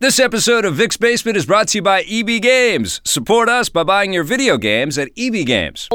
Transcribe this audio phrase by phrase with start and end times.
[0.00, 3.02] This episode of Vic's Basement is brought to you by EB Games.
[3.04, 5.88] Support us by buying your video games at EB Games.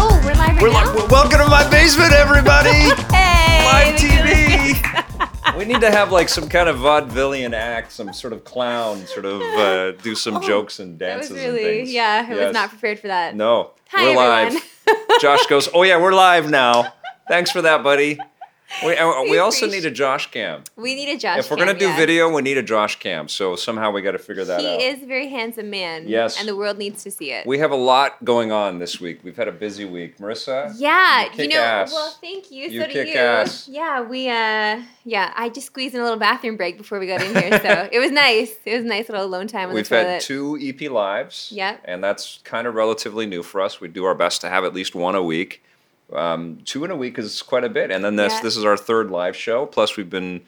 [0.00, 0.94] Oh, we're live right We're now.
[0.94, 2.70] li- welcome to my basement, everybody.
[3.12, 4.76] hey, Live look at
[5.44, 5.58] TV.
[5.58, 9.26] we need to have like some kind of vaudevillian act, some sort of clown, sort
[9.26, 11.92] of uh, do some jokes and Oh, That was dances and really, things.
[11.92, 12.44] yeah, I Yes.
[12.46, 13.34] was not prepared for that.
[13.36, 14.62] No, Hi, we're everyone.
[14.86, 15.00] live.
[15.20, 16.94] Josh goes, "Oh yeah, we're live now."
[17.28, 18.18] Thanks for that, buddy.
[18.84, 18.90] We,
[19.30, 20.62] we also need a Josh cam.
[20.76, 21.38] We need a Josh.
[21.38, 21.96] If we're gonna cam, do yeah.
[21.96, 23.26] video, we need a Josh cam.
[23.26, 24.80] So somehow we got to figure that he out.
[24.80, 26.06] He is a very handsome man.
[26.06, 26.38] Yes.
[26.38, 27.46] and the world needs to see it.
[27.46, 29.20] We have a lot going on this week.
[29.24, 30.18] We've had a busy week.
[30.18, 30.74] Marissa?
[30.76, 31.60] yeah, You you, know.
[31.60, 31.92] ass.
[31.92, 32.68] Well, thank you.
[32.68, 33.14] You so do kick you.
[33.14, 33.68] ass.
[33.68, 34.28] Yeah, we.
[34.28, 37.58] uh Yeah, I just squeezed in a little bathroom break before we got in here,
[37.60, 38.54] so it was nice.
[38.64, 41.50] It was a nice little alone time We've had two EP lives.
[41.52, 41.80] Yep.
[41.86, 43.80] And that's kind of relatively new for us.
[43.80, 45.62] We do our best to have at least one a week.
[46.12, 47.90] Um, two in a week is quite a bit.
[47.90, 48.40] And then this Yeah.
[48.42, 49.66] this is our third live show.
[49.66, 50.40] Plus, we've been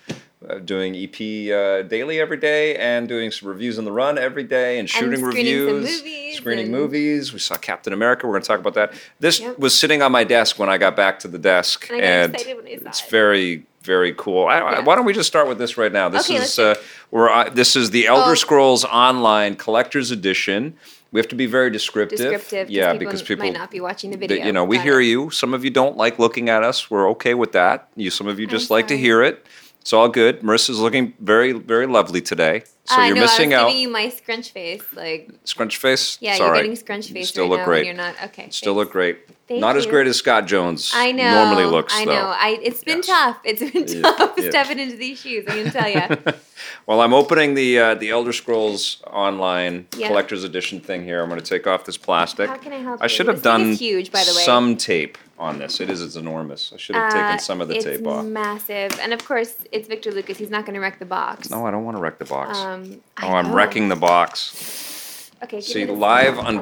[0.48, 4.42] uh, doing EP uh, daily every day and doing some reviews on the run every
[4.44, 7.32] day and shooting screening reviews, movies screening and- movies.
[7.34, 8.26] We saw Captain America.
[8.26, 8.94] We're going to talk about that.
[9.18, 9.58] This Yep.
[9.58, 12.36] was sitting on my desk when I got back to the desk, And I and
[12.36, 13.10] I it's it.
[13.10, 14.46] very very cool.
[14.46, 16.08] I, I- why don't we just start with this right now?
[16.10, 16.74] This Okay, is uh,
[17.10, 18.34] we're, uh, this is the Elder Oh.
[18.34, 20.74] Scrolls Online Collector's Edition.
[21.12, 22.18] We have to be very descriptive.
[22.18, 22.70] Descriptive.
[22.70, 24.44] yeah, people because people might not be watching the video.
[24.46, 25.06] you know, we Got hear it.
[25.06, 25.30] you.
[25.30, 26.90] Some of you don't like looking at us.
[26.90, 27.88] We're okay with that.
[27.96, 29.44] You, some of you just like to hear it.
[29.80, 30.40] It's all good.
[30.42, 32.62] Marissa's looking very, very lovely today.
[32.84, 33.68] So I you're know, missing I was out.
[33.68, 36.18] giving you my scrunch face, like Scrunch face.
[36.20, 36.58] yeah, It's you're right.
[36.58, 37.86] getting scrunch face still right look great.
[37.86, 38.50] you're not okay.
[38.50, 38.84] Still thanks.
[38.86, 39.18] look great.
[39.50, 41.28] Thank Not as great as Scott Jones I know.
[41.44, 41.92] normally looks.
[41.92, 42.12] I though.
[42.12, 42.26] know.
[42.38, 43.06] I it's been Yes.
[43.08, 43.36] tough.
[43.42, 44.48] It's been Yeah, tough yeah.
[44.48, 45.44] stepping into these shoes.
[45.48, 46.34] I can tell you.
[46.86, 50.06] well, I'm opening the uh, the Elder Scrolls Online Yeah.
[50.06, 51.20] Collector's Edition thing here.
[51.20, 52.48] I'm going to take off this plastic.
[52.48, 53.08] How can I help I you?
[53.08, 54.42] should have This done huge, by the way.
[54.44, 55.80] some tape on this.
[55.80, 56.00] It is.
[56.00, 56.70] It's enormous.
[56.72, 58.24] I should have Uh, taken some of the tape off.
[58.24, 60.38] massive, and of course, it's Victor Lucas.
[60.38, 61.50] He's not going to wreck the box.
[61.50, 62.56] No, I don't want to wreck the box.
[62.56, 63.54] Um, oh, I'm know.
[63.54, 64.99] wrecking the box.
[65.42, 65.56] Okay.
[65.58, 66.56] give See, me this live plastic.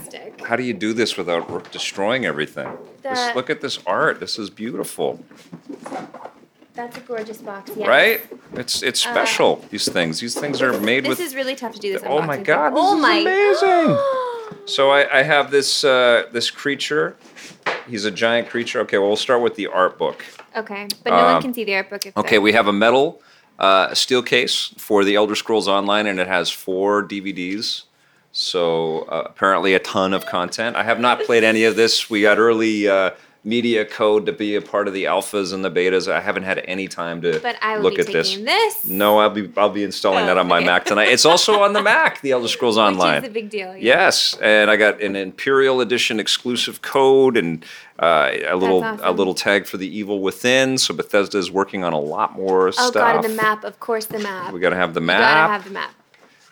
[0.00, 0.40] unboxing.
[0.46, 2.68] How do you do this without r- destroying everything?
[3.02, 4.18] This, look at this art.
[4.20, 5.22] This is beautiful,
[6.74, 7.70] That's a gorgeous box.
[7.76, 7.86] Yes.
[7.88, 8.20] right?
[8.54, 9.64] It's it's special.
[9.70, 10.20] these things.
[10.20, 11.28] These things are made with- This with.
[11.28, 12.02] is really tough to do this.
[12.04, 13.16] Oh my unboxing God, this oh is my.
[13.18, 13.98] amazing.
[14.66, 17.16] So I, I have this uh, this creature.
[17.88, 18.80] He's a giant creature.
[18.80, 20.24] Okay, well we'll start with the art book.
[20.56, 22.06] okay, but no Um, one can see the art book.
[22.06, 23.20] If Okay, they're- we have a metal
[23.58, 27.82] uh, steel case for the Elder Scrolls Online, and it has four DVDs.
[28.36, 30.74] So uh, apparently, a ton of content.
[30.76, 32.10] I have not played any of this.
[32.10, 33.12] We got early uh,
[33.44, 36.10] media code to be a part of the alphas and the betas.
[36.10, 38.30] I haven't had any time to But I will look be at this.
[38.30, 38.84] taking this.
[38.86, 40.66] No, I'll be I'll be installing Oh, that on my okay.
[40.66, 41.10] Mac tonight.
[41.10, 43.16] It's also on the Mac, the Elder Scrolls Online.
[43.22, 43.68] Which is a big deal.
[43.76, 43.82] yeah.
[44.02, 47.64] Yes, and I got an Imperial Edition exclusive code and
[48.00, 50.76] uh, a little a little tag for the Evil Within.
[50.78, 52.94] So Bethesda is working on a lot more Oh stuff.
[52.94, 53.62] god, the map.
[53.62, 54.52] Of course, the map.
[54.52, 55.20] We got to have the map.
[55.20, 55.94] gotta have the map.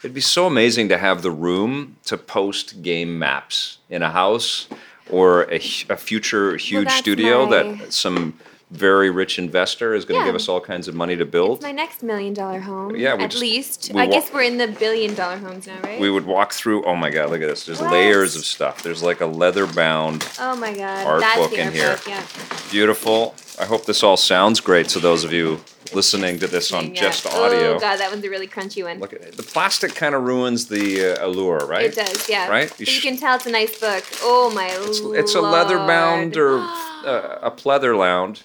[0.02, 4.66] It'd be so amazing to have the room to post game maps in a house
[5.10, 5.56] or a,
[5.90, 8.38] a future huge that's studio my- that some
[8.72, 10.28] very rich investor is going to Yeah.
[10.32, 11.58] give us all kinds of money to build.
[11.58, 12.96] It's my next million dollar home.
[12.96, 13.90] Yeah, at just- least.
[13.94, 16.00] I wa- guess we're in the billion dollar homes now, right?
[16.00, 16.82] we would walk through.
[16.84, 17.28] Oh my God!
[17.30, 17.66] Look at this.
[17.66, 17.92] There's What?
[17.92, 18.82] layers of stuff.
[18.82, 21.96] There's like a leather bound oh my god, art that's book in here.
[21.96, 22.22] book, Yeah.
[22.70, 23.34] Beautiful.
[23.60, 25.60] I hope this all sounds great to those of you
[25.94, 27.00] listening to this on Yeah.
[27.02, 27.74] just audio.
[27.74, 28.98] Oh god, that one's a really crunchy one.
[28.98, 29.10] Look.
[29.10, 31.86] The plastic kind of ruins the uh, allure, right?
[31.86, 32.48] It does, yeah.
[32.48, 32.68] Right?
[32.80, 34.04] You you, can tell it's a nice book.
[34.22, 36.58] Oh my It's, it's a leather bound or
[37.06, 38.42] uh, a pleather lound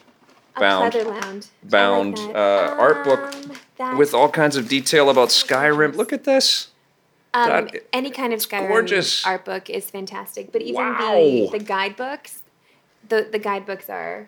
[0.55, 1.45] a bound pleather lounge.
[1.45, 2.35] I like bound, that.
[2.35, 3.35] uh, art book
[3.79, 5.95] Um, with all kinds of detail about Skyrim.
[5.95, 6.69] Look at this.
[7.35, 9.23] um, that- any kind of Skyrim gorgeous.
[9.25, 10.51] art book is fantastic.
[10.51, 11.13] But even Wow.
[11.13, 12.41] the the guidebooks,
[13.07, 14.27] the the guidebooks are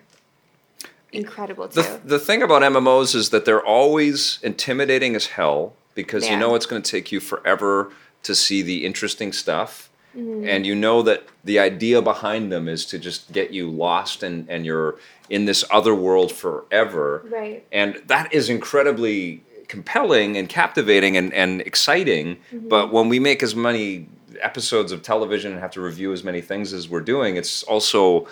[1.12, 1.82] incredible too.
[1.82, 6.54] The, the thing about MMOs is that they're always intimidating as hell because you know
[6.54, 9.90] it's going to take you forever to see the interesting stuff.
[10.16, 10.48] Mm-hmm.
[10.48, 14.48] And you know that the idea behind them is to just get you lost and,
[14.48, 14.96] and you're
[15.28, 17.24] in this other world forever.
[17.30, 17.64] Right.
[17.70, 22.38] And that is incredibly compelling and captivating and, and exciting.
[22.52, 22.68] Mm-hmm.
[22.68, 24.08] But when we make as many
[24.42, 28.26] episodes of television and have to review as many things as we're doing, it's also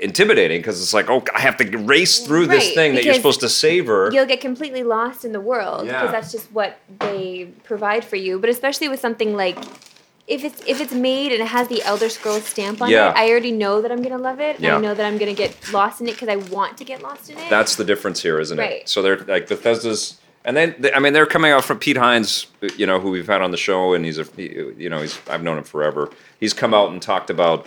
[0.00, 3.40] intimidating because it's like, oh, I have to race through this thing that you're supposed
[3.40, 4.10] to savor.
[4.12, 6.10] You'll get completely lost in the world because Yeah.
[6.12, 8.38] that's just what they provide for you.
[8.38, 9.58] But especially with something like
[10.26, 13.10] if it's if it's made and it has the Elder Scrolls stamp on Yeah.
[13.10, 14.58] it, I already know that I'm gonna love it.
[14.58, 14.76] Yeah.
[14.76, 17.28] I know that I'm gonna get lost in it because I want to get lost
[17.30, 17.50] in it.
[17.50, 18.72] That's the difference here, isn't Right.
[18.82, 18.88] it?
[18.88, 20.16] So they're like Bethesda's,
[20.46, 22.46] and then they, I mean they're coming out from Pete Hines,
[22.78, 25.42] you know, who we've had on the show, and he's a, you know, he's I've
[25.42, 26.08] known him forever.
[26.40, 27.66] He's come out and talked about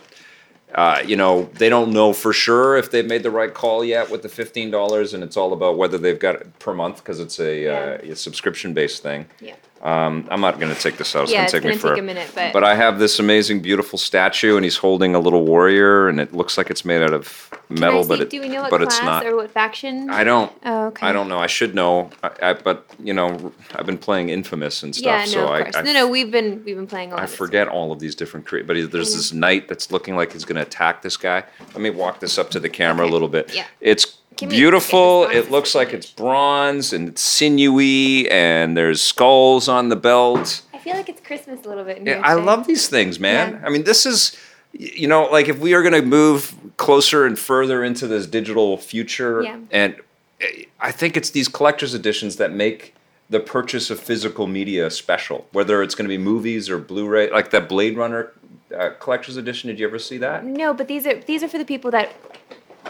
[0.76, 4.10] Uh, you know, they don't know for sure if they've made the right call yet
[4.12, 7.20] with the fifteen dollars, and it's all about whether they've got it per month because
[7.20, 9.26] it's a, uh, a subscription based thing.
[9.40, 9.56] Yeah.
[9.82, 11.24] Um, I'm not going to take this out.
[11.24, 11.96] It's Yeah, going to take me gonna forever.
[11.96, 15.20] take a minute, but- but I have this amazing, beautiful statue, and he's holding a
[15.20, 18.48] little warrior, and it looks like it's made out of metal, but it, do we
[18.50, 19.26] know what but class it's not.
[19.26, 20.10] or what faction?
[20.10, 20.52] I don't.
[20.66, 21.06] Oh, okay.
[21.08, 21.40] I don't know.
[21.40, 22.10] I should know.
[22.24, 25.72] I, I, but you know, I've been playing Infamous and stuff, yeah, no, so I.
[25.76, 27.20] I, no, no, we've been we've been playing all.
[27.20, 28.46] I of forget all of these different.
[28.46, 31.44] Cre- but he- there's this knight that's looking like he's going to attack this guy.
[31.74, 33.10] Let me walk this up to the camera Okay.
[33.10, 33.54] a little bit.
[33.54, 33.66] Yeah.
[33.82, 35.26] It's me- beautiful.
[35.26, 40.62] It looks like it's bronze and it's sinewy, and there's skulls on the belt.
[40.74, 42.02] I feel like it's Christmas a little bit.
[42.04, 43.54] Yeah, I love these things, man.
[43.54, 43.68] Yeah.
[43.68, 44.38] I mean, this is,
[44.74, 48.78] you know, like if we are going to move closer and further into this digital
[48.78, 49.60] future, Yeah.
[49.72, 49.96] and
[50.42, 52.94] eh, I think it's these collector's editions that make
[53.30, 55.48] the purchase of physical media special.
[55.52, 58.32] Whether it's going to be movies or Blu-ray, like that Blade Runner
[58.78, 59.68] uh, collector's edition.
[59.70, 60.46] Did you ever see that?
[60.46, 62.12] No, but these are these are for the people that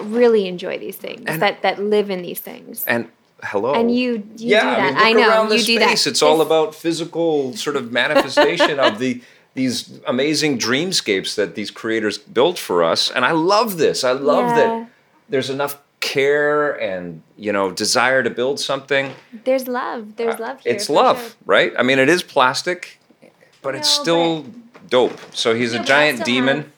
[0.05, 2.83] really enjoy these things, And- that that live in these things.
[2.85, 3.07] And
[3.43, 3.73] hello.
[3.73, 4.79] And you you yeah, do that.
[4.79, 6.03] I, mean, I, know around you this do space.
[6.03, 6.09] that.
[6.11, 9.21] It's all about physical sort of manifestation of the
[9.53, 13.09] these amazing dreamscapes that these creators built for us.
[13.09, 14.03] And I love this.
[14.03, 14.55] I love Yeah.
[14.55, 14.89] that
[15.29, 19.13] there's enough care and you know desire to build something.
[19.45, 20.15] There's love.
[20.17, 20.71] There's love here.
[20.73, 21.31] Uh, it's love, sure.
[21.47, 21.73] right?
[21.77, 22.99] I mean, it is plastic,
[23.63, 24.45] but it's No, still
[24.89, 25.19] dope.
[25.33, 26.71] So he's a giant demon.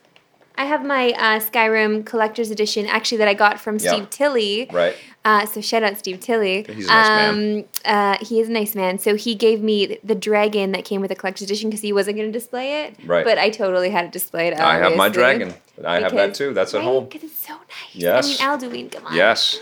[0.60, 3.94] I have my uh, Skyrim collector's edition actually that I got from Yeah.
[3.94, 4.68] Steve Tilley.
[4.74, 4.94] Right.
[5.24, 6.66] Uh, so shout out Steve Tilley.
[6.68, 7.60] He's a nice man.
[7.60, 9.00] Um, uh, he is a nice man.
[9.00, 12.18] So he gave me the dragon that came with the collector's edition because he wasn't
[12.18, 12.98] going to display it.
[13.06, 13.24] Right.
[13.24, 14.52] But I totally had it displayed.
[14.54, 15.54] I have my dragon.
[15.86, 16.54] I have that too.
[16.54, 16.84] That's at right?
[16.84, 17.06] home.
[17.06, 17.94] Because it's so nice.
[17.94, 18.42] Yes.
[18.42, 19.16] I mean, Alduin, come on.
[19.16, 19.62] Yes.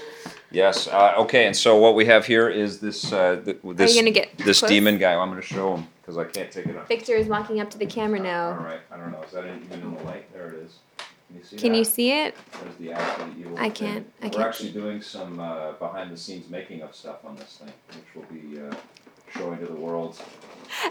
[0.50, 0.88] Yes.
[0.88, 1.46] Uh, okay.
[1.46, 3.96] And so what we have here is this uh, th- this
[4.38, 4.70] this close?
[4.70, 5.14] demon guy.
[5.14, 6.88] I'm going to show him because I can't take it up.
[6.88, 8.66] Victor is walking up to the camera All now.
[8.66, 8.80] right.
[8.92, 9.22] I don't know.
[9.22, 10.34] Is that even in the light?
[10.34, 10.80] There it is.
[11.28, 11.78] Can you see Can that?
[11.78, 12.36] you see it?
[12.62, 13.58] There's the absolute evil.
[13.60, 14.46] I can't- I We're can't.
[14.46, 18.26] actually doing some uh, behind the scenes making of stuff on this thing, which we'll
[18.42, 18.74] be uh,
[19.38, 20.20] showing to the world.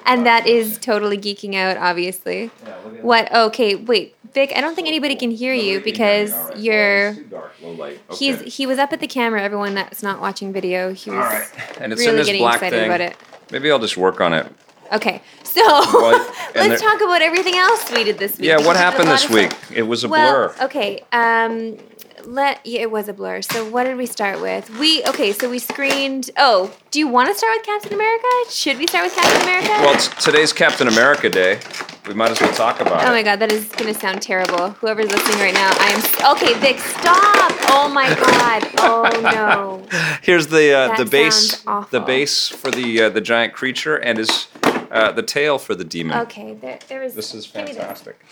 [0.04, 2.50] And that is totally geeking out, obviously.
[2.64, 3.34] Yeah, look at What?
[3.34, 4.52] Okay, wait, Vic.
[4.54, 6.30] I don't think anybody can hear you Nobody can hear me.
[6.32, 7.14] because you're.
[7.14, 7.52] Too dark.
[7.62, 8.00] Low light.
[8.18, 9.42] He's he was up at the camera.
[9.42, 11.48] Everyone that's not watching video, he was All right.
[11.80, 12.86] And it's in really this getting black excited thing.
[12.86, 13.16] about it.
[13.50, 14.46] Maybe I'll just work on it.
[14.92, 15.20] Okay,
[15.56, 18.46] so let's talk about everything else we did this week.
[18.46, 19.52] Yeah, what we had a happened this week?
[19.74, 20.64] It was a well, blur.
[20.66, 21.02] okay.
[21.12, 21.78] Um,
[22.24, 23.40] let yeah, it was a blur.
[23.42, 24.68] So what did we start with?
[24.78, 25.32] We okay.
[25.32, 26.30] So we screened.
[26.36, 28.26] Oh, do you want to start with Captain America?
[28.50, 29.68] Should we start with Captain America?
[29.68, 31.60] Well, it's, today's Captain America Day.
[32.06, 33.08] We might as well talk about Oh it.
[33.08, 34.70] Oh my god, that is gonna sound terrible.
[34.70, 36.36] Whoever's listening right now, I am.
[36.36, 37.52] Okay, Vic, stop!
[37.70, 38.68] Oh my god.
[38.78, 40.18] Oh no.
[40.22, 41.98] Here's the uh, the base awful.
[41.98, 44.48] the base for the uh, the giant creature and his
[44.90, 46.18] uh, the tail for the demon.
[46.20, 47.14] Okay, there, there is.
[47.14, 47.76] This is give me this.
[47.76, 48.24] fantastic.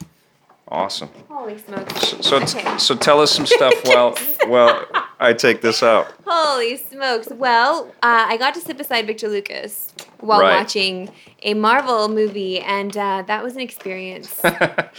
[0.67, 1.11] Awesome.
[1.29, 2.09] Holy smokes.
[2.09, 2.79] So so, Okay.
[2.79, 4.17] so tell us some stuff while
[4.47, 4.87] while
[5.21, 6.13] I take this out.
[6.27, 7.29] Holy smokes.
[7.31, 10.57] Well, uh, I got to sit beside Victor Lucas while Right.
[10.57, 11.11] watching
[11.43, 14.41] a Marvel movie, and uh, that was an experience.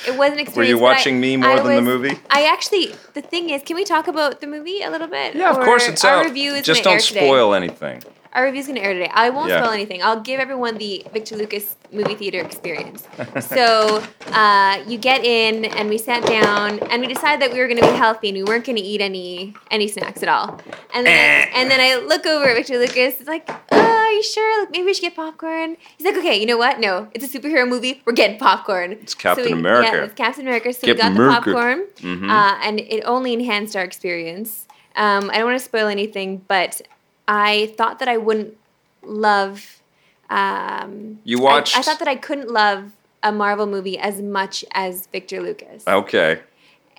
[0.07, 0.55] It was an experience.
[0.55, 2.19] Were you but I- watching me more I than the was- movie?
[2.29, 5.35] I actually, the thing is, can we talk about the movie a little bit?
[5.35, 6.25] Yeah, of Or course it's our out.
[6.25, 8.03] Review is Just don't spoil anything.
[8.35, 9.09] Our review's going to air today.
[9.13, 9.61] I won't Yeah.
[9.61, 10.03] spoil anything.
[10.03, 13.07] I'll give everyone the Victor Lucas movie theater experience.
[13.39, 14.03] so
[14.33, 17.79] uh, you get in, and we sat down, and we decided that we were going
[17.79, 20.59] to be healthy, and we weren't going to eat any any snacks at all.
[20.93, 23.21] And then I, and then I look over at Victor Lucas.
[23.21, 24.59] It's like, oh, are you sure?
[24.61, 25.77] Like, maybe we should get popcorn.
[25.97, 26.79] He's like, okay, you know what?
[26.81, 28.01] No, it's a superhero movie.
[28.05, 28.91] We're getting popcorn.
[28.93, 29.91] It's Captain we, America.
[29.95, 30.73] Yeah, it's Captain America.
[30.73, 31.49] So Captain we got America.
[31.49, 32.29] the popcorn, Mhm.
[32.29, 34.67] uh, and it only enhanced our experience.
[34.97, 36.81] Um, I don't want to spoil anything, but
[37.27, 38.55] I thought that I wouldn't
[39.03, 39.81] love.
[40.29, 42.91] Um, You I- I, thought that I couldn't love
[43.21, 46.39] a Marvel movie as much as Victor Lucas, Okay.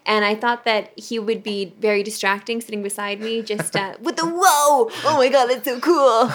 [0.06, 4.16] And I thought that he would be very distracting sitting beside me, just uh, with
[4.16, 6.28] the whoa, oh my god, that's so cool,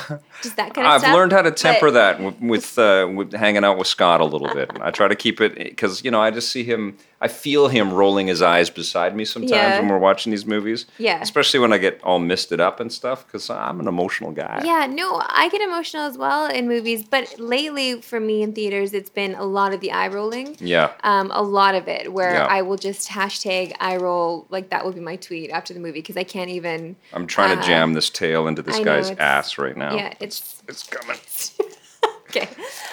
[0.44, 1.14] just that kind of I've stuff.
[1.16, 4.26] learned how to temper But- that with with, uh, with hanging out with Scott a
[4.26, 4.70] little bit.
[4.82, 6.98] I try to keep it because you know I just see him.
[7.24, 9.80] I feel him rolling his eyes beside me sometimes Yeah.
[9.80, 10.88] when we're watching these movies.
[10.98, 11.22] Yeah.
[11.22, 14.64] Especially when I get all misted up and stuff because I'm an emotional guy.
[14.66, 18.92] Yeah, no, I get emotional as well in movies, but lately for me in theaters,
[18.96, 20.58] it's been a lot of the eye rolling.
[20.60, 20.94] Yeah.
[21.04, 22.48] Um, a lot of it where Yeah.
[22.48, 26.00] I will just hashtag eye roll, like that will be my tweet after the movie
[26.00, 26.96] because I can't even.
[27.14, 29.96] I'm trying to Uh, jam this tail into this know, guy's ass right now.
[29.96, 31.18] Yeah, it's It's coming.
[32.30, 32.48] okay.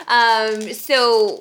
[0.08, 1.40] Um, so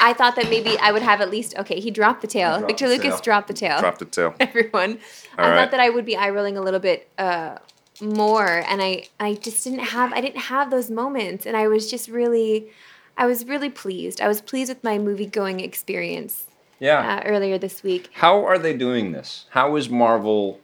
[0.00, 1.56] I thought that maybe I would have at least.
[1.58, 2.58] Okay, he dropped the tail.
[2.58, 3.20] dropped Victor the Lucas tail.
[3.22, 3.80] dropped the tail.
[3.80, 4.34] Dropped the tail.
[4.40, 4.98] Everyone.
[5.38, 5.56] I All right.
[5.58, 7.58] thought that I would be eye rolling a little bit uh,
[8.00, 11.90] more, and I I just didn't have I didn't have those moments, and I was
[11.90, 12.68] just really,
[13.16, 14.20] I was really pleased.
[14.20, 16.46] I was pleased with my movie going experience.
[16.78, 17.16] Yeah.
[17.16, 18.08] uh, earlier this week.
[18.12, 19.46] How are they doing this?
[19.50, 20.60] How is Marvel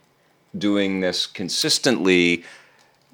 [0.57, 2.45] doing this consistently?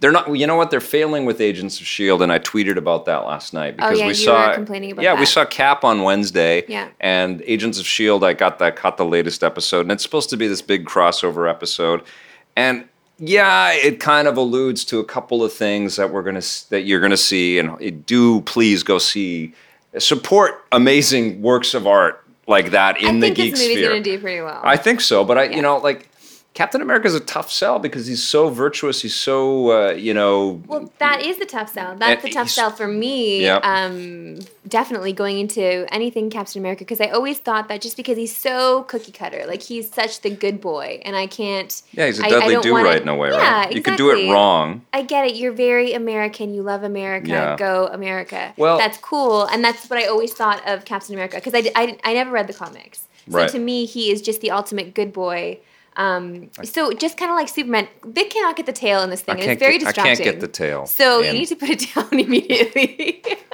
[0.00, 0.34] They're not.
[0.36, 0.70] You know what?
[0.70, 4.00] They're failing with Agents of Shield, and I tweeted about that last night because Oh,
[4.00, 4.48] yeah, we you saw.
[4.48, 6.64] were complaining about yeah, we saw Cap on Wednesday.
[6.68, 6.88] Yeah.
[7.00, 8.76] And Agents of Shield, I got that.
[8.76, 12.02] Caught the latest episode, and it's supposed to be this big crossover episode,
[12.56, 12.88] and.
[13.20, 16.40] Yeah, it kind of alludes to a couple of things that we're gonna
[16.70, 19.54] that you're gonna see, and do please go see,
[19.98, 23.90] support amazing works of art like that in I the think geek this movie's sphere.
[23.90, 24.60] going to do pretty well.
[24.64, 25.56] I think so, but I, Yeah.
[25.56, 26.07] you know, like
[26.58, 29.00] Captain America's a tough sell because he's so virtuous.
[29.02, 31.94] He's so, uh, you know, Well, that is the tough sell.
[31.94, 33.42] That's the tough sell for me.
[33.42, 33.64] Yep.
[33.64, 38.36] Um, definitely going into anything Captain America because I always thought that just because he's
[38.36, 41.80] so cookie cutter, like he's such the good boy, and I can't.
[41.92, 43.72] yeah, he's a I- I don't do wanna- right in a way, Yeah, right?
[43.72, 44.82] You could do it wrong.
[44.92, 45.36] I get it.
[45.36, 46.52] You're very American.
[46.54, 47.28] You love America.
[47.28, 47.56] Yeah.
[47.56, 48.52] Go America.
[48.56, 51.96] Well- that's cool, and that's what I always thought of Captain America because I, I,
[52.02, 53.06] I never read the comics.
[53.30, 53.48] So Right.
[53.50, 55.58] to me, he is just the ultimate good boy.
[55.98, 59.38] Um, so just kind of like Superman, Vic cannot get the tail in this thing,
[59.40, 60.04] it's very get, I distracting.
[60.04, 60.86] can't get the tail.
[60.86, 63.22] So you need to put it down immediately.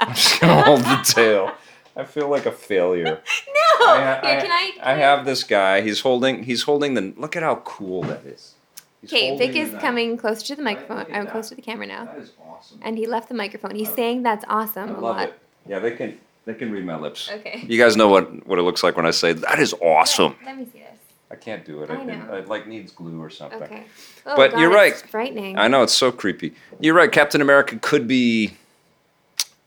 [0.00, 1.52] I'm just gonna hold the tail.
[1.96, 3.04] I feel like a failure.
[3.80, 3.86] no.
[3.86, 4.72] I, Here, can I?
[4.82, 5.80] I have this guy.
[5.82, 6.44] He's holding.
[6.44, 7.12] He's holding the.
[7.16, 8.54] Look at how cool that is.
[9.04, 11.06] Okay, Vic is coming closer to the microphone.
[11.12, 11.32] I'm that.
[11.32, 12.78] close to the camera now, That is awesome.
[12.82, 13.74] and he left the microphone.
[13.74, 15.28] He's saying that's awesome I a love lot.
[15.28, 15.38] it.
[15.68, 16.18] Yeah, they can.
[16.44, 17.30] They can read my lips.
[17.30, 17.64] Okay.
[17.68, 20.34] You guys know what what it looks like when I say that is awesome.
[20.44, 20.91] Let me see this.
[21.32, 21.90] I can't do it.
[21.90, 22.34] I It, it, know.
[22.34, 23.62] it like needs glue or something.
[23.62, 23.84] Okay.
[24.26, 25.10] Oh, But God, you're it's right.
[25.10, 25.58] Frightening.
[25.58, 26.54] I know it's so creepy.
[26.78, 27.10] You're right.
[27.10, 28.56] Captain America could be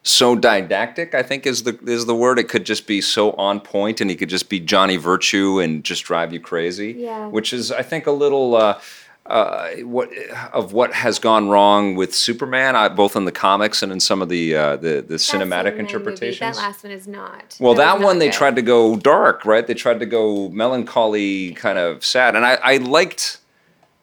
[0.03, 1.15] so didactic.
[1.15, 2.37] I think is the is the word.
[2.37, 5.83] It could just be so on point, and he could just be Johnny Virtue and
[5.83, 6.93] just drive you crazy.
[6.93, 7.27] Yeah.
[7.27, 8.55] Which is, I think, a little.
[8.55, 8.79] Uh,
[9.27, 10.09] uh, what
[10.53, 14.21] of what has gone wrong with Superman, uh, both in the comics and in some
[14.21, 16.39] of the uh, the, the cinematic Superman movie, interpretations.
[16.39, 17.57] that last one is not.
[17.59, 18.33] Well, was that one they good.
[18.35, 19.65] tried to go dark, right?
[19.65, 23.39] They tried to go melancholy, kind of sad, and I, I liked,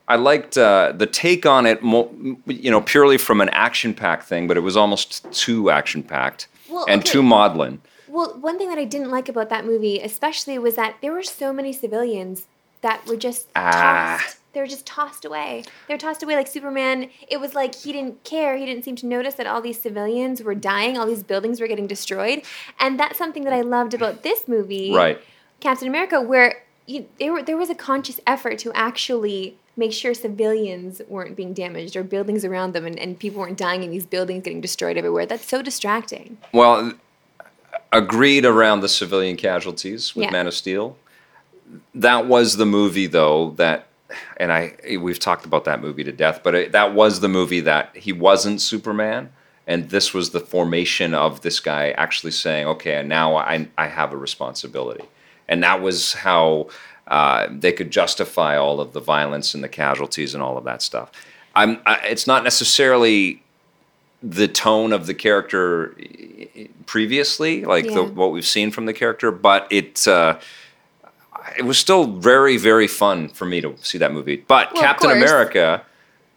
[0.09, 2.11] I liked uh, the take on it, mo-
[2.47, 7.01] you know, purely from an action-packed thing, but it was almost too action-packed Well, and
[7.01, 7.11] okay.
[7.13, 7.81] too maudlin.
[8.09, 11.23] Well, one thing that I didn't like about that movie, especially, was that there were
[11.23, 12.47] so many civilians
[12.83, 14.19] that were just Ah.
[14.21, 14.39] tossed.
[14.53, 15.65] They were just tossed away.
[15.89, 17.09] They were tossed away like Superman.
[17.29, 18.57] It was like he didn't care.
[18.57, 20.99] He didn't seem to notice that all these civilians were dying.
[20.99, 22.43] All these buildings were getting destroyed.
[22.79, 25.19] And that's something that I loved about this movie, Right.
[25.61, 30.13] Captain America, where you, there, were, there was a conscious effort to actually make sure
[30.13, 34.05] civilians weren't being damaged or buildings around them and, and people weren't dying in these
[34.05, 35.25] buildings getting destroyed everywhere.
[35.25, 36.37] That's so distracting.
[36.53, 36.93] Well,
[37.91, 40.31] agreed around the civilian casualties with Yeah.
[40.31, 40.97] Man of Steel.
[41.95, 43.87] That was the movie, though, that,
[44.37, 47.61] and I we've talked about that movie to death, but it, that was the movie
[47.61, 49.31] that he wasn't Superman,
[49.67, 54.13] and this was the formation of this guy actually saying, "Okay, now I I have
[54.13, 55.05] a responsibility,"
[55.49, 56.69] and that was how.
[57.09, 60.81] Uh, they could justify all of the violence and the casualties and all of that
[60.81, 61.11] stuff.
[61.55, 61.81] I'm.
[61.85, 63.43] I, it's not necessarily
[64.23, 65.97] the tone of the character
[66.87, 70.39] previously, like the, what we've seen from the character, but it uh,
[71.59, 74.37] it was still very very fun for me to see that movie.
[74.47, 75.11] But Well, Captain.
[75.11, 75.83] America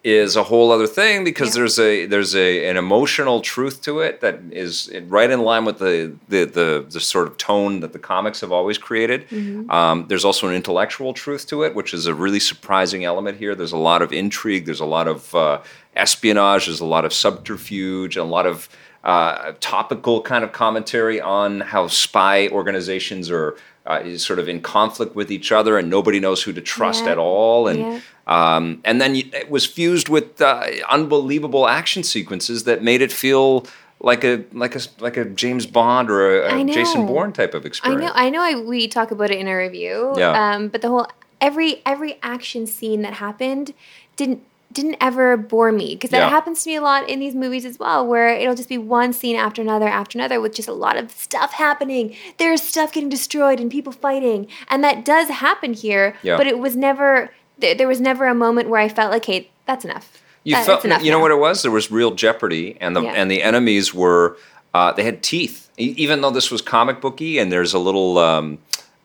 [0.04, 1.62] is a whole other thing because Yeah.
[1.62, 5.80] there's a there's a an emotional truth to it that is right in line with
[5.80, 9.28] the the the, the sort of tone that the comics have always created.
[9.30, 9.72] Mm-hmm.
[9.72, 13.56] Um, there's also an intellectual truth to it, which is a really surprising element here.
[13.56, 14.66] There's a lot of intrigue.
[14.66, 15.62] There's a lot of uh,
[15.96, 16.66] espionage.
[16.68, 18.16] There's a lot of subterfuge.
[18.16, 18.70] and A lot of
[19.04, 23.56] uh, topical kind of commentary on how spy organizations are
[23.86, 27.06] uh, is sort of in conflict with each other, and nobody knows who to trust
[27.06, 27.12] Yeah.
[27.12, 27.68] at all.
[27.68, 28.00] And Yeah.
[28.28, 33.66] um, and then it was fused with uh, unbelievable action sequences that made it feel
[34.00, 37.06] like a like a like a James Bond or a Jason.
[37.06, 38.04] Bourne type of experience.
[38.04, 38.12] I know.
[38.16, 38.42] I know.
[38.42, 40.14] I, we talk about it in our review.
[40.18, 40.32] Yeah.
[40.56, 41.08] Um, but the whole
[41.40, 43.74] every every action scene that happened
[44.18, 44.42] didn't
[44.76, 46.30] didn't ever bore me because that Yeah.
[46.30, 49.12] happens to me a lot in these movies as well, where it'll just be one
[49.14, 52.16] scene after another after another with just a lot of stuff happening.
[52.38, 56.16] There's stuff getting destroyed and people fighting, and that does happen here.
[56.22, 56.38] Yeah.
[56.38, 57.32] But it was never.
[57.58, 60.66] There, there was never a moment where I felt like, "Hey, that's enough." You That-
[60.66, 61.24] felt, enough you know now.
[61.24, 61.62] what it was?
[61.64, 63.14] There was real jeopardy, and the Yeah.
[63.16, 64.38] and the enemies were
[64.74, 65.70] uh, they had teeth.
[65.80, 68.58] E- even though this was comic booky, and there's a little um,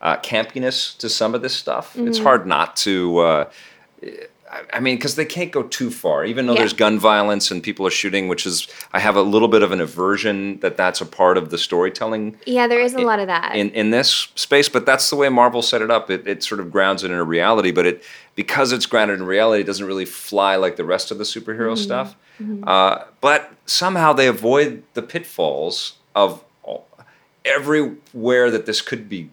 [0.03, 2.25] uh, campiness to some of this stuff, it's Mm-hmm.
[2.27, 3.19] hard not to.
[3.21, 3.45] Uh,
[4.73, 6.25] I- mean, because they can't go too far.
[6.25, 6.61] Even though Yeah.
[6.61, 9.71] there's gun violence and people are shooting, which is I have a little bit of
[9.73, 13.27] an aversion that that's a part of the storytelling Yeah, there is a lot of
[13.29, 13.55] that.
[13.55, 16.11] in, in this space, but that's the way Marvel set it up.
[16.11, 18.03] It, it sort of grounds it in a reality, but it
[18.35, 21.77] because it's grounded in reality, it doesn't really fly like the rest of the superhero
[21.77, 22.17] stuff.
[22.67, 26.43] Uh, but somehow they avoid the pitfalls of
[27.45, 29.31] everywhere that this could be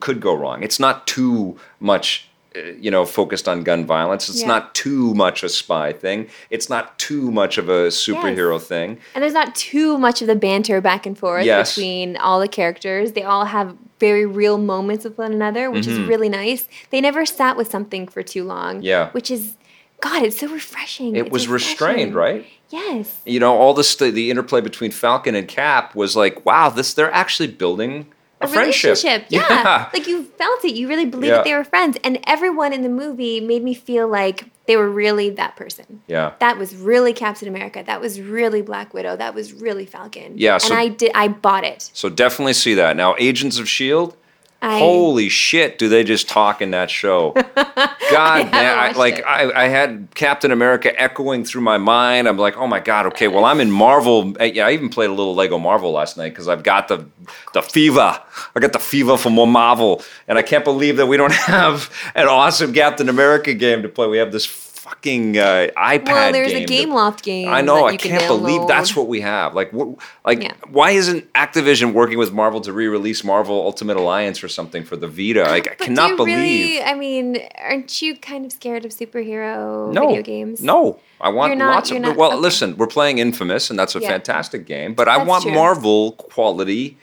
[0.00, 0.62] could go wrong.
[0.62, 2.29] It's not too much uh,
[2.78, 4.28] you know focused on gun violence.
[4.28, 4.48] It's Yeah.
[4.48, 6.28] not too much a spy thing.
[6.50, 8.98] It's not too much of a superhero thing.
[9.14, 11.74] And there's not too much of the banter back and forth Yes.
[11.76, 13.12] between all the characters.
[13.12, 16.68] They all have very real moments with one another, which is really nice.
[16.90, 18.76] They never sat with something for too long.
[18.76, 18.84] Mm-hmm.
[18.84, 19.10] Yeah.
[19.10, 19.54] Which is,
[20.00, 21.14] God, it's so refreshing.
[21.14, 22.46] It It's was restrained, right?
[22.70, 23.18] Yes.
[23.26, 27.12] You know, all this the interplay between Falcon and Cap was like, wow, this they're
[27.12, 28.06] actually building
[28.40, 28.84] a, A friendship.
[28.96, 29.26] relationship.
[29.28, 29.88] Yeah.
[29.92, 30.74] Like you felt it.
[30.74, 31.36] You really believed Yeah.
[31.36, 31.98] that they were friends.
[32.04, 36.00] And everyone in the movie made me feel like they were really that person.
[36.06, 36.32] yeah.
[36.38, 37.82] That was really Captain America.
[37.84, 39.16] That was really Black Widow.
[39.16, 40.34] That was really Falcon.
[40.36, 41.10] Yeah, so- and I did.
[41.14, 41.90] I bought it.
[41.92, 42.96] So definitely see that.
[42.96, 44.16] Now, Agents of Shield.
[44.62, 45.78] I, Holy shit!
[45.78, 47.32] Do they just talk in that show?
[47.54, 48.78] God, man!
[48.78, 49.24] I, like it.
[49.24, 52.28] I, I had Captain America echoing through my mind.
[52.28, 53.06] I'm like, oh my god.
[53.06, 54.34] Okay, well, I'm in Marvel.
[54.38, 57.06] Uh, Yeah, I even played a little Lego Marvel last night because I've got the
[57.54, 58.20] the fever.
[58.54, 61.90] I got the fever for more Marvel, and I can't believe that we don't have
[62.14, 64.08] an awesome Captain America game to play.
[64.08, 64.44] We have this
[64.90, 66.06] fucking uh, iPad.
[66.06, 67.48] Well, there's game a Game Loft game.
[67.48, 67.76] I know.
[67.76, 69.54] that I can can't believe that's what we have.
[69.54, 69.88] Like, what?
[70.24, 70.52] Like, Yeah.
[70.70, 75.06] why isn't Activision working with Marvel to re-release Marvel Ultimate Alliance or something for the
[75.08, 75.42] Vita?
[75.44, 76.36] Like, I cannot believe.
[76.36, 80.60] Really, I mean, aren't you kind of scared of superhero no video games?
[80.62, 82.00] No, I want You're not- lots of.
[82.00, 82.38] not- well, okay.
[82.40, 84.08] listen, we're playing Infamous, and that's a Yeah.
[84.08, 84.94] fantastic game.
[84.94, 85.52] But I want true.
[85.52, 86.96] Marvel quality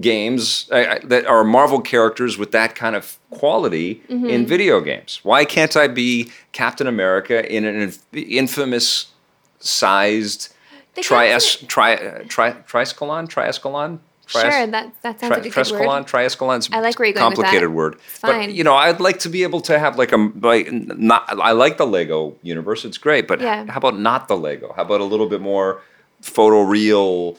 [0.00, 4.26] games uh, uh, that are Marvel characters with that kind of quality Mm-hmm.
[4.26, 5.20] in video games.
[5.22, 9.06] Why can't I be Captain America in an inf- infamous
[9.58, 10.52] sized
[10.96, 16.06] Captain- tri tri Triskelion Triskelion Sure, that that sounds Tri- like a good word.
[16.06, 17.42] Triskelion's I like where you're going with that.
[17.46, 17.94] complicated word.
[17.94, 18.54] It's But fine.
[18.54, 21.24] you know, I'd like to be able to have like a like not.
[21.40, 23.26] I like the Lego universe; it's great.
[23.26, 23.66] But Yeah.
[23.68, 24.72] how about not the Lego?
[24.76, 25.82] How about a little bit more
[26.22, 27.38] photoreal,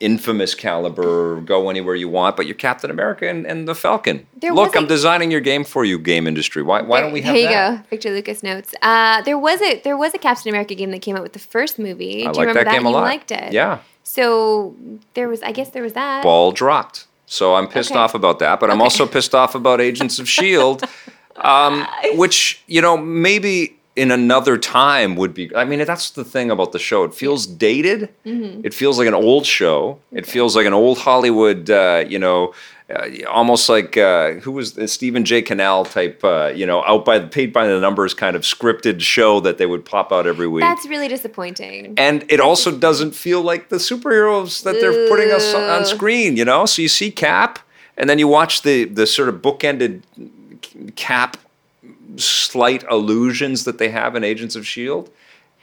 [0.00, 1.40] infamous caliber?
[1.42, 4.26] Go anywhere you want, but you're Captain America and, and the Falcon.
[4.36, 6.62] There Look, I'm designing your game for you, game industry.
[6.62, 7.40] Why why don't we have that?
[7.40, 7.82] there you that?
[7.82, 8.74] go, Victor Lucas notes.
[8.82, 11.38] Uh, there was a there was a Captain America game that came out with the
[11.38, 12.26] first movie.
[12.26, 13.52] I Do you remember that game a You liked it.
[13.52, 13.78] Yeah.
[14.02, 14.74] So
[15.14, 16.22] there was, I guess there was that.
[16.24, 17.06] ball dropped.
[17.26, 18.00] So I'm pissed Okay.
[18.00, 20.82] off about that, but I'm also pissed off about Agents of Shield,
[21.36, 25.54] um, which you know maybe in another time would be.
[25.54, 27.04] I mean, that's the thing about the show.
[27.04, 28.08] It feels dated.
[28.24, 28.64] Mm-hmm.
[28.64, 29.98] It feels like an old show.
[30.12, 31.70] It feels like an old Hollywood.
[31.70, 32.54] Uh, you know.
[32.92, 35.42] Uh, almost like uh, who was the Stephen J.
[35.42, 39.38] Cannell type, uh, you know, out by paid by the numbers kind of scripted show
[39.38, 40.62] that they would pop out every week.
[40.62, 41.94] That's really disappointing.
[41.96, 46.44] And it also doesn't feel like the superheroes that they're putting us on screen, you
[46.44, 46.66] know?
[46.66, 47.60] So you see Cap,
[47.96, 50.02] and then you watch the, the sort of bookended
[50.96, 51.36] Cap
[52.16, 55.10] slight allusions that they have in Agents of S.H.I.E.L.D.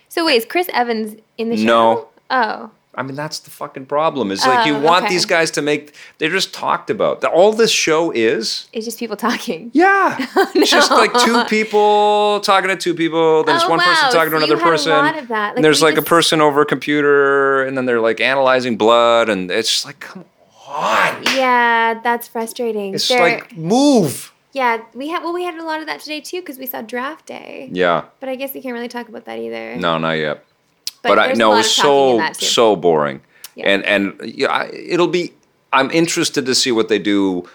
[0.09, 1.63] So wait, is Chris Evans in the show?
[1.63, 2.07] No.
[2.29, 2.71] Oh.
[2.95, 4.31] I mean, that's the fucking problem.
[4.31, 5.13] Is like you Oh, want okay.
[5.13, 7.23] these guys to make, they're just talked about.
[7.25, 8.67] All this show is.
[8.73, 9.69] It's just people talking.
[9.73, 10.17] Yeah,
[10.55, 13.43] it's just like two people talking to two people.
[13.43, 14.09] Then there's Oh, one person wow.
[14.11, 14.91] talking to So another you had a person.
[14.93, 15.47] lot of that.
[15.49, 19.29] and Like, there's like a person over a computer, and then they're like analyzing blood,
[19.29, 20.25] and it's just like, come
[20.67, 22.95] on, Yeah, that's frustrating.
[22.95, 24.33] it's There- like move.
[24.57, 26.81] Yeah, we had well, we had a lot of that today too because we saw
[26.81, 27.69] Draft Day.
[27.71, 29.75] Yeah, But I guess you can't really talk about that either.
[29.77, 30.43] no, not yet.
[31.03, 33.21] But, I there's a know it's of talking in so so boring,
[33.55, 33.69] Yeah.
[33.71, 35.33] and and yeah, I- it'll be.
[35.73, 37.47] I'm interested to see what they do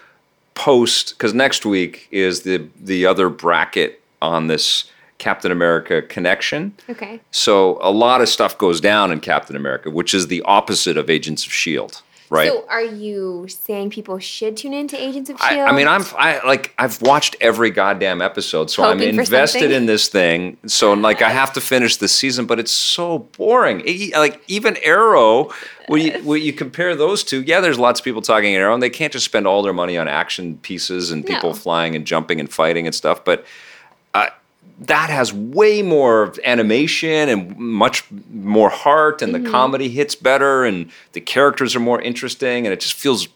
[0.55, 4.85] post because next week is the the other bracket on this
[5.17, 6.73] Captain America connection.
[6.89, 7.19] Okay.
[7.31, 11.09] So a lot of stuff goes down in Captain America, which is the opposite of
[11.09, 12.49] Agents of Shield, right?
[12.49, 15.67] So are you saying people should tune into Agents of Shield?
[15.67, 20.07] I mean, I'm I like I've watched every goddamn episode, so I'm invested in this
[20.07, 20.57] thing.
[20.65, 23.81] So like I have to finish the season, but it's so boring.
[23.85, 25.51] E- like even Arrow,
[25.87, 28.81] when you when you compare those two, yeah, there's lots of people talking Arrow, and
[28.81, 31.55] they can't just spend all their money on action pieces and people No.
[31.55, 33.45] flying and jumping and fighting and stuff, but.
[34.79, 39.43] That has way more animation and much more heart, and Mm-hmm.
[39.45, 43.27] the comedy hits better, and the characters are more interesting, and it just feels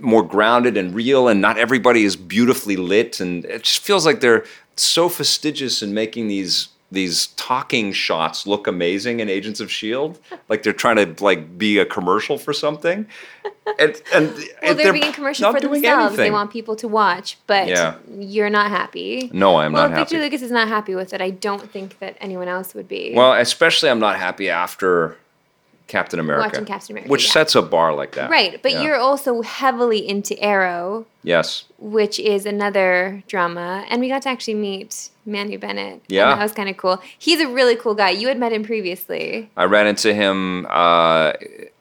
[0.00, 4.20] more grounded and real and not everybody is beautifully lit and it just feels like
[4.20, 4.44] they're
[4.76, 10.62] so fastidious in making these these talking shots look amazing in Agents of Shield like
[10.62, 13.06] they're trying to like be a commercial for something
[13.78, 16.16] and and well, and they're, being a commercial for themselves.
[16.16, 17.96] They want people to watch, but Yeah.
[18.18, 19.30] you're not happy.
[19.34, 21.70] no I'm well, not if Victor happy Lucas is not happy with it, I don't
[21.70, 23.12] think that anyone else would be.
[23.14, 25.16] well especially I'm not happy after
[25.88, 26.46] Captain America.
[26.48, 27.32] Watching Captain America, Which yeah.
[27.32, 28.30] sets a bar like that.
[28.30, 28.82] Right, but Yeah.
[28.82, 31.64] you're also heavily into Arrow, Yes.
[31.78, 35.92] which is another drama, and we got to actually meet Manu Bennett.
[35.94, 36.26] and Yeah.
[36.34, 37.00] that was kind of cool.
[37.18, 38.10] He's a really cool guy.
[38.10, 39.50] You had met him previously.
[39.56, 40.66] I ran into him.
[40.70, 41.32] Uh,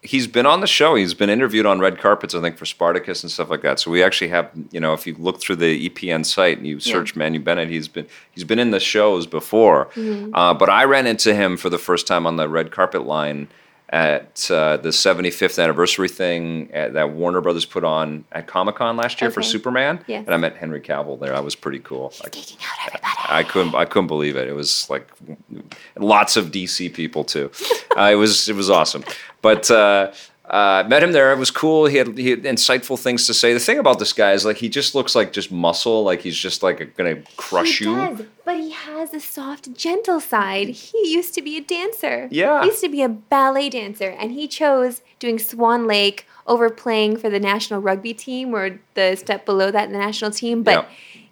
[0.02, 0.96] he's been on the show.
[0.96, 3.80] He's been interviewed on red carpets, I think, for Spartacus and stuff like that.
[3.80, 6.80] So we actually have, you know, if you look through the EPN site and you
[6.80, 9.90] search Manu Bennett, he's been he's been in the shows before.
[10.34, 13.48] Uh, but I ran into him for the first time on the red carpet line
[13.90, 18.98] at uh, the 75th anniversary thing at, that Warner Brothers put on at Comic Con
[18.98, 20.04] last year for Superman.
[20.08, 20.26] Yes.
[20.26, 21.32] And I met Henry Cavill there.
[21.32, 22.14] That was pretty cool.
[22.22, 23.14] Like, Taking out everybody.
[23.30, 24.48] I couldn't I couldn't believe it.
[24.48, 25.10] It was like
[25.96, 27.52] lots of DC people too.
[27.98, 29.04] Uh, it was it was awesome.
[29.42, 30.12] But uh,
[30.50, 31.32] uh, met him there.
[31.34, 31.88] It was cool.
[31.88, 33.54] He had he had insightful things to say.
[33.54, 36.04] The thing about this guy is like he just looks like just muscle.
[36.04, 37.96] Like he's just like gonna crush he you.
[37.96, 40.70] does, but he has a soft, gentle side.
[40.70, 42.28] He used to be a dancer.
[42.32, 42.62] Yeah.
[42.62, 47.18] He used to be a ballet dancer, and he chose doing Swan Lake over playing
[47.18, 50.64] for the national rugby team or the step below that in the national team.
[50.64, 50.86] But Yeah.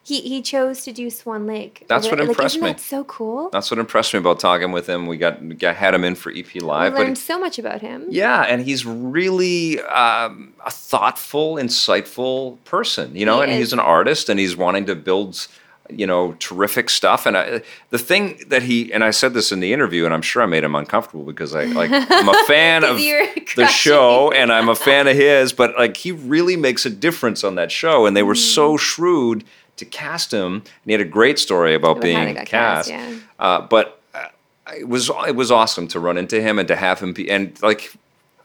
[0.08, 1.84] He, he chose to do Swan Lake.
[1.88, 2.68] That's what like, impressed me.
[2.68, 3.50] That so cool.
[3.50, 5.08] That's what impressed me about talking with him.
[5.08, 8.06] We got, got had him in for EP Live, but learned so much about him.
[8.10, 13.58] Yeah, and he's really um, a thoughtful, insightful person, you know, He and is.
[13.58, 15.48] he's an artist and he's wanting to build,
[15.90, 17.26] you know, terrific stuff.
[17.26, 20.22] And I, the thing that he, and I said this in the interview, and I'm
[20.22, 24.52] sure I made him uncomfortable because I, like, I'm a fan of the show and
[24.52, 28.06] I'm a fan of his, but like, he really makes a difference on that show.
[28.06, 28.54] And they were Mm-hmm.
[28.54, 29.44] so shrewd
[29.78, 32.90] to cast him, and he had a great story about About how they being cast.
[32.90, 33.16] cast, yeah.
[33.40, 34.28] Uh, but uh,
[34.78, 37.62] it was it was awesome to run into him and to have him be and
[37.62, 37.94] like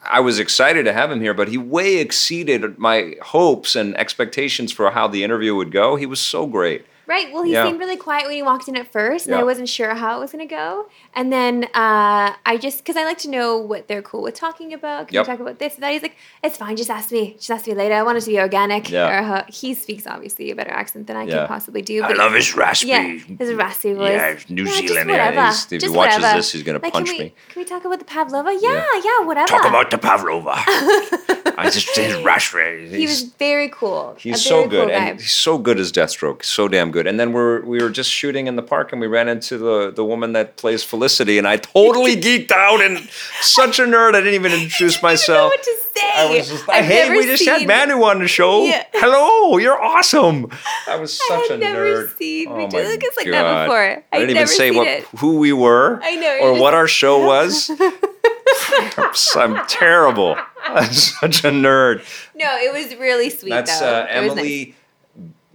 [0.03, 4.73] I was excited to have him here, but he way exceeded my hopes and expectations
[4.73, 5.97] for how the interview would go.
[5.97, 6.87] He was so great.
[7.11, 7.33] Right.
[7.33, 7.67] Well, he Yeah.
[7.67, 9.41] seemed really quiet when he walked in at first, and Yeah.
[9.41, 10.87] I wasn't sure how it was going to go.
[11.13, 14.73] And then uh, I just, because I like to know what they're cool with talking
[14.73, 15.09] about.
[15.09, 15.27] Can Yep.
[15.27, 15.91] we talk about this and that?
[15.93, 16.77] He's like, it's fine.
[16.77, 17.35] Just ask me.
[17.37, 17.95] Just ask me later.
[17.97, 18.89] I want it to be organic.
[18.91, 19.09] Yeah.
[19.11, 21.39] Or, uh, he speaks obviously a better accent than I Yeah.
[21.39, 21.97] can possibly do.
[22.05, 22.87] I love his raspy.
[22.89, 23.03] Yeah,
[23.43, 24.13] his raspy voice.
[24.13, 25.11] Yeah, New just Zealand.
[25.11, 26.37] Yeah, he's- if he just watches whatever.
[26.37, 27.35] this, he's gonna Like, punch can we, me.
[27.51, 28.53] Can we talk about the Pavlova?
[28.61, 29.49] Yeah, yeah, whatever.
[29.49, 30.53] Talk about the Pavlova.
[31.59, 32.89] I just his raspy.
[32.89, 34.15] He was very cool.
[34.19, 37.00] He's a so good, cool and he's so good as Deathstroke, so damn good.
[37.07, 39.91] And then we're we were just shooting in the park, and we ran into the
[39.91, 43.09] the woman that plays Felicity, and I totally geeked out and
[43.41, 44.15] such a nerd.
[44.15, 45.51] I didn't even introduce I don't know myself.
[45.53, 46.11] what to say.
[46.17, 48.65] I was just like, I've hey, we just had Manu on the show.
[48.65, 48.85] Yeah.
[48.95, 50.51] Hello, you're awesome.
[50.89, 52.17] I was such I a never nerd.
[52.17, 53.77] seen oh my like that before.
[53.79, 55.05] I I'd didn't even say what it.
[55.19, 57.71] who we were I know, or what our show was.
[59.37, 60.37] I'm terrible.
[60.65, 62.03] I'm such a nerd.
[62.35, 63.87] No, it was really sweet That's though.
[63.87, 64.39] uh, was nice.
[64.39, 64.75] Emily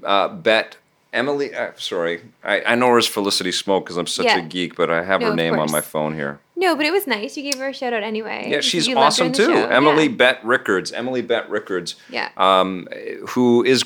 [0.03, 0.77] uh, Bett.
[1.15, 4.39] Emily, uh, sorry, I, I know her as Felicity Smoak because I'm such Yeah.
[4.39, 6.39] a geek, but I have No, her name on my phone here.
[6.57, 7.35] No, but it was nice.
[7.37, 8.47] You gave her a shout out anyway.
[8.49, 9.45] Yeah, she's you loved her awesome too.
[9.45, 9.67] show.
[9.67, 10.09] Emily Yeah.
[10.15, 10.91] Bett Rickards.
[10.91, 11.95] Emily Bett Rickards.
[12.09, 12.29] Yeah.
[12.37, 12.87] Um,
[13.29, 13.83] who is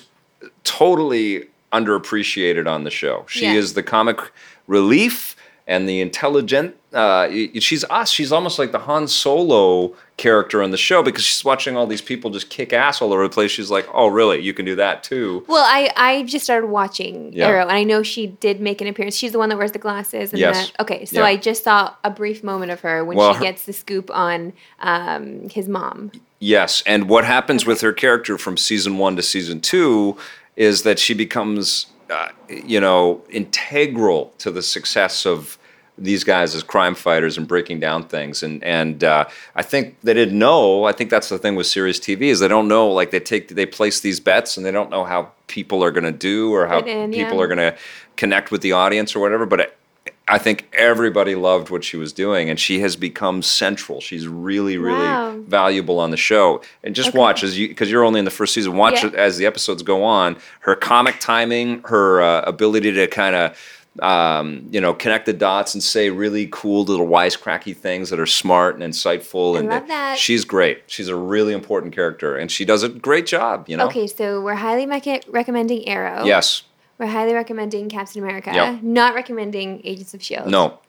[0.63, 3.25] totally underappreciated on the show.
[3.27, 3.53] She Yeah.
[3.53, 4.19] is the comic
[4.67, 5.35] relief
[5.67, 6.75] and the intelligent.
[6.91, 8.09] Uh, she's us.
[8.09, 12.01] She's almost like the Han Solo character on the show because she's watching all these
[12.01, 13.51] people just kick ass all over the place.
[13.51, 14.39] She's like, oh, really?
[14.41, 15.45] You can do that too.
[15.47, 17.47] Well, I I just started watching Yeah.
[17.47, 19.15] Arrow, and I know she did make an appearance.
[19.15, 20.31] She's the one that wears the glasses.
[20.31, 20.71] And Yes.
[20.79, 21.25] Okay, so Yeah.
[21.27, 24.09] I just saw a brief moment of her when Well, she her- gets the scoop
[24.11, 26.11] on um, his mom.
[26.39, 30.17] Yes, and what happens with her character from season one to season two
[30.55, 35.57] is that she becomes, uh, you know, integral to the success of
[36.01, 38.41] these guys as crime fighters and breaking down things.
[38.43, 40.85] And and uh, I think they didn't know.
[40.85, 42.89] I think that's the thing with series TV is they don't know.
[42.89, 46.03] Like they take they place these bets and they don't know how people are going
[46.05, 47.43] to do or how in, people yeah.
[47.43, 47.75] are going to
[48.15, 49.45] connect with the audience or whatever.
[49.45, 49.61] But.
[49.61, 49.67] I,
[50.31, 53.99] I think everybody loved what she was doing, and she has become central.
[53.99, 55.35] She's really, really Wow.
[55.47, 56.61] valuable on the show.
[56.83, 57.17] And just Okay.
[57.17, 58.77] watch as you because you're only in the first season.
[58.77, 59.09] Watch Yeah.
[59.15, 60.37] as the episodes go on.
[60.59, 63.57] Her comic timing, her uh, ability to kind of
[64.01, 68.25] um, you know connect the dots and say really cool little wisecracky things that are
[68.25, 69.55] smart and insightful.
[69.55, 70.17] I and love that.
[70.17, 70.83] she's great.
[70.87, 73.69] She's a really important character, and she does a great job.
[73.69, 73.87] You know.
[73.87, 76.25] Okay, so we're highly recommending Arrow.
[76.25, 76.63] Yes.
[76.97, 78.51] We're highly recommending Captain America.
[78.53, 78.83] Yep.
[78.83, 80.47] Not recommending Agents of Shield.
[80.47, 80.79] No.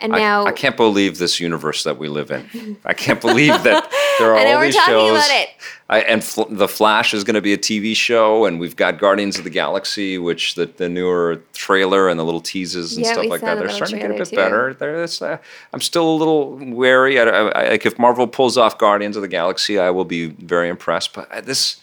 [0.00, 2.76] And I- now I, can't believe this universe that we live in.
[2.84, 5.10] I can't believe that there are all these shows.
[5.12, 5.48] about it.
[5.88, 8.98] I, and Fl- the Flash is going to be a TV show, and we've got
[8.98, 13.12] Guardians of the Galaxy, which the, the newer trailer and the little teases and Yeah,
[13.12, 13.58] stuff like that.
[13.58, 14.36] They're starting to get a bit too.
[14.36, 14.74] better.
[14.74, 15.36] There, it's, uh,
[15.72, 17.20] I'm still a little wary.
[17.20, 20.28] I, I, I- like if Marvel pulls off Guardians of the Galaxy, I will be
[20.28, 21.12] very impressed.
[21.12, 21.80] But uh, this,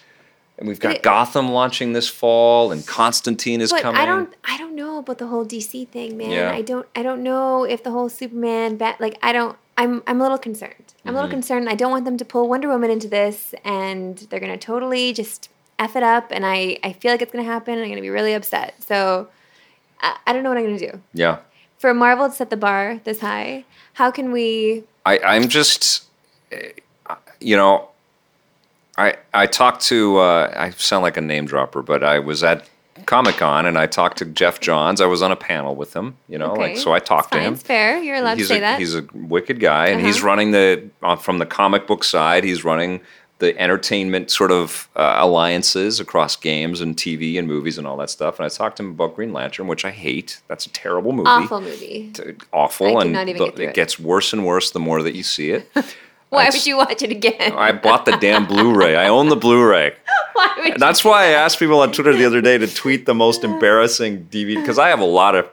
[0.62, 4.00] and we've got It- Gotham launching this fall, and Constantine is but coming.
[4.00, 6.30] I don't I don't know about the whole DC thing, man.
[6.30, 6.52] Yeah.
[6.52, 10.20] I don't I don't know if the whole Superman bat like I don't I'm I'm
[10.20, 10.94] a little concerned.
[11.04, 11.68] I'm a little concerned.
[11.68, 15.50] I don't want them to pull Wonder Woman into this, and they're gonna totally just
[15.80, 16.28] f it up.
[16.30, 17.74] And I I feel like it's gonna happen.
[17.74, 18.76] And I'm gonna be really upset.
[18.84, 19.30] So
[20.00, 21.02] I, I don't know what I'm gonna do.
[21.14, 21.40] Yeah.
[21.80, 24.84] For Marvel to set the bar this high, how can we?
[25.08, 26.04] I, I'm just,
[26.52, 26.74] eh,
[27.40, 27.90] you know,
[29.02, 30.18] I I talked to.
[30.18, 32.70] Uh, I sound like a name dropper, but I was at
[33.06, 35.02] Comic Con and I talked to Geoff Johns.
[35.02, 36.16] I was on a panel with him.
[36.28, 37.54] You know, like so I talked to him.
[37.54, 37.98] It's fair.
[38.02, 38.80] You're allowed he's to say a, that.
[38.80, 40.28] He's a wicked guy, and he's Uh-huh.
[40.28, 42.44] running the uh, from the comic book side.
[42.44, 43.02] He's running
[43.40, 48.12] the entertainment sort of uh, alliances across games and TV and movies and all that
[48.12, 48.38] stuff.
[48.38, 50.40] And I talked to him about Green Lantern, which I hate.
[50.48, 51.28] That's a terrible movie.
[51.28, 52.12] Awful movie.
[52.14, 53.74] T- Awful, I and the- it it.
[53.74, 55.68] gets worse and worse the more that you see it.
[56.32, 57.54] Why would you watch it again?
[57.54, 58.96] I bought the damn Blu-ray.
[58.96, 59.94] I own the Blu-ray.
[60.34, 60.74] Why?
[60.78, 64.28] That's why I asked people on Twitter the other day to tweet the most embarrassing
[64.32, 65.50] DVD because I have a lot of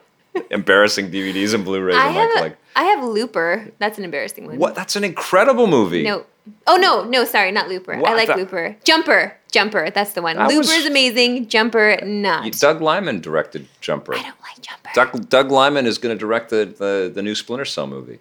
[0.53, 2.59] embarrassing DVDs and Blu-rays I in my have collection.
[2.77, 3.73] I have Looper.
[3.81, 4.57] That's an embarrassing one.
[4.59, 4.77] What?
[4.77, 6.05] That's an incredible movie.
[6.05, 6.25] No.
[6.69, 7.95] Oh no, no, sorry, not Looper.
[7.95, 8.77] I like the- Looper.
[8.85, 9.37] Jumper.
[9.51, 9.91] Jumper.
[9.91, 10.37] That's the one.
[10.37, 11.49] That Looper was- is amazing.
[11.49, 12.51] Jumper not.
[12.53, 14.15] Doug Liman directed Jumper.
[14.15, 14.91] I don't like Jumper.
[14.95, 18.21] Doug, Doug Liman is going to direct the, the the new Splinter Cell movie.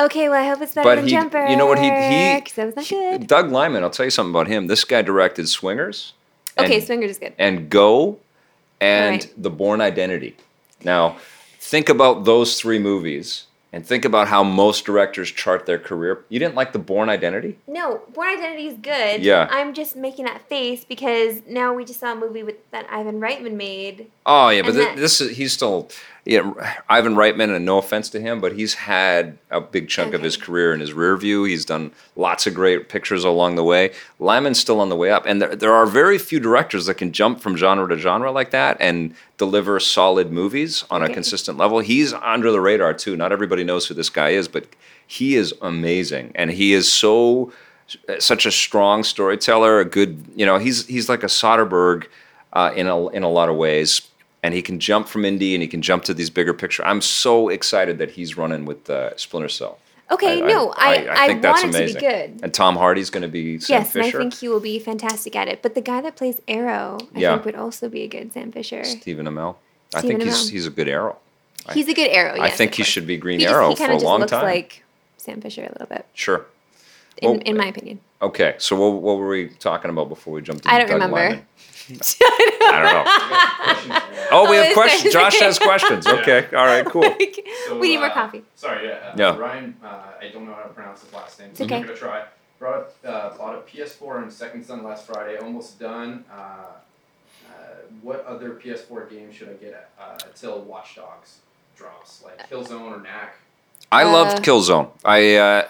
[0.00, 1.46] Okay, well I hope it's better But than he, Jumper.
[1.46, 3.26] you know what he he, 'cause that was not he- good.
[3.26, 3.82] Doug Liman.
[3.82, 4.66] I'll tell you something about him.
[4.68, 6.12] This guy directed Swingers.
[6.58, 7.32] okay, and- Swingers is good.
[7.38, 8.18] and Go
[8.80, 9.34] and Right.
[9.36, 10.36] The Bourne Identity.
[10.84, 11.16] Now,
[11.60, 16.24] think about those three movies and think about how most directors chart their career.
[16.28, 17.58] You didn't like The Bourne Identity?
[17.66, 19.22] No, Bourne Identity is good.
[19.22, 19.48] Yeah.
[19.50, 23.20] I'm just making that face because now we just saw a movie with that Ivan
[23.20, 24.06] Reitman made.
[24.24, 25.90] Oh yeah, but th- that- this is he's still
[26.28, 30.20] yeah, Ivan Reitman, and no offense to him, but he's had a big chunk of
[30.20, 31.44] his career in his rear view.
[31.44, 33.92] He's done lots of great pictures along the way.
[34.18, 37.12] Liman's still on the way up, and there, there are very few directors that can
[37.12, 41.78] jump from genre to genre like that and deliver solid movies on a consistent level.
[41.78, 43.16] He's under the radar too.
[43.16, 44.66] Not everybody knows who this guy is, but
[45.06, 47.54] he is amazing, and he is so
[48.18, 49.80] such a strong storyteller.
[49.80, 52.06] A good, you know, he's he's like a Soderbergh
[52.52, 54.02] uh, in a in a lot of ways,
[54.42, 56.84] and he can jump from indie and he can jump to these bigger picture.
[56.84, 59.78] I'm so excited that he's running with uh, Splinter Cell.
[60.10, 62.40] Okay, no, I, I, want it to be good.
[62.42, 65.36] And Tom Hardy's going to be Sam yes, and I think he will be fantastic
[65.36, 65.60] at it.
[65.60, 67.32] But the guy that plays Arrow, I Yeah.
[67.34, 68.84] think would also be a good Sam Fisher.
[68.84, 69.56] Stephen Amell.
[69.94, 70.50] I think he's Amell.
[70.50, 71.16] he's a good Arrow.
[71.74, 72.40] He's a good Arrow.
[72.40, 74.30] I think he should be Green He just- Arrow he for a just long looks
[74.32, 74.44] time.
[74.44, 74.82] like
[75.18, 76.46] Sam Fisher a little bit, sure.
[77.18, 78.00] in, Well, in my opinion.
[78.22, 80.94] Okay, so what, what were we talking about before we jumped into I don't Doug
[80.94, 81.16] remember.
[81.16, 81.46] Liman?
[81.90, 83.98] I don't know.
[84.30, 85.12] Oh, we have questions.
[85.12, 86.06] Josh has questions.
[86.06, 87.02] Okay, all right, cool.
[87.66, 88.42] So, we need more uh, coffee.
[88.56, 88.94] Sorry, yeah.
[88.94, 89.36] Uh, Yeah.
[89.38, 91.48] Ryan, uh, I don't know how to pronounce his last name.
[91.50, 91.76] It's so okay.
[91.76, 92.24] I'm gonna try.
[92.58, 95.38] Brought uh, bought a PS4 and Second Son last Friday.
[95.38, 96.24] Almost done.
[96.30, 97.50] Uh, uh,
[98.02, 101.38] what other PS4 game should I get uh, until Watch Dogs
[101.76, 102.22] drops?
[102.24, 103.36] Like Killzone or Knack?
[103.90, 104.90] I Uh, loved Killzone.
[105.04, 105.68] I, uh,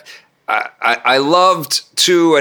[0.48, 1.82] I I I loved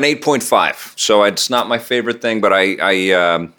[0.03, 0.93] eight point five.
[0.95, 3.53] So it's not my favorite thing, but I I um,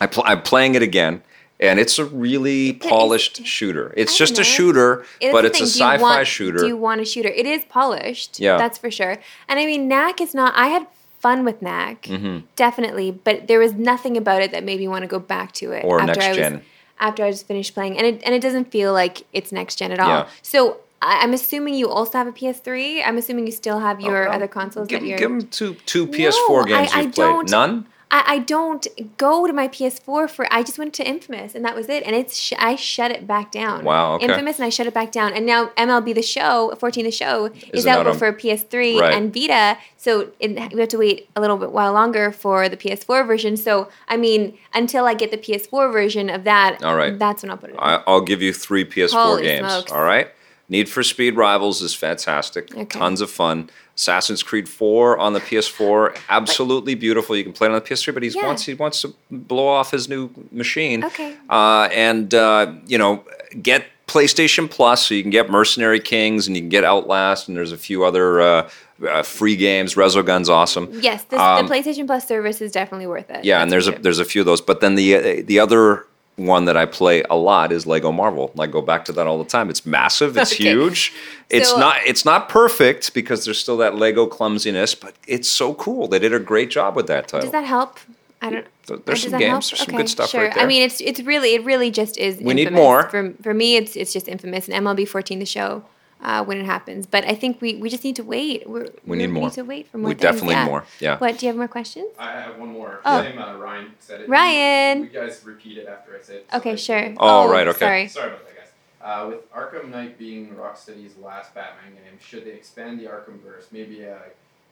[0.00, 1.22] I pl- I'm playing it again,
[1.60, 3.92] and it's a really polished shooter.
[3.96, 6.58] It's just a shooter, It but it's a sci-fi want- shooter.
[6.58, 7.28] Do you want a shooter?
[7.28, 8.40] It is polished.
[8.40, 8.56] Yeah.
[8.56, 9.18] That's for sure.
[9.48, 10.54] And I mean, Knack is not.
[10.56, 10.86] I had
[11.20, 12.42] fun with Knack, Mhm.
[12.56, 15.72] definitely, but there was nothing about it that made me want to go back to
[15.72, 15.84] it.
[15.84, 16.62] Or after next I was, gen.
[16.98, 19.92] After I just finished playing, and it and it doesn't feel like it's next gen
[19.92, 20.08] at all.
[20.08, 20.28] Yeah.
[20.42, 20.78] So.
[21.02, 23.02] I- I'm assuming you also have a PS3.
[23.04, 25.18] I'm assuming you still have your Oh, other consoles Give, that you're.
[25.18, 27.14] give them two two PS4 No, games I- you've I played.
[27.14, 27.86] don't- None.
[28.08, 28.86] I, I don't
[29.18, 30.46] go to my PS4 for.
[30.52, 32.04] I just went to Infamous and that was it.
[32.06, 33.82] And it's sh- I shut it back down.
[33.84, 34.26] Wow, okay.
[34.26, 35.32] Infamous and I shut it back down.
[35.32, 39.12] And now MLB the Show, 14 the Show, is Isn't out for PS3 Right.
[39.12, 39.76] and Vita.
[39.96, 43.56] So it, we have to wait a little bit while longer for the PS4 version.
[43.56, 47.18] So I mean, until I get the PS4 version of that, All right.
[47.18, 47.72] that's when I'll put it.
[47.72, 47.80] in.
[47.80, 49.66] I, I'll give you three PS4 Holy games.
[49.72, 49.90] smokes.
[49.90, 50.28] All right.
[50.68, 52.74] Need for Speed Rivals is fantastic.
[52.74, 52.84] Okay.
[52.98, 53.70] Tons of fun.
[53.94, 57.34] Assassin's Creed 4 on the PS4, absolutely beautiful.
[57.36, 58.46] You can play it on the PS3, but he Yeah.
[58.46, 61.04] wants he wants to blow off his new machine.
[61.04, 61.34] Okay.
[61.48, 63.24] Uh, and uh, you know,
[63.62, 67.56] get PlayStation Plus so you can get Mercenary Kings and you can get Outlast and
[67.56, 68.70] there's a few other uh,
[69.08, 69.96] uh, free games.
[69.96, 70.88] Resogun's awesome.
[71.00, 73.44] yes, this, um, the PlayStation Plus service is definitely worth it.
[73.44, 76.06] Yeah, and there's a there's a few of those, but then the uh, the other
[76.36, 78.52] one that I play a lot is Lego Marvel.
[78.58, 79.70] I go back to that all the time.
[79.70, 80.36] It's massive.
[80.36, 80.64] It's Okay.
[80.64, 81.12] huge.
[81.48, 85.72] It's So- not it's not perfect because there's still that Lego clumsiness, but it's so
[85.74, 86.08] cool.
[86.08, 87.40] They did a great job with that title.
[87.46, 87.98] Does that help?
[88.42, 88.66] I don't.
[88.86, 89.50] Th- there's does some that games.
[89.50, 89.62] help?
[89.70, 90.42] There's some Okay, good stuff sure.
[90.42, 90.62] right there.
[90.62, 92.38] I mean, it's it's really it really just is.
[92.38, 93.08] We need more.
[93.08, 95.84] For for me, it's it's just infamous and MLB 14 the show
[96.22, 97.06] uh, when it happens.
[97.06, 98.68] But I think we we just need to wait.
[98.68, 99.42] We're, We need we more.
[99.44, 100.08] need to wait for more.
[100.08, 100.64] We things, definitely yeah.
[100.64, 101.18] more, yeah.
[101.18, 101.38] What?
[101.38, 102.08] Do you have more questions?
[102.18, 103.00] I have one more.
[103.04, 103.22] Oh.
[103.22, 104.28] His name, uh, Ryan said it.
[104.28, 105.04] Ryan.
[105.04, 106.46] You guys repeat it after I say it.
[106.50, 107.14] so Okay, I- sure.
[107.18, 107.78] Oh, right, okay.
[107.78, 108.08] Sorry.
[108.08, 108.70] Sorry about that, guys.
[109.02, 113.70] Uh, with Arkham Knight being Rocksteady's last Batman game, should they expand the Arkhamverse?
[113.70, 114.18] Maybe a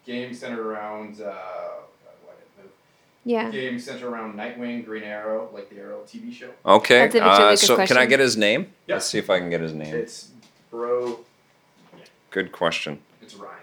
[0.05, 1.33] game centered around uh,
[2.25, 2.65] what the
[3.25, 3.51] Yeah.
[3.51, 6.51] game centered around Nightwing, Green Arrow, like the Arrow TV show.
[6.67, 7.07] Okay.
[7.07, 8.73] That's a Uh, Lucas so can I get his name?
[8.89, 8.97] Yeah.
[8.97, 9.95] Let's see if I can get his name.
[9.95, 10.31] It's
[10.71, 11.21] Bro.
[12.35, 12.99] Good question.
[13.23, 13.55] It's Ryan.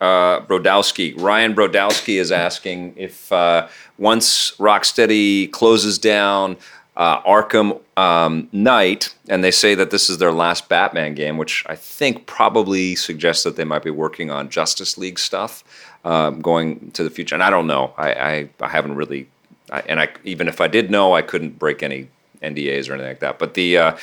[0.00, 1.14] uh, Brodowski.
[1.20, 6.56] Ryan Brodowski is asking if uh, once Rocksteady closes down
[6.96, 11.66] uh, Arkham um, Knight, and they say that this is their last Batman game, which
[11.68, 15.62] I think probably suggests that they might be working on Justice League stuff
[16.06, 17.34] um, going to the future.
[17.34, 17.92] And I don't know.
[17.98, 19.28] I, I, I haven't really,
[19.70, 22.08] I, and I even if I did know, I couldn't break any
[22.42, 23.38] NDAs or anything like that.
[23.38, 23.96] But the uh,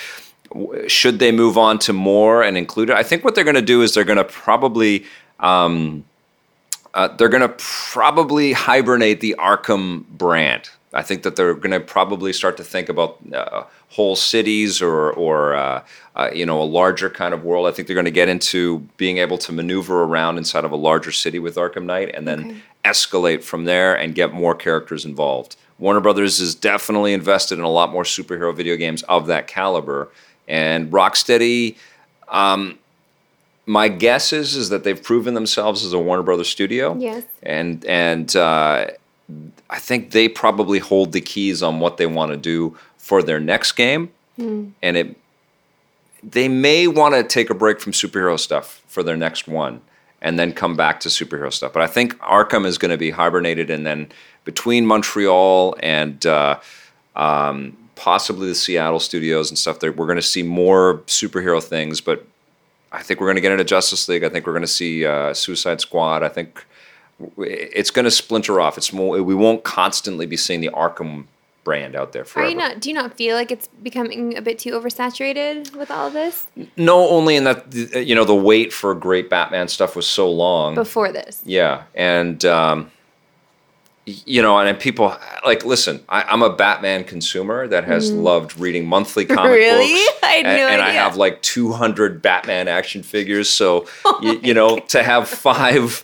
[0.87, 2.95] should they move on to more and include it?
[2.95, 5.05] I think what they're going to do is they're going to probably
[5.39, 6.03] um,
[6.93, 10.69] uh, they're going to probably hibernate the Arkham brand.
[10.93, 15.11] I think that they're going to probably start to think about uh, whole cities or,
[15.11, 15.83] or uh,
[16.17, 17.65] uh, you know, a larger kind of world.
[17.65, 20.75] I think they're going to get into being able to maneuver around inside of a
[20.75, 25.55] larger city with Arkham Knight, and then escalate from there and get more characters involved.
[25.79, 30.09] Warner Brothers is definitely invested in a lot more superhero video games of that caliber,
[30.47, 31.75] and Rocksteady.
[32.29, 32.77] Um,
[33.65, 37.23] my guess is is that they've proven themselves as a Warner Brothers studio Yes.
[37.43, 38.87] and and uh,
[39.69, 43.39] I think they probably hold the keys on what they want to do for their
[43.39, 45.15] next game, and it
[46.23, 49.81] they may want to take a break from superhero stuff for their next one,
[50.21, 51.71] and then come back to superhero stuff.
[51.73, 54.09] But I think Arkham is going to be hibernated, and then
[54.43, 56.59] between Montreal and uh,
[57.15, 62.01] um, possibly the Seattle studios and stuff, there we're going to see more superhero things,
[62.01, 62.25] but.
[62.93, 64.21] I think we're going to get into Justice League.
[64.21, 66.23] I think we're going to see uh, Suicide Squad.
[66.23, 66.65] I think
[67.37, 68.77] it's going to splinter off.
[68.77, 69.23] It's more.
[69.23, 71.23] We won't constantly be seeing the Arkham
[71.63, 72.79] brand out there Are you not?
[72.79, 76.47] Do you not feel like it's becoming a bit too oversaturated with all of this
[76.77, 80.75] No, only in that you know the wait for great Batman stuff was so long.
[80.75, 81.41] before this?
[81.45, 82.91] Yeah, and um,
[84.05, 86.03] you know, and people like listen.
[86.09, 89.55] I, I'm a Batman consumer that has loved reading monthly comic Mm.
[89.55, 89.93] Really?
[89.93, 90.19] books.
[90.23, 93.49] I and, no and I have like 200 Batman action figures.
[93.49, 96.03] So Oh you, you know, to have five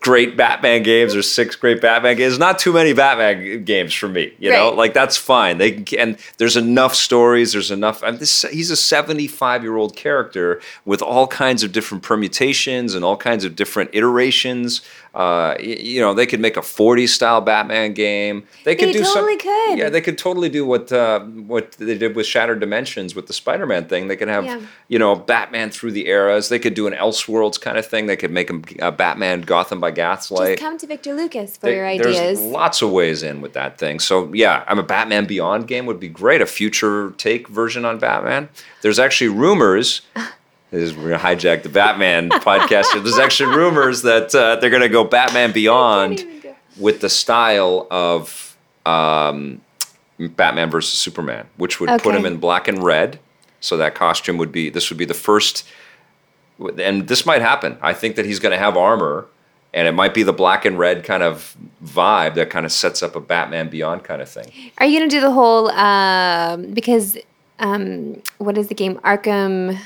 [0.00, 4.32] great Batman games or six great Batman games, not too many Batman games for me.
[4.38, 5.58] You know, like that's fine.
[5.58, 7.52] They can- and there's enough stories.
[7.52, 8.02] There's enough.
[8.02, 13.04] And this, he's a 75 year old character with all kinds of different permutations and
[13.04, 14.82] all kinds of different iterations.
[15.14, 18.44] Uh, you know, they could make a 40 style Batman game.
[18.64, 19.40] They could They do totally some.
[19.40, 19.78] could.
[19.78, 23.34] Yeah, they could totally do what uh, what they did with Shattered Dimensions with the
[23.34, 24.08] Spider Man thing.
[24.08, 24.60] They could have Yeah.
[24.88, 26.48] you know Batman through the eras.
[26.48, 28.06] They could do an Elseworlds kind of thing.
[28.06, 30.58] They could make a Batman Gotham by Gaslight.
[30.58, 32.40] Just come to Victor Lucas for your There's ideas.
[32.40, 33.98] lots of ways in with that thing.
[34.00, 36.40] So yeah, I'm a Batman Beyond game would be great.
[36.40, 38.48] A future take version on Batman.
[38.82, 40.02] There's actually rumors.
[40.70, 42.94] This is, we're gonna hijack the Batman podcast.
[42.94, 48.56] There's actually rumors that uh, they're gonna go Batman Beyond go- with the style of
[48.86, 49.60] um,
[50.18, 53.18] Batman versus Superman, which would put him in black and red.
[53.60, 54.70] So that costume would be.
[54.70, 55.66] This would be the first
[56.78, 57.78] and this might happen.
[57.82, 59.26] I think that he's going to have armor,
[59.74, 63.02] and it might be the black and red kind of vibe that kind of sets
[63.02, 64.50] up a Batman Beyond kind of thing.
[64.78, 67.16] Are you gonna do the whole um, because
[67.58, 69.78] um, what is the game Arkham?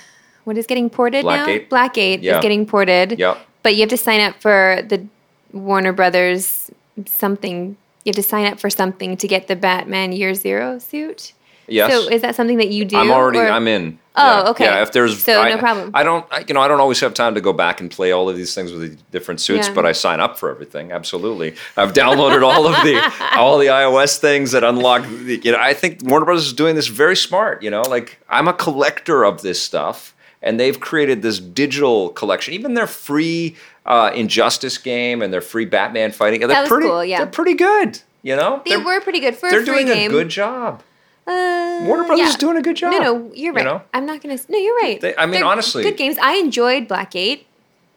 [0.45, 1.71] What is getting ported Blackgate?
[1.71, 1.77] now?
[1.89, 2.37] Blackgate Yeah.
[2.39, 3.19] is getting ported.
[3.19, 3.39] Yep.
[3.63, 5.05] But you have to sign up for the
[5.53, 6.71] Warner Brothers
[7.07, 7.77] something.
[8.05, 11.33] You have to sign up for something to get the Batman Year Zero suit.
[11.69, 11.91] Yes.
[11.91, 12.97] So is that something that you do?
[12.97, 13.39] I'm already.
[13.41, 13.99] or- I'm in.
[14.19, 14.51] Oh, Yeah.
[14.51, 14.65] okay.
[14.65, 14.83] Yeah.
[14.83, 15.91] If there's So, I, no problem.
[15.93, 16.25] I don't.
[16.31, 18.37] I, you know, I don't always have time to go back and play all of
[18.37, 19.75] these things with the different suits, Yeah.
[19.75, 20.91] but I sign up for everything.
[20.93, 21.55] Absolutely.
[21.77, 22.97] I've downloaded all of the
[23.37, 25.03] all the iOS things that unlock.
[25.03, 27.63] The, you know, I think Warner Brothers is doing this very smart.
[27.63, 32.55] You know, like I'm a collector of this stuff, and they've created this digital collection.
[32.55, 36.41] Even their free uh, Injustice game and their free Batman fighting.
[36.41, 36.87] They're was pretty.
[36.87, 37.19] cool, yeah.
[37.19, 38.01] They're pretty good.
[38.23, 40.11] You know, They They're- were pretty good for They're doing game.
[40.11, 40.83] a good job.
[41.27, 42.29] Uh, Warner Brothers yeah.
[42.29, 42.93] is doing a good job.
[42.93, 43.65] No, no, you're you right.
[43.65, 43.83] know?
[43.93, 44.39] I'm not gonna.
[44.49, 45.01] No, you're right.
[45.01, 46.17] They- I mean, They're honestly- good games.
[46.23, 47.41] I enjoyed Blackgate.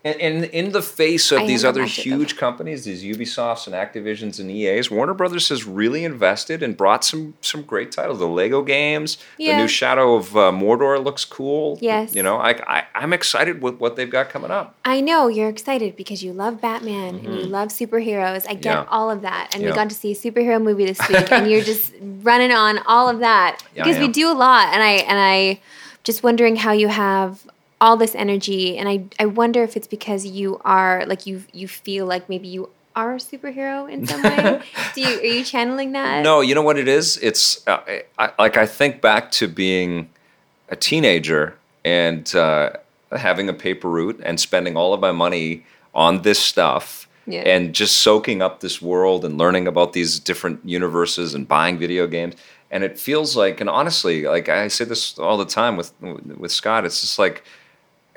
[0.01, 2.17] And in, in the face of I these other watched it, though.
[2.19, 7.03] huge companies, these Ubisofts and Activisions and EAs, Warner Brothers has really invested and brought
[7.03, 8.19] some some great titles.
[8.19, 11.77] The Lego games, the new Shadow of uh, Mordor looks cool.
[11.81, 12.15] Yes.
[12.15, 14.73] you know, I, I I'm excited with what they've got coming up.
[14.85, 18.45] I know you're excited because you love Batman and you love superheroes.
[18.47, 18.83] I get Mm-hmm.
[18.83, 18.97] Yeah.
[18.97, 19.51] all of that.
[19.53, 22.77] And we got to see a superhero movie this week and you're just running on
[22.87, 23.61] all of that.
[23.75, 25.59] Yeah, because we do a lot and I and I
[26.05, 27.45] just wondering how you have
[27.81, 31.67] all this energy and I I wonder if it's because you are like you you
[31.67, 34.61] feel like maybe you are a superhero in some way.
[34.95, 36.23] do you are you channeling that?
[36.23, 37.17] No, you know what it is?
[37.17, 37.79] It's uh,
[38.17, 40.09] I, like I think back to being
[40.69, 41.55] a teenager
[41.85, 42.71] and uh,
[43.15, 45.63] having a paper route and spending all of my money
[45.95, 47.41] on this stuff Yeah.
[47.41, 52.05] and just soaking up this world and learning about these different universes and buying video
[52.07, 52.35] games.
[52.71, 55.91] And it feels like, and honestly, like I say this all the time with
[56.37, 57.43] with Scott, it's just like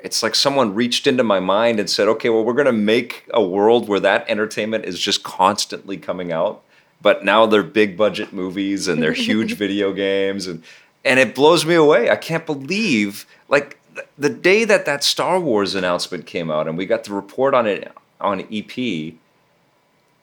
[0.03, 3.25] it's like someone reached into my mind and said, okay, well, we're going to make
[3.33, 6.61] a world where that entertainment is just constantly coming out.
[7.01, 10.45] But now they're big budget movies and they're huge video games.
[10.45, 10.61] And,
[11.05, 12.09] and it blows me away.
[12.09, 16.77] I can't believe, like, th- the day that that Star Wars announcement came out and
[16.77, 17.89] we got the report on it
[18.19, 19.13] on EP,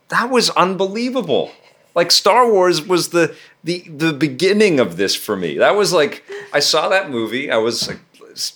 [0.08, 1.52] that was unbelievable.
[1.94, 5.58] Like Star Wars was the the the beginning of this for me.
[5.58, 6.22] That was like
[6.52, 7.50] I saw that movie.
[7.50, 7.98] I was like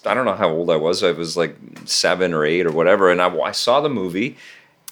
[0.06, 1.02] I don't know how old I was.
[1.02, 4.36] I was like seven or eight or whatever, and I, I saw the movie,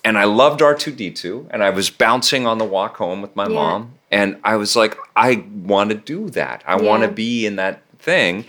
[0.05, 3.23] and I loved R two D two, and I was bouncing on the walk home
[3.23, 3.55] with my Yeah.
[3.55, 6.63] mom, and I was like, I want to do that.
[6.67, 8.45] I want to be in that thing.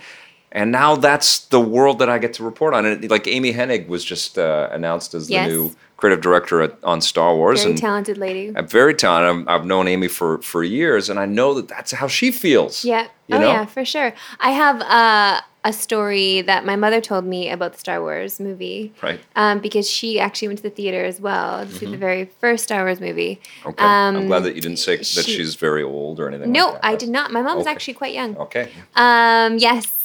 [0.54, 2.86] And now that's the world that I get to report on.
[2.86, 7.00] And like Amy Hennig was just uh, announced as the new creative director at, on
[7.00, 8.52] Star Wars, Very and talented lady.
[8.56, 9.48] I'm very talented.
[9.48, 12.84] I've, I've known Amy for for years, and I know that that's how she feels.
[12.84, 13.08] Yeah.
[13.32, 13.48] Oh know?
[13.48, 14.12] yeah, for sure.
[14.38, 18.92] I have uh, a story that my mother told me about the Star Wars movie.
[19.02, 19.18] Right.
[19.34, 22.64] Um, because she actually went to the theater as well to see the very first
[22.64, 23.40] Star Wars movie.
[23.60, 23.68] Mm-hmm.
[23.70, 23.84] Okay.
[23.84, 26.52] I'm Um, glad that you didn't say that she- she's very old or anything.
[26.52, 27.32] No, like that, I did not.
[27.32, 27.72] My mom was Okay.
[27.74, 28.36] actually quite young.
[28.36, 28.68] Okay.
[28.94, 30.03] Um, yes.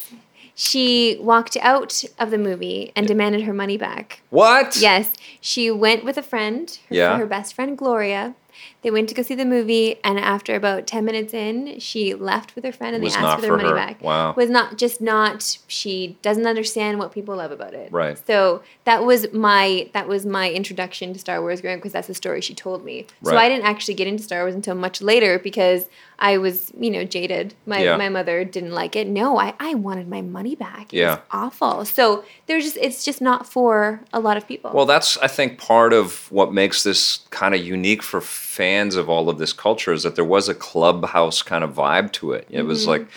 [0.62, 4.22] She walked out of the movie and demanded her money back.
[4.30, 4.76] What?
[4.76, 7.18] Yes, she went with a friend, her, Yeah.
[7.18, 8.36] her best friend Gloria.
[8.82, 12.56] They went to go see the movie, and after about ten minutes in, she left
[12.56, 13.76] with her friend, and Was they asked for their for money her.
[13.76, 14.02] back.
[14.04, 14.34] Wow.
[14.36, 15.58] Was not just not.
[15.70, 17.90] She doesn't understand what people love about it.
[17.90, 18.20] Right.
[18.28, 22.14] So that was my that was my introduction to Star Wars growing because that's the
[22.14, 23.06] story she told me.
[23.22, 23.32] Right.
[23.32, 25.88] So I didn't actually get into Star Wars until much later because
[26.22, 27.54] I was you know jaded.
[27.66, 27.98] My Yeah.
[27.98, 29.08] my mother didn't like it.
[29.08, 30.94] No, I I wanted my money back.
[30.94, 31.12] It Yeah.
[31.16, 31.86] was awful.
[31.86, 34.72] So there's just it's just not for a lot of people.
[34.74, 39.10] Well, that's I think part of what makes this kind of unique for fans of
[39.10, 42.46] all of this culture is that there was a clubhouse kind of vibe to it.
[42.50, 42.90] It was Mm-hmm.
[42.90, 43.08] like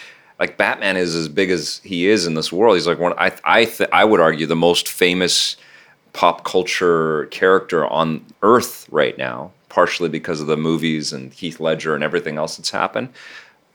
[0.40, 2.76] like Batman is as big as he is in this world.
[2.76, 5.56] He's like one I I th- I would argue the most famous
[6.12, 11.94] pop culture character on earth right now, partially because of the movies and Heath Ledger
[11.94, 13.08] and everything else that's happened.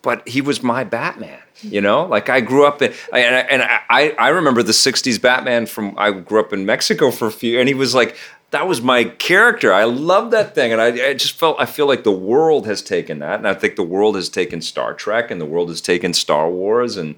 [0.04, 2.06] But he was my Batman, you know.
[2.06, 5.96] Like I grew up in, and I, and I, I remember the '60s Batman from.
[5.98, 8.16] I grew up in Mexico for a few, and he was like,
[8.52, 9.74] that was my character.
[9.74, 11.60] I love that thing, and I, I just felt.
[11.60, 14.62] I feel like the world has taken that, and I think the world has taken
[14.62, 17.16] Star Trek, and the world has taken Star Wars, and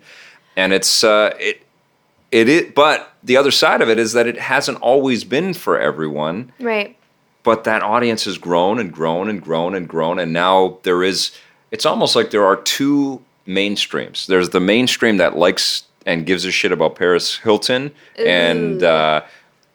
[0.55, 1.61] and it's uh, it
[2.31, 2.71] it is.
[2.73, 6.95] But the other side of it is that it hasn't always been for everyone right.
[7.43, 11.31] But that audience has grown and grown and grown and grown and now there is
[11.71, 16.51] it's almost like there are two mainstreams there's the mainstream that likes and gives a
[16.51, 19.21] shit about paris hilton and uh,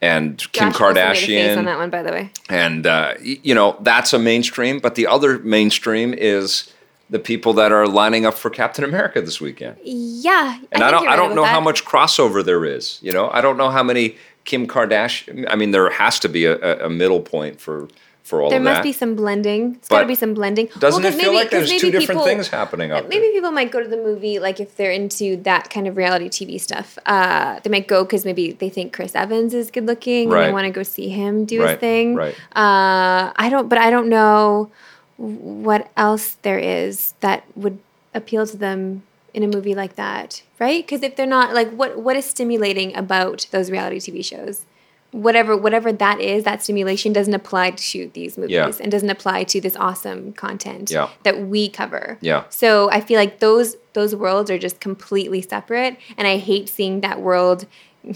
[0.01, 1.59] and kim Josh also face kardashian.
[1.59, 2.31] on that one, by the way.
[2.49, 6.71] and uh, you know that's a mainstream but the other mainstream is
[7.11, 9.77] the people that are lining up for captain america this weekend.
[9.83, 12.99] Yeah, and I, I, don't you're I don't know how much crossover there is.
[13.03, 15.47] You know, I don't know how many Kim Kardashian.
[15.49, 17.89] I mean, there has to be a, a- middle point for
[18.23, 18.71] for all There of that.
[18.71, 19.75] There must be some blending.
[19.75, 20.71] It's got to be some blending.
[20.79, 23.21] Doesn't Well, it feel maybe- like there's two maybe different people- things happening out Maybe
[23.27, 23.33] there?
[23.33, 26.59] people might go to the movie like if they're into that kind of reality TV
[26.59, 26.99] stuff.
[27.05, 30.53] Uh, they might go because maybe they think Chris Evans is good looking and they
[30.53, 32.15] want to go see him do Right, his thing.
[32.15, 32.35] right.
[32.57, 34.71] Uh, I don't, but I don't know
[35.19, 37.79] what else there is that would
[38.15, 39.03] appeal to them
[39.35, 40.85] in a movie like that, right?
[40.87, 44.65] Because if they're not like, what what is stimulating about those reality TV shows?
[45.11, 48.71] Whatever whatever that is, that stimulation doesn't apply to these movies Yeah.
[48.81, 51.09] and doesn't apply to this awesome content Yeah.
[51.23, 52.19] that we cover.
[52.21, 52.45] Yeah.
[52.49, 57.01] So I feel like those those worlds are just completely separate, and I hate seeing
[57.03, 57.67] that world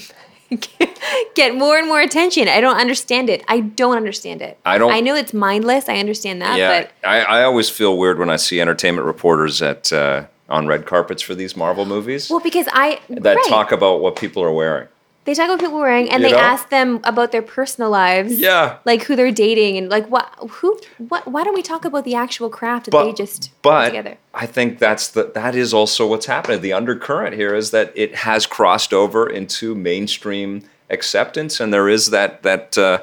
[1.34, 2.48] get more and more attention.
[2.48, 3.44] I don't understand it.
[3.48, 4.58] I don't understand it.
[4.64, 5.88] I don't- I know it's mindless.
[5.88, 9.60] I understand that, yeah, but I, I always feel weird when I see entertainment reporters
[9.62, 13.48] at uh, on red carpets for these Marvel movies well, because I that right.
[13.48, 14.88] talk about what people are wearing.
[15.24, 16.40] They talk about people wearing, and You they know?
[16.40, 18.38] ask them about their personal lives.
[18.40, 18.78] Yeah.
[18.86, 21.28] like who they're dating, and like what, who, what.
[21.28, 24.16] Why don't we talk about the actual craft that they just put but together?
[24.32, 26.62] I think that's the that is also what's happening.
[26.62, 32.08] The undercurrent here is that it has crossed over into mainstream acceptance, and there is
[32.08, 33.00] that that uh,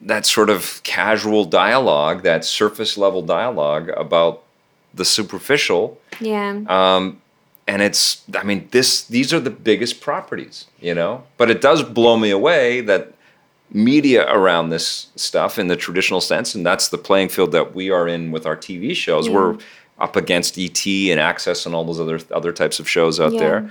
[0.00, 4.42] that sort of casual dialogue, that surface level dialogue about
[4.98, 5.98] the superficial.
[6.20, 6.60] Yeah.
[6.68, 7.22] Um,
[7.66, 11.24] and it's, I mean, this these are the biggest properties, you know.
[11.36, 13.12] But it does blow me away that
[13.70, 17.90] media around this stuff in the traditional sense, and that's the playing field that we
[17.90, 19.28] are in with our TV shows.
[19.28, 19.58] We're
[19.98, 23.40] up against ET and Access and all those other other types of shows out Yeah.
[23.40, 23.70] there.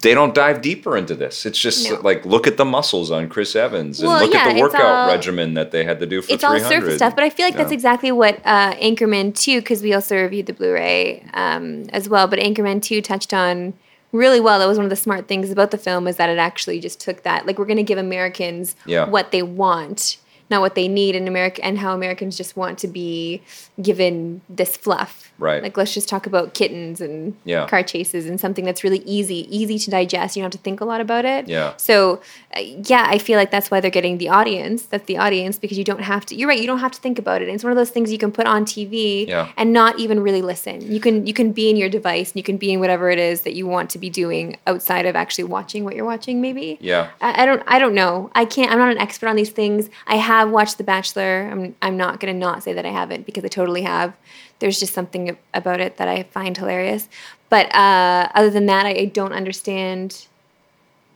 [0.00, 1.46] They don't dive deeper into this.
[1.46, 2.00] It's just No.
[2.02, 4.82] like look at the muscles on Chris Evans and Well, look yeah, at the workout
[4.84, 6.68] all- regimen that they had to do for it's all 300.
[6.80, 10.16] surface stuff, but I feel like that's exactly what uh, Anchorman 2, because we also
[10.16, 13.72] reviewed the Blu-ray um, as well, but Anchorman 2 touched on
[14.12, 14.58] really well.
[14.58, 17.00] That was one of the smart things about the film is that it actually just
[17.00, 19.08] took that, like we're going to give Americans Yeah.
[19.08, 20.16] what they want,
[20.50, 23.42] not what they need in America, and how Americans just want to be
[23.82, 25.30] given this fluff.
[25.38, 25.62] Right.
[25.62, 27.66] Like let's just talk about kittens and Yeah.
[27.66, 30.36] car chases and something that's really easy, easy to digest.
[30.36, 31.48] You don't have to think a lot about it.
[31.48, 31.74] Yeah.
[31.76, 32.20] So,
[32.60, 34.82] yeah, I feel like that's why they're getting the audience.
[34.86, 36.34] That's the audience because you don't have to.
[36.34, 36.60] You're right.
[36.60, 37.48] You don't have to think about it.
[37.48, 39.52] It's one of those things you can put on TV Yeah.
[39.56, 40.80] and not even really listen.
[40.80, 43.18] You can you can be in your device and you can be in whatever it
[43.18, 46.40] is that you want to be doing outside of actually watching what you're watching.
[46.40, 46.78] Maybe.
[46.80, 47.10] Yeah.
[47.20, 47.62] I, I don't.
[47.66, 48.30] I don't know.
[48.34, 48.70] I can't.
[48.70, 49.88] I'm not an expert on these things.
[50.06, 51.48] I have watched The Bachelor.
[51.50, 51.74] I'm.
[51.82, 54.14] I'm not gonna not say that I haven't because I totally have.
[54.60, 57.08] There's just something about it that I find hilarious.
[57.48, 60.26] But uh, other than that, I, I don't understand.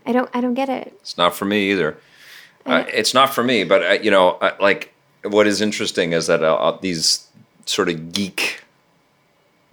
[0.06, 0.28] I don't.
[0.34, 0.92] I don't get it.
[1.00, 1.96] It's not for me either.
[2.66, 4.92] Uh, it's not for me, but uh, you know, uh, like
[5.24, 7.26] what is interesting is that uh, uh, these
[7.66, 8.60] sort of geek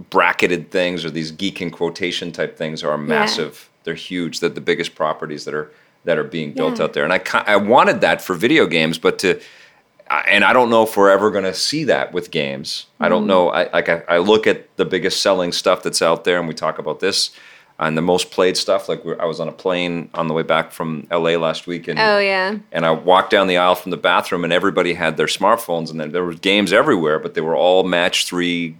[0.09, 3.69] bracketed things or these geek in quotation type things are massive.
[3.83, 4.39] They're huge.
[4.39, 5.71] They're the biggest properties that are
[6.05, 6.85] that are being built Yeah.
[6.85, 9.39] out there, and I I wanted that for video games, but to
[10.27, 12.87] and I don't know if we're ever going to see that with games.
[12.99, 13.11] I Mm-hmm.
[13.11, 13.49] don't know.
[13.49, 16.53] I like I, I look at the biggest selling stuff that's out there, and we
[16.53, 17.31] talk about this,
[17.79, 18.89] and the most played stuff.
[18.89, 21.87] Like we're, I was on a plane on the way back from LA last week,
[21.87, 22.57] and Oh yeah.
[22.71, 25.99] and I walked down the aisle from the bathroom, and everybody had their smartphones, and
[25.99, 28.75] then there were games everywhere, but they were all match three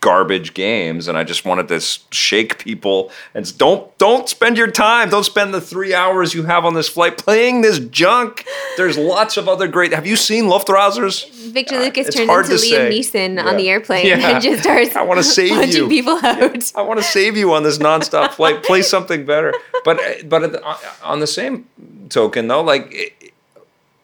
[0.00, 1.80] garbage games, and I just wanted to
[2.10, 6.64] shake people and don't don't spend your time, don't spend the three hours you have
[6.64, 8.44] on this flight playing this junk.
[8.76, 9.92] There's lots of other great.
[9.92, 11.30] Have you seen Luftrausers?
[11.52, 12.90] Victor Uh, Lucas turned into Liam.
[12.90, 13.46] Neeson Yeah.
[13.46, 14.28] on the airplane Yeah.
[14.30, 15.88] and just starts I wanna save punching you.
[15.88, 16.72] people out.
[16.74, 18.62] I want to save you on this nonstop flight.
[18.62, 19.52] Play something better.
[19.84, 21.66] But uh, but uh, uh, on the same
[22.08, 23.16] token, though, like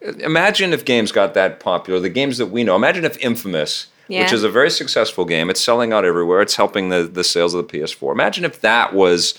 [0.01, 2.01] imagine if games got that popular.
[2.01, 2.76] The games that we know.
[2.76, 6.40] Imagine if Infamous, which is a very successful game, it's selling out everywhere.
[6.42, 8.12] It's helping the the sales of the PS4.
[8.12, 9.34] Imagine if that was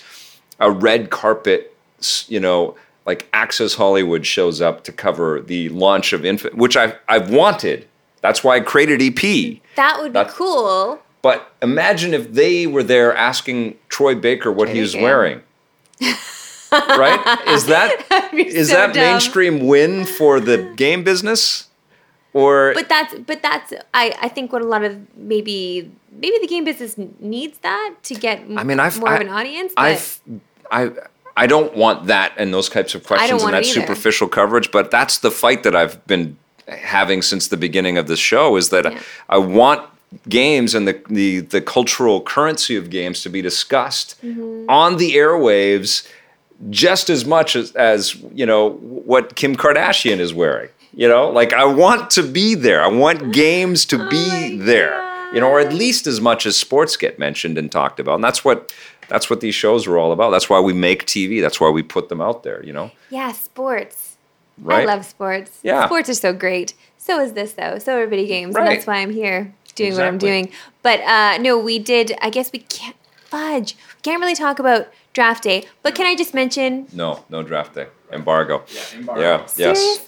[0.60, 1.74] a red carpet.
[2.28, 2.76] You know.
[3.06, 7.86] Like Access Hollywood shows up to cover the launch of Infamous, which I've, I've wanted.
[8.20, 9.62] That's why I created EP.
[9.76, 10.98] That would be That's- cool.
[11.22, 15.02] But imagine if they were there asking Troy Baker what he was Baker.
[15.04, 15.40] wearing.
[16.72, 17.38] right?
[17.48, 19.02] Is that be is so that dumb.
[19.04, 21.67] mainstream win for the game business?
[22.34, 26.46] Or But that's but that's I I think what a lot of maybe maybe the
[26.46, 29.72] game business needs that to get I mean, I've more I, of an audience.
[29.76, 30.20] I've
[30.70, 30.90] I
[31.36, 35.18] I don't want that and those types of questions and that superficial coverage, but that's
[35.18, 39.00] the fight that I've been having since the beginning of this show is that Yeah.
[39.28, 39.88] I want
[40.28, 44.68] games and the, the the cultural currency of games to be discussed Mm-hmm.
[44.68, 46.06] on the airwaves
[46.70, 50.68] just as much as, as you know what Kim Kardashian is wearing.
[50.98, 52.82] You know, like I want to be there.
[52.82, 54.28] I want games to Oh be
[54.58, 54.98] my there.
[55.32, 58.16] You know, or at least as much as sports get mentioned and talked about.
[58.16, 58.72] And that's what
[59.08, 60.30] that's what these shows are all about.
[60.30, 61.40] That's why we make TV.
[61.40, 62.64] That's why we put them out there.
[62.64, 64.16] You know, yeah, sports.
[64.60, 64.82] right?
[64.82, 65.60] I love sports.
[65.62, 65.86] Yeah.
[65.86, 66.74] Sports are so great.
[66.96, 67.78] So is this though.
[67.78, 68.74] So are video games, and Right.
[68.74, 70.50] that's why I'm here doing what I'm doing.
[70.82, 72.16] But uh, no, we did.
[72.20, 72.96] I guess we can't
[73.26, 73.76] fudge.
[73.98, 75.64] We can't really talk about draft day.
[75.84, 76.88] But can I just mention?
[76.92, 78.64] No, no draft day embargo.
[78.68, 79.20] Yeah, embargo.
[79.20, 79.46] Yeah.
[79.56, 80.00] Yes.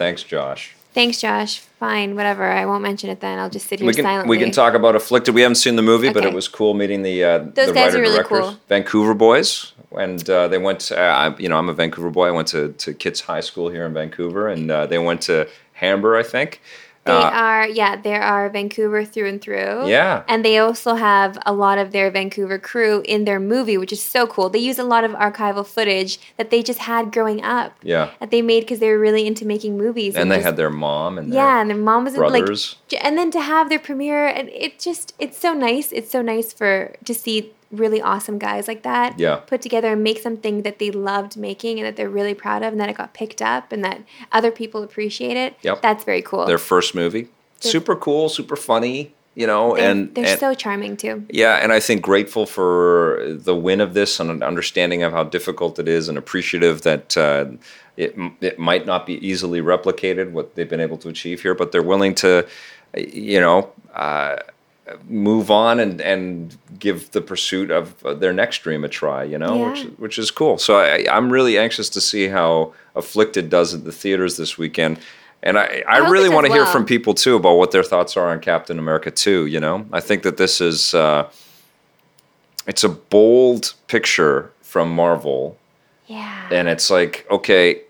[0.00, 0.74] Thanks, Josh.
[0.94, 1.58] Thanks, Josh.
[1.78, 2.50] Fine, whatever.
[2.50, 3.38] I won't mention it then.
[3.38, 4.34] I'll just sit here We can silently.
[4.34, 5.34] we can talk about Afflicted.
[5.34, 7.92] We haven't seen the movie, but it was cool meeting the uh, Those the guys
[7.92, 8.56] writer are really directors, cool.
[8.70, 10.80] Vancouver boys, and uh, they went.
[10.88, 12.28] To, uh, you know, I'm a Vancouver boy.
[12.28, 15.46] I went to to Kits High School here in Vancouver, and uh, they went to
[15.74, 16.62] Hamber, I think.
[17.06, 19.88] They Uh, are, yeah, they are Vancouver through and through.
[19.88, 20.22] Yeah.
[20.28, 24.02] And they also have a lot of their Vancouver crew in their movie, which is
[24.02, 24.50] so cool.
[24.50, 27.72] They use a lot of archival footage that they just had growing up.
[27.82, 28.10] Yeah.
[28.20, 30.14] That they made because they were really into making movies.
[30.14, 32.76] and they just- had their mom and their yeah, and their mom was like, brothers.
[32.88, 35.92] j- and then to have their premiere, and it just, it's so nice.
[35.92, 39.36] It's so nice for to see really awesome guys like that Yeah.
[39.36, 42.72] put together and make something that they loved making and that they're really proud of,
[42.72, 44.00] and that it got picked up, and that
[44.32, 45.54] other people appreciate it.
[45.62, 45.82] Yep.
[45.82, 46.46] That's very cool.
[46.46, 47.28] their first movie.
[47.60, 51.24] Super cool, super funny, you know, They're- and they're and- so charming too.
[51.28, 55.24] Yeah, and I think grateful for the win of this and an understanding of how
[55.24, 57.44] difficult it is, and appreciative that uh,
[57.96, 61.70] it it might not be easily replicated what they've been able to achieve here, but
[61.70, 62.46] they're willing to,
[62.96, 64.36] you know, uh,
[65.08, 69.24] move on and and give the pursuit of uh, their next dream a try.
[69.24, 69.90] You know, which Yeah.
[69.98, 70.58] which is cool.
[70.58, 74.98] So I, I'm really anxious to see how Afflicted does at the theaters this weekend.
[75.42, 77.82] And I, I, I really want to does hear from people too about what their
[77.84, 79.46] thoughts are on Captain America 2.
[79.46, 81.30] You know, I think that this is uh,
[82.66, 85.56] it's a bold picture from Marvel,
[86.08, 86.48] Yeah.
[86.50, 87.82] and it's like okay,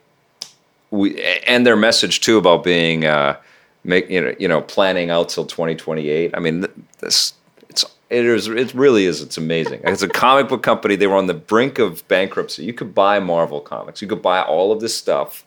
[0.91, 3.37] we and their message too about being uh,
[3.85, 6.33] make you know you know planning out till twenty twenty eight.
[6.35, 6.67] I mean
[6.99, 7.35] this
[7.69, 9.81] it's it is it really is it's amazing.
[9.85, 10.97] It's a comic book company.
[10.97, 12.65] They were on the brink of bankruptcy.
[12.65, 14.03] You could buy Marvel comics.
[14.03, 15.45] You could buy all of this stuff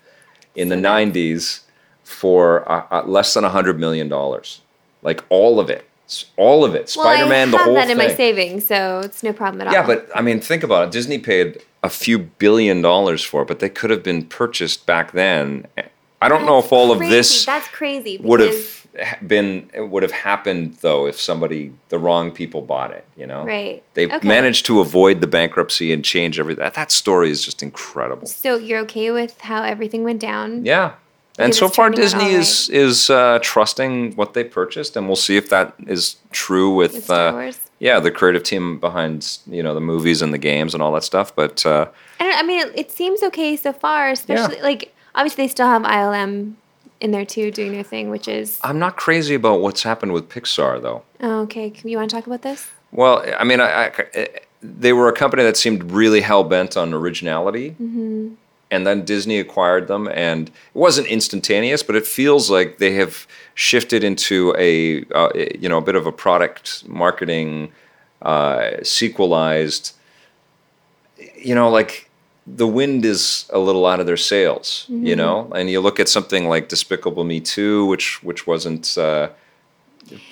[0.56, 1.62] in the nineties
[2.04, 4.62] for uh, uh, less than a hundred million dollars,
[5.02, 5.88] like all of it,
[6.38, 6.90] all of it.
[6.90, 7.92] Spider Man, well, I the have whole that thing.
[7.92, 9.74] in my savings, so it's no problem at all.
[9.74, 10.92] Yeah, but I mean, think about it.
[10.92, 15.12] Disney paid a few billion dollars for it, but they could have been purchased back
[15.12, 15.68] then.
[16.24, 18.18] I don't know if all of this That's crazy.
[18.18, 18.88] would have
[19.28, 23.06] been would have happened though if somebody the wrong people bought it.
[23.18, 23.84] You know, Right.
[23.96, 24.28] They Okay.
[24.28, 26.64] managed to avoid the bankruptcy and change everything.
[26.64, 28.28] That, that story is just incredible.
[28.28, 30.66] So you're okay with how everything went down?
[30.66, 30.94] Yeah.
[31.40, 35.50] And so far, Disney is is uh, trusting what they purchased, and we'll see if
[35.50, 40.22] that is true with, With uh, yeah the creative team behind you know the movies
[40.22, 41.36] and the games and all that stuff.
[41.36, 41.88] But uh,
[42.20, 42.38] I don't.
[42.38, 44.10] I mean, it, it seems okay so far.
[44.12, 46.54] Especially like obviously they still have ILM
[47.02, 50.30] in there too, doing their thing, which is I'm not crazy about what's happened with
[50.30, 51.04] Pixar, though.
[51.22, 51.72] oh, okay.
[51.84, 52.70] You want to talk about this?
[52.92, 54.30] Well, I mean, I, I,
[54.62, 58.36] they were a company that seemed really hell bent on originality, Mm-hmm.
[58.72, 63.28] and then Disney acquired them, and it wasn't instantaneous, but it feels like they have
[63.56, 67.72] shifted into a uh, you know a bit of a product marketing
[68.22, 69.94] uh, sequelized.
[71.36, 72.10] You know, like
[72.46, 75.06] the wind is a little out of their sails, Mm-hmm.
[75.06, 78.98] you know, and you look at something like Despicable Me Two, which which wasn't.
[78.98, 79.30] Uh,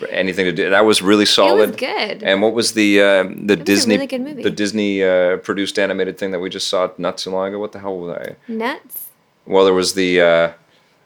[0.10, 2.24] anything to do that was really solid It was good.
[2.24, 4.44] and what was the uh, the was Disney really good movie.
[4.44, 7.60] the Disney uh, produced animated thing that we just saw not too long ago?
[7.60, 8.36] What the hell was I?
[8.50, 9.08] Nuts.
[9.46, 10.52] Well, there was the uh,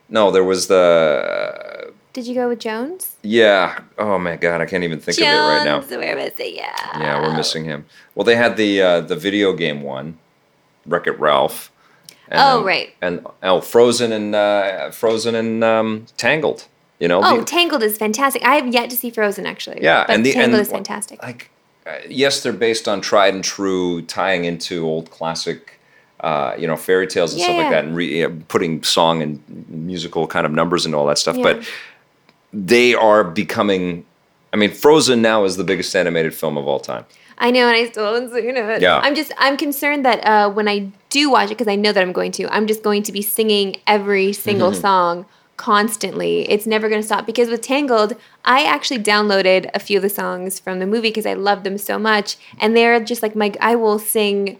[0.09, 3.15] no, there was the Did you go with Jones?
[3.21, 3.79] yeah.
[3.99, 5.75] Oh my god, I can't even think Jones, of it right now.
[5.77, 6.55] we're missing.
[6.55, 6.99] Yeah.
[6.99, 7.85] Yeah, we're missing him.
[8.15, 10.17] Well, they had the uh, the video game one,
[10.85, 11.71] Wreck It Ralph.
[12.29, 12.95] And Oh, then- right.
[13.01, 16.67] And oh, Frozen and uh, Frozen and um, Tangled.
[16.99, 17.21] You know.
[17.23, 18.43] Oh, the- Tangled is fantastic.
[18.43, 19.81] I have yet to see Frozen actually.
[19.83, 21.21] Yeah, but and the Tangled and is fantastic.
[21.21, 21.49] Like,
[21.85, 25.79] uh, yes, they're based on tried and true, tying into old classic,
[26.21, 29.43] uh, you know, fairy tales and Yeah, stuff like that, and re- putting song and
[29.69, 31.35] musical kind of numbers and all that stuff.
[31.37, 31.43] Yeah.
[31.43, 31.69] But
[32.53, 34.05] they are becoming.
[34.53, 37.05] I mean, Frozen now is the biggest animated film of all time.
[37.37, 38.81] I know, and I still haven't seen it.
[38.81, 38.97] Yeah.
[38.99, 42.01] I'm just, I'm concerned that uh, when I do watch it, because I know that
[42.01, 45.25] I'm going to, I'm just going to be singing every single song
[45.57, 46.49] constantly.
[46.49, 47.25] It's never going to stop.
[47.25, 51.25] Because with Tangled, I actually downloaded a few of the songs from the movie because
[51.25, 54.59] I love them so much, and they're just like my, I will sing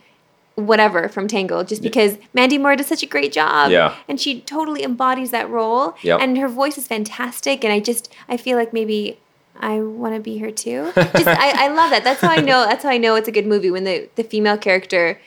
[0.55, 3.71] whatever from Tangled just because Mandy Moore does such a great job.
[3.71, 3.93] Yeah.
[4.07, 5.95] And she totally embodies that role.
[6.01, 6.21] Yep.
[6.21, 7.65] And her voice is fantastic.
[7.65, 9.19] And I just, I feel like maybe
[9.59, 10.91] I want to be her too.
[10.95, 12.03] Just, I, I love that.
[12.03, 12.65] That's how I know.
[12.65, 15.19] That's how I know it's a good movie when the the female character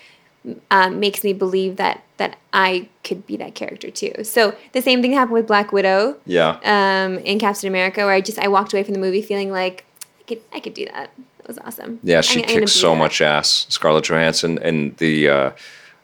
[0.71, 4.13] um, makes me believe that that I could be that character too.
[4.25, 6.59] So the same thing happened with Black Widow Yeah.
[6.65, 9.85] um, in Captain America, where I just I walked away from the movie feeling like
[10.21, 11.11] I could I could do that.
[11.39, 12.01] That was awesome.
[12.03, 12.99] Yeah, she gonna kicks so that.
[12.99, 15.51] much ass, Scarlett Johansson, and the uh,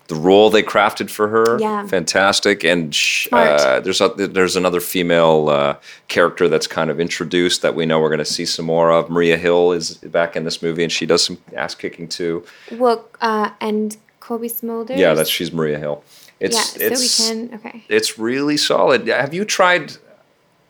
[0.08, 1.86] the role they crafted for her, Yeah.
[1.86, 2.62] fantastic.
[2.62, 5.76] And sh- uh, there's a, there's another female uh,
[6.08, 9.08] character that's kind of introduced that we know we're going to see some more of.
[9.08, 12.44] Maria Hill is back in this movie, and she does some ass kicking too.
[12.72, 14.98] Well, uh, and Cobie Smulders.
[14.98, 16.04] Yeah, that's she's Maria Hill.
[16.40, 16.48] yeah.
[16.50, 16.70] It's
[17.18, 17.84] So we can okay.
[17.88, 19.06] it's really solid.
[19.08, 19.92] Have you tried?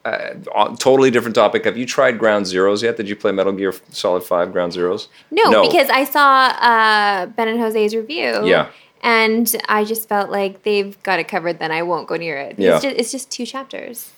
[0.05, 0.35] Uh,
[0.77, 1.65] totally different topic.
[1.65, 2.99] Have you tried Ground Zeroes yet?
[2.99, 5.09] Did you play Metal Gear Solid Five Ground Zeroes?
[5.31, 8.45] No, because I saw uh, Ben and Jose's review.
[8.47, 8.69] Yeah.
[9.05, 11.59] And I just felt like they've got it covered.
[11.61, 12.59] Then I won't go near it.
[12.59, 12.75] Yeah.
[12.77, 14.11] It's just, it's just two chapters.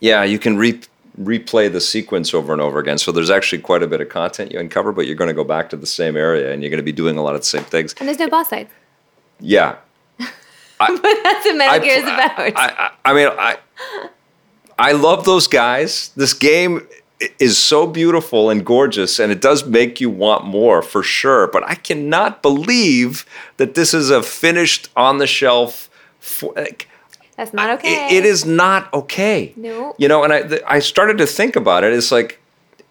[0.00, 0.80] Yeah, you can re-
[1.22, 2.98] replay the sequence over and over again.
[2.98, 5.44] So there's actually quite a bit of content you uncover, but you're going to go
[5.44, 7.46] back to the same area and you're going to be doing a lot of the
[7.46, 7.94] same things.
[8.00, 8.68] And there's no boss fight.
[9.40, 9.76] Yeah.
[10.76, 12.38] But that's what Metal I, Gear is about.
[12.38, 13.58] I, I, I mean, I,
[14.76, 16.08] I love those guys.
[16.16, 17.00] This game i-
[17.38, 21.46] is so beautiful and gorgeous, and it does make you want more for sure.
[21.46, 23.24] But I cannot believe
[23.56, 25.88] that this is a finished on the shelf.
[26.18, 26.88] For, like,
[27.36, 28.06] that's not okay.
[28.08, 29.52] it- it is not okay.
[29.56, 29.94] No.
[29.98, 31.92] You know, and I th- I started to think about it.
[31.92, 32.40] It's like,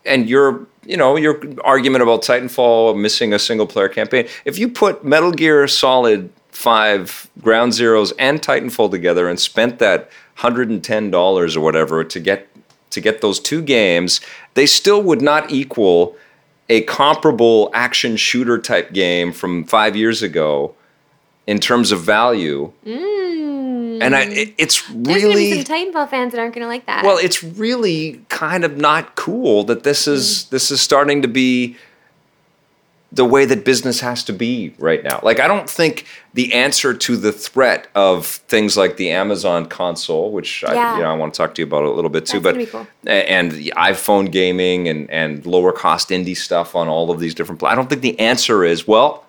[0.06, 4.28] and your you know your argument about Titanfall missing a single player campaign.
[4.46, 10.10] If you put Metal Gear Solid Five, Ground Zeroes, and Titanfall together and spent that
[10.36, 12.48] hundred and ten dollars or whatever to get
[12.94, 14.22] to get those two games,
[14.56, 16.16] they still would not equal
[16.70, 20.74] a comparable action shooter type game from five years ago
[21.46, 22.72] in terms of value.
[22.86, 25.06] And I, it, it's Mm.
[25.06, 27.04] There's really gonna be some Titanfall fans that aren't gonna like that.
[27.06, 30.50] well, it's really kind of not cool that this is Mm.
[30.50, 31.76] this is starting to be
[33.14, 35.20] the way that business has to be right now.
[35.22, 40.32] Like I don't think the answer to the threat of things like the Amazon console,
[40.32, 42.40] which I, you know I want to talk to you about a little bit too,
[42.40, 42.88] That's but cool.
[43.06, 47.60] and the iPhone gaming and and lower cost indie stuff on all of these different.
[47.60, 49.26] Pla- I don't think the answer is well,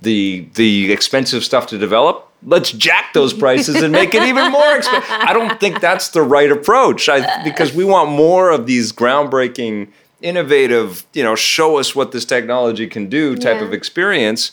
[0.00, 2.30] the the expensive stuff to develop.
[2.46, 5.10] Let's jack those prices and make it even more expensive.
[5.10, 7.08] I don't think that's the right approach.
[7.08, 9.88] I, because we want more of these groundbreaking,
[10.24, 13.66] innovative, you know, show us what this technology can do type Yeah.
[13.66, 14.50] of experience.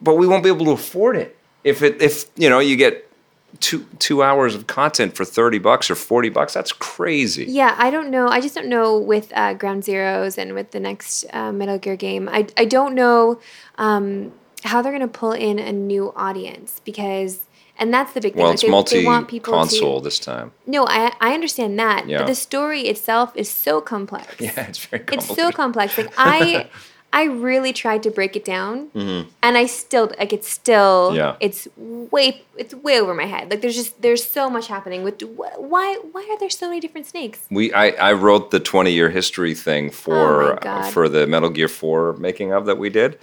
[0.00, 3.08] But we won't be able to afford it if it if you know you get
[3.60, 6.54] two two hours of content for thirty bucks or forty bucks.
[6.54, 7.44] That's crazy.
[7.44, 8.26] Yeah, I don't know.
[8.28, 11.96] I just don't know with uh, Ground Zeroes and with the next uh, Metal Gear
[11.96, 12.28] game.
[12.28, 13.38] I, I don't know
[13.78, 14.32] um,
[14.64, 17.40] how they're going to pull in a new audience because,
[17.78, 18.42] and that's the big thing.
[18.42, 20.52] Well, like, it's they- they multi want people to- console this time.
[20.66, 22.18] No, I I understand that, Yeah.
[22.18, 24.26] but the story itself is so complex.
[24.40, 25.30] Yeah, it's very complex.
[25.30, 25.98] It's so complex.
[25.98, 26.68] Like I,
[27.14, 28.88] I really tried to break it down,
[29.42, 31.16] and I still like it's still Mm-hmm.
[31.16, 31.36] Yeah.
[31.46, 31.68] it's
[32.14, 33.50] way it's way over my head.
[33.50, 35.02] Like there's just there's so much happening.
[35.04, 37.40] With wh- why why are there so many different snakes?
[37.50, 40.90] We I, I wrote the 20 year history thing Oh for God.
[40.92, 43.18] for the Metal Gear 4 making of that we did.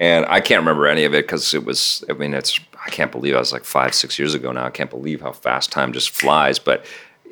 [0.00, 3.10] And I can't remember any of it because it was I mean it's I can't
[3.10, 4.66] believe I was like 5 6 years ago now.
[4.66, 6.84] I can't believe how fast time just flies, but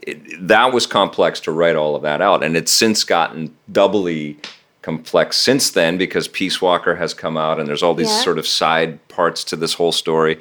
[0.03, 4.37] it, that was complex to write all of that out and it's since gotten doubly
[4.81, 8.23] complex since then because Peace Walker has come out and there's all these Yeah.
[8.23, 10.41] sort of side parts to this whole story.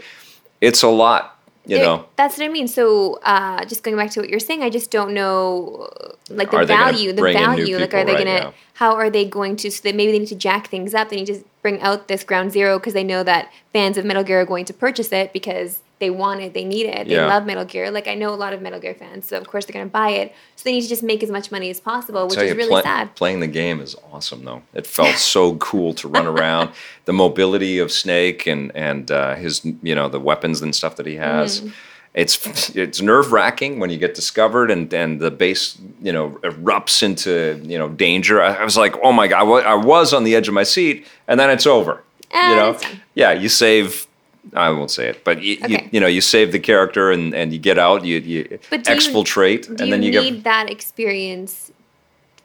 [0.62, 2.06] It's a lot, you There- know.
[2.16, 2.68] that's what I mean.
[2.68, 5.90] So, uh, just going back to what you're saying, I just don't know,
[6.30, 7.78] like the Are value, the bring in new value.
[7.78, 8.54] Like, are they right gonna?
[8.76, 9.70] How are they going to?
[9.72, 11.10] So, they, maybe they need to jack things up.
[11.10, 14.24] They need to bring out this Ground Zero because they know that fans of Metal
[14.24, 17.28] Gear are going to purchase it because they want it, they need it, they Yeah.
[17.28, 17.90] love Metal Gear.
[17.90, 20.10] Like, I know a lot of Metal Gear fans, so of course they're gonna buy
[20.10, 20.34] it.
[20.58, 22.82] So they need to just make as much money as possible, which is really play-
[22.82, 23.16] sad.
[23.16, 24.64] Playing the game is awesome, though.
[24.74, 26.72] It felt so cool to run around.
[27.06, 31.06] The mobility of Snake and and uh, his, you know, the weapons and stuff that
[31.06, 31.62] he has.
[31.62, 31.72] Mm.
[32.14, 37.02] It's it's nerve wracking when you get discovered and and the base, you know, erupts
[37.04, 38.42] into you know danger.
[38.42, 41.08] I, I was like, oh my god, I was on the edge of my seat,
[41.30, 42.04] and then it's over.
[42.34, 44.08] And you know, yeah, you save.
[44.56, 45.90] I won't say it, but you, you, Okay.
[45.92, 49.68] you know, you save the character and, and you get out, you, you you- exfiltrate,
[49.68, 51.72] Do and then you need get that experience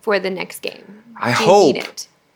[0.02, 1.02] for the next game?
[1.20, 1.76] I hope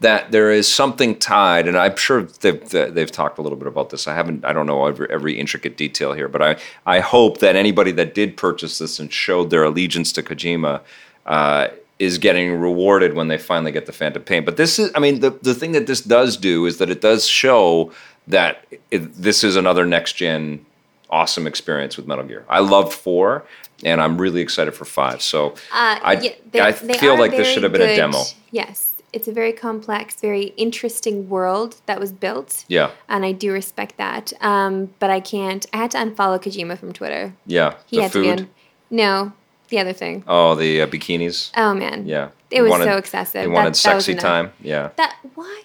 [0.00, 3.90] that there is something tied, and I'm sure they've they've talked a little bit about
[3.90, 4.08] this.
[4.08, 6.56] I haven't, I don't know every, every intricate detail here, but I
[6.86, 10.80] I hope that anybody that did purchase this and showed their allegiance to Kojima
[11.26, 14.42] uh, is getting rewarded when they finally get the Phantom Pain.
[14.42, 17.02] But this is, I mean, the the thing that this does do is that it
[17.02, 17.92] does show
[18.30, 20.64] that it, this is another next gen
[21.10, 22.44] awesome experience with Metal Gear.
[22.48, 23.44] I loved four,
[23.84, 25.20] and I'm really excited for five.
[25.22, 28.22] So Uh, I yeah, they- I they feel like this should have been a demo.
[28.52, 32.64] Yes, it's a very complex, very interesting world that was built.
[32.68, 34.32] Yeah, And I do respect that.
[34.40, 35.66] Um, but I can't.
[35.72, 37.32] I had to unfollow Kojima from Twitter.
[37.46, 37.74] yeah.
[37.86, 38.38] He the had food.
[38.38, 38.50] to be.
[38.92, 39.32] No,
[39.68, 40.22] the other thing.
[40.28, 41.50] Oh, the uh, bikinis.
[41.56, 42.06] Oh man.
[42.06, 42.28] Yeah.
[42.52, 43.42] It was wanted- so excessive.
[43.42, 44.22] He wanted that sexy enough.
[44.22, 44.52] time.
[44.62, 45.62] Yeah, That why?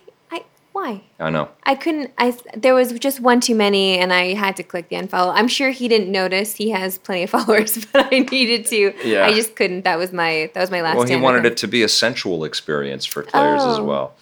[0.75, 1.01] Why?
[1.21, 1.47] I know.
[1.63, 2.11] I couldn't.
[2.17, 5.31] I there was just one too many, and I had to click the unfollow.
[5.33, 6.53] I'm sure he didn't notice.
[6.55, 8.93] He has plenty of followers, but I needed to.
[9.07, 9.25] Yeah.
[9.25, 9.85] I just couldn't.
[9.85, 10.51] That was my.
[10.53, 10.97] That was my last.
[10.97, 13.85] Well, he wanted it to be a sensual experience for players as Oh.
[13.85, 14.15] well.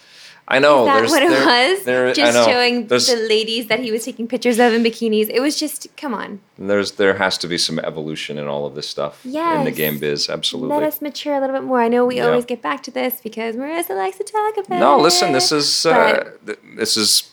[0.47, 0.81] I know.
[0.81, 1.83] Is that there's, what it there- was?
[1.85, 5.29] there- just showing the ladies that he was taking pictures of in bikinis.
[5.29, 6.41] It was just, come on.
[6.57, 9.99] there's there has to be some evolution in all of this stuff in the game
[9.99, 10.29] biz.
[10.29, 10.75] Absolutely.
[10.75, 11.79] Let us mature a little bit more.
[11.81, 12.27] I know we Yeah.
[12.27, 14.79] always get back to this because Marissa likes to talk about it.
[14.79, 15.03] No, it.
[15.03, 15.31] listen.
[15.31, 16.31] This is uh,
[16.75, 17.31] this is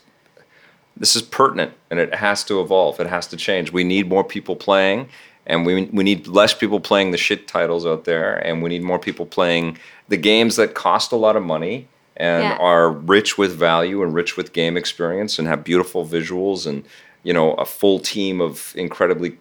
[0.97, 3.01] this is pertinent, and it has to evolve.
[3.01, 3.73] It has to change.
[3.73, 5.09] We need more people playing,
[5.47, 8.83] and we we need less people playing the shit titles out there, and we need
[8.85, 11.89] more people playing the games that cost a lot of money
[12.21, 12.57] and Yeah.
[12.61, 16.85] are rich with value and rich with game experience and have beautiful visuals and
[17.23, 19.33] you know a full team of incredibly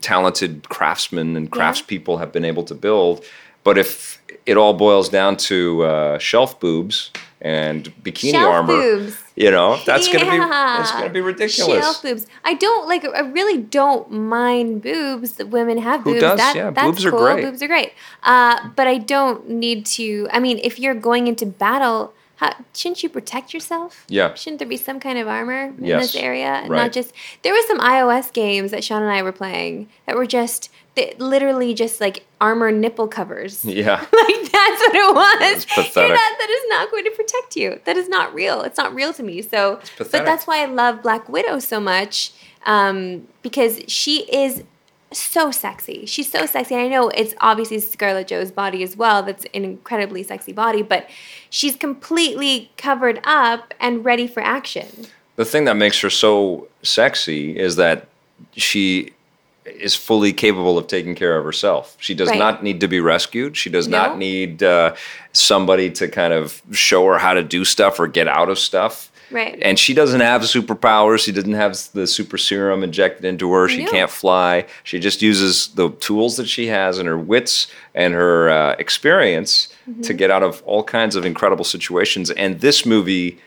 [0.00, 1.58] talented craftsmen and Yeah.
[1.58, 3.24] craftspeople have been able to build.
[3.64, 7.10] But if it all boils down to uh, shelf boobs
[7.40, 9.16] and bikini Shelf armor, boobs.
[9.36, 11.84] You know that's gonna be that's gonna be ridiculous.
[11.84, 12.26] Shelf boobs.
[12.44, 13.04] I don't like.
[13.04, 15.32] I really don't mind boobs.
[15.34, 16.20] That women have Who boobs.
[16.22, 16.38] does?
[16.38, 17.44] That, Yeah, that's boobs are great.
[17.44, 17.92] Boobs are great.
[18.22, 20.26] Uh, but I don't need to.
[20.32, 24.04] I mean, if you're going into battle, how, shouldn't you protect yourself?
[24.08, 24.34] Yeah.
[24.34, 26.12] Shouldn't there be some kind of armor in Yes.
[26.12, 26.82] this area, and Right.
[26.84, 27.12] not just?
[27.42, 30.70] There were some iOS games that Sean and I were playing that were just.
[30.96, 33.64] That literally just like armor nipple covers.
[33.64, 35.56] Yeah, like that's what it was.
[35.56, 36.10] It's You're pathetic.
[36.10, 37.80] not, that is not going to protect you.
[37.84, 38.62] That is not real.
[38.62, 39.42] It's not real to me.
[39.42, 42.32] So, but that's why I love Black Widow so much
[42.64, 44.64] um, because she is
[45.12, 46.04] so sexy.
[46.06, 46.74] She's so sexy.
[46.74, 49.22] And I know it's obviously Scarlett Jo's body as well.
[49.22, 51.08] That's an incredibly sexy body, but
[51.48, 55.06] she's completely covered up and ready for action.
[55.36, 58.08] The thing that makes her so sexy is that
[58.52, 59.12] she
[59.66, 61.96] is fully capable of taking care of herself.
[62.00, 62.38] She does Right.
[62.38, 63.56] not need to be rescued.
[63.56, 63.98] She does No.
[63.98, 64.94] not need uh,
[65.32, 69.10] somebody to kind of show her how to do stuff or get out of stuff.
[69.30, 69.58] Right.
[69.60, 71.24] And she doesn't have superpowers.
[71.24, 73.68] She doesn't have the super serum injected into her.
[73.68, 73.90] She No.
[73.90, 74.66] can't fly.
[74.84, 79.68] She just uses the tools that she has and her wits and her uh, experience
[79.90, 80.02] Mm-hmm.
[80.02, 82.30] to get out of all kinds of incredible situations.
[82.32, 83.38] And this movie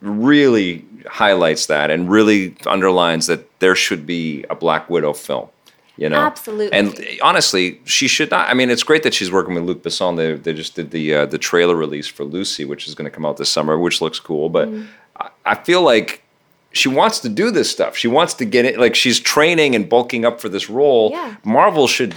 [0.00, 5.48] really highlights that and really underlines that there should be a Black Widow film.
[5.96, 6.76] You know, Absolutely.
[6.76, 8.48] And honestly, she should not.
[8.48, 10.16] I mean, it's great that she's working with Luc Besson.
[10.16, 13.14] They, they just did the uh, the trailer release for Lucy, which is going to
[13.14, 14.48] come out this summer, which looks cool.
[14.48, 14.86] But Mm-hmm.
[15.20, 16.24] I, I feel like
[16.72, 17.96] she wants to do this stuff.
[17.96, 18.76] She wants to get it.
[18.76, 21.10] Like she's training and bulking up for this role.
[21.12, 21.36] Yeah.
[21.44, 22.16] Marvel should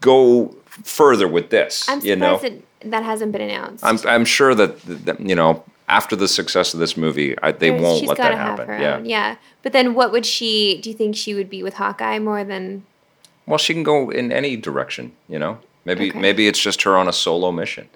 [0.00, 1.88] go further with this.
[1.88, 3.82] I'm you know, surprised that that hasn't been announced.
[3.82, 5.64] I'm I'm sure that, that you know
[5.98, 8.68] after the success of this movie, I, they There's- won't let that happen.
[8.68, 8.96] Yeah.
[8.96, 9.04] own.
[9.04, 9.36] Yeah.
[9.62, 12.84] But then what would she do you think she would be with Hawkeye more than
[13.46, 15.12] Well, she can go in any direction.
[15.28, 16.18] You know, maybe Okay.
[16.26, 17.88] maybe it's just her on a solo mission.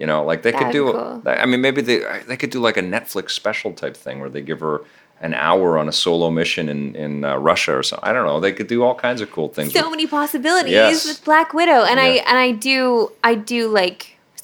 [0.00, 0.92] You know, like they could That'd do.
[0.92, 1.22] cool.
[1.26, 1.98] I mean, maybe they
[2.28, 4.80] they could do like a Netflix special type thing where they give her
[5.20, 8.08] an hour on a solo mission in in uh, Russia or something.
[8.08, 8.40] I don't know.
[8.40, 9.72] They could do all kinds of cool things.
[9.74, 11.04] so with- many possibilities Yes.
[11.06, 14.00] with Black Widow, and I and I do I do like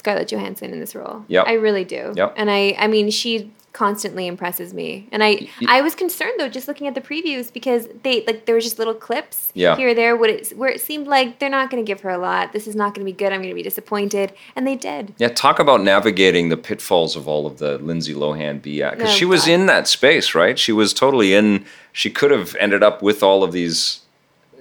[0.06, 1.24] Scarlett Johansson in this role.
[1.26, 1.46] Yep.
[1.48, 2.12] I really do.
[2.14, 2.34] Yep.
[2.36, 6.66] And I I mean she constantly impresses me, and I, I was concerned though just
[6.66, 9.76] looking at the previews because they like there were just little clips Yeah.
[9.76, 12.08] here or there what it where it seemed like they're not going to give her
[12.10, 12.52] a lot.
[12.54, 13.32] This is not going to be good.
[13.32, 15.12] I'm going to be disappointed, and they did.
[15.18, 18.92] Yeah, talk about navigating the pitfalls of all of the Lindsay Lohan BS.
[18.92, 19.50] Because Oh, she was God.
[19.52, 20.56] in that space, right?
[20.58, 21.66] She was totally in.
[21.92, 24.00] She could have ended up with all of these,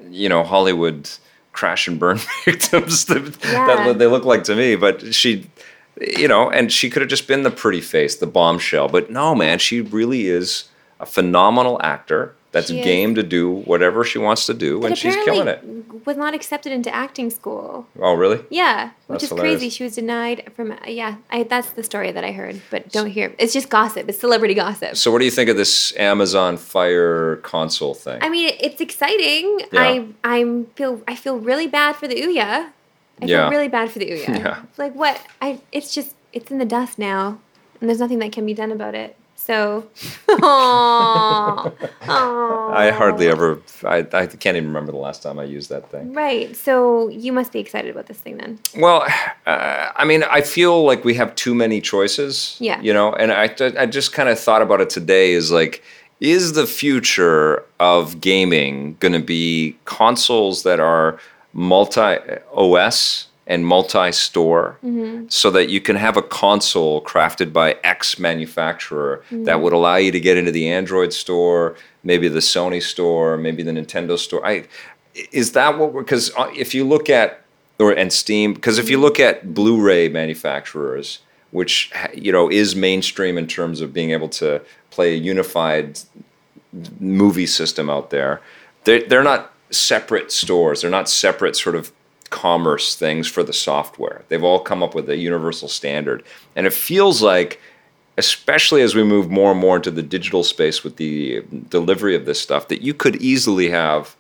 [0.10, 1.10] you know, Hollywood
[1.56, 3.86] crash and burn victims that, Yeah.
[3.88, 4.76] that they look like to me.
[4.76, 5.49] But she,
[5.99, 8.89] you know, and she could have just been the pretty face, the bombshell.
[8.89, 10.66] But no, man, she really is
[10.99, 12.86] a phenomenal actor that's She is.
[12.86, 15.60] game to do whatever she wants to do, But and she's killing it.
[16.06, 17.86] was not accepted into acting school.
[17.99, 18.39] Oh, really?
[18.49, 19.56] Yeah, which is hilarious.
[19.60, 19.70] crazy.
[19.70, 20.74] She was denied from.
[20.88, 23.36] Yeah, I, that's the story that I heard, but don't hear.
[23.38, 24.08] It's just gossip.
[24.10, 24.95] It's celebrity gossip.
[24.95, 28.20] So, what do you think of this Amazon Fire console thing?
[28.22, 29.60] I mean, it's exciting.
[29.74, 29.82] Yeah.
[29.82, 32.70] I I'm feel I feel really bad for the Ouya.
[33.22, 33.43] I Yeah.
[33.43, 34.28] feel really bad for the Ouya.
[34.43, 34.62] Yeah.
[34.78, 35.22] Like what?
[35.41, 37.39] I it's just it's in the dust now,
[37.80, 39.16] and there's nothing that can be done about it.
[39.36, 39.88] So,
[40.28, 41.72] Aww.
[42.02, 42.74] Aww.
[42.74, 43.62] I hardly ever.
[43.84, 46.14] I, I can't even remember the last time I used that thing.
[46.14, 46.56] Right.
[46.56, 48.60] So you must be excited about this thing then.
[48.76, 49.06] Well,
[49.46, 52.58] uh, I mean, I feel like we have too many choices.
[52.60, 52.82] Yeah.
[52.82, 55.34] You know, and I, I just kind of thought about it today.
[55.34, 55.84] Is like,
[56.20, 61.20] is the future of gaming going to be consoles that are
[61.54, 62.18] multi
[62.54, 65.26] OS and multi store, mm-hmm.
[65.30, 70.12] so that you can have a console crafted by X manufacturer that would allow you
[70.12, 74.46] to get into the Android store, maybe the Sony store, maybe the Nintendo store.
[74.46, 74.66] I
[75.32, 77.41] is that what we're because uh, if you look at
[77.80, 81.20] or and Steam because if you look at Blu-ray manufacturers,
[81.52, 86.00] which you know is mainstream in terms of being able to play a unified
[87.00, 88.41] movie system out there,
[88.86, 90.82] they they're not separate stores.
[90.82, 91.91] They're not separate sort of
[92.30, 94.24] commerce things for the software.
[94.30, 96.24] They've all come up with a universal standard,
[96.56, 97.60] and it feels like.
[98.18, 102.24] Especially as we move more and more into the digital space with the delivery of
[102.24, 104.16] this stuff, that you could easily have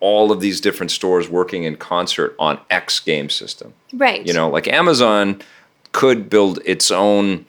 [0.00, 3.74] all of these different stores working in concert on X game system.
[3.92, 4.26] Right.
[4.26, 5.42] You know, like Amazon
[5.92, 7.44] could build its own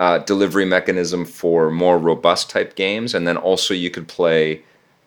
[0.00, 4.62] uh, delivery mechanism for more robust type games, and then also you could play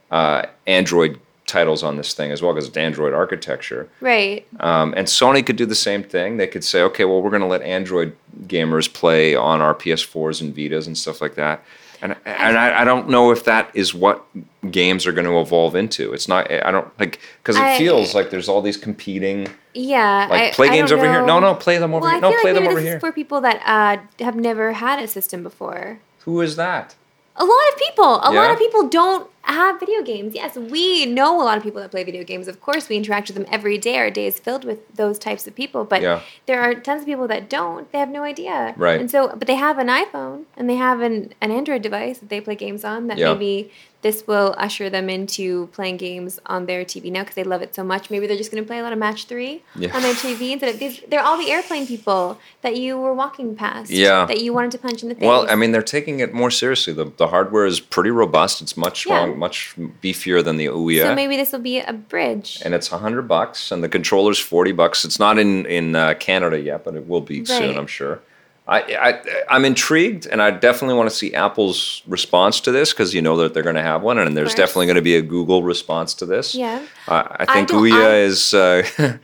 [0.10, 3.90] uh, Android titles on this thing as well because it's Android architecture.
[4.00, 4.48] Right.
[4.62, 6.38] Um, and Sony could do the same thing.
[6.38, 10.42] They could say, okay, well, we're going to let Android gamers play on our PS4s
[10.42, 11.64] and Vitas and stuff like that.
[12.02, 14.26] And and I, I don't know if that is what
[14.72, 16.14] games are going to evolve into.
[16.14, 16.50] It's not.
[16.50, 20.28] I don't like because it I- feels like there's all these competing Yeah.
[20.30, 21.26] like play I games over here.
[21.26, 22.22] No, no, play them over Well, here.
[22.22, 23.02] No, play like them over here.
[23.02, 26.00] for people that uh, have never had a system before.
[26.20, 26.96] Who is that?
[27.42, 28.20] A lot of people.
[28.24, 30.36] A lot of people don't have video games.
[30.36, 32.48] Yes, we know a lot of people that play video games.
[32.50, 33.98] Of course, we interact with them every day.
[33.98, 35.86] Our day is filled with those types of people.
[35.86, 36.20] But Yeah.
[36.48, 37.90] there are tons of people that don't.
[37.92, 38.74] They have no idea.
[38.78, 39.00] Right.
[39.00, 42.30] And so, but they have an iPhone and they have an, an Android device that
[42.30, 43.34] they play games on that Yeah.
[43.34, 43.72] maybe
[44.02, 47.76] this will usher them into playing games on their TV now because they love it
[47.76, 48.10] so much.
[48.10, 49.94] Maybe they're just going to play a lot of Match Three Yeah.
[49.96, 51.02] on their TV instead of these.
[51.10, 53.92] They're all the airplane people that you were walking past.
[53.92, 54.26] Yeah.
[54.26, 55.26] That you wanted to punch in the face.
[55.26, 56.94] Well, I mean, they're taking it more seriously.
[56.94, 58.62] The, the hardware is pretty robust.
[58.62, 59.24] It's much Yeah.
[59.24, 61.02] strong, much beefier than the Ouya.
[61.02, 62.62] so maybe this will be a bridge.
[62.64, 65.04] and it's a hundred bucks, and the controller's forty bucks.
[65.04, 68.22] It's not in in uh, Canada yet, but it will be soon, I'm sure.
[68.70, 73.16] I, I I'm intrigued, and I definitely want to see Apple's response to this because
[73.16, 75.24] you know that they're going to have one, and there's definitely going to be a
[75.24, 76.54] Google response to this.
[76.54, 76.86] Yeah.
[77.08, 78.54] Uh, I think Ouya I- is.
[78.54, 78.84] Uh,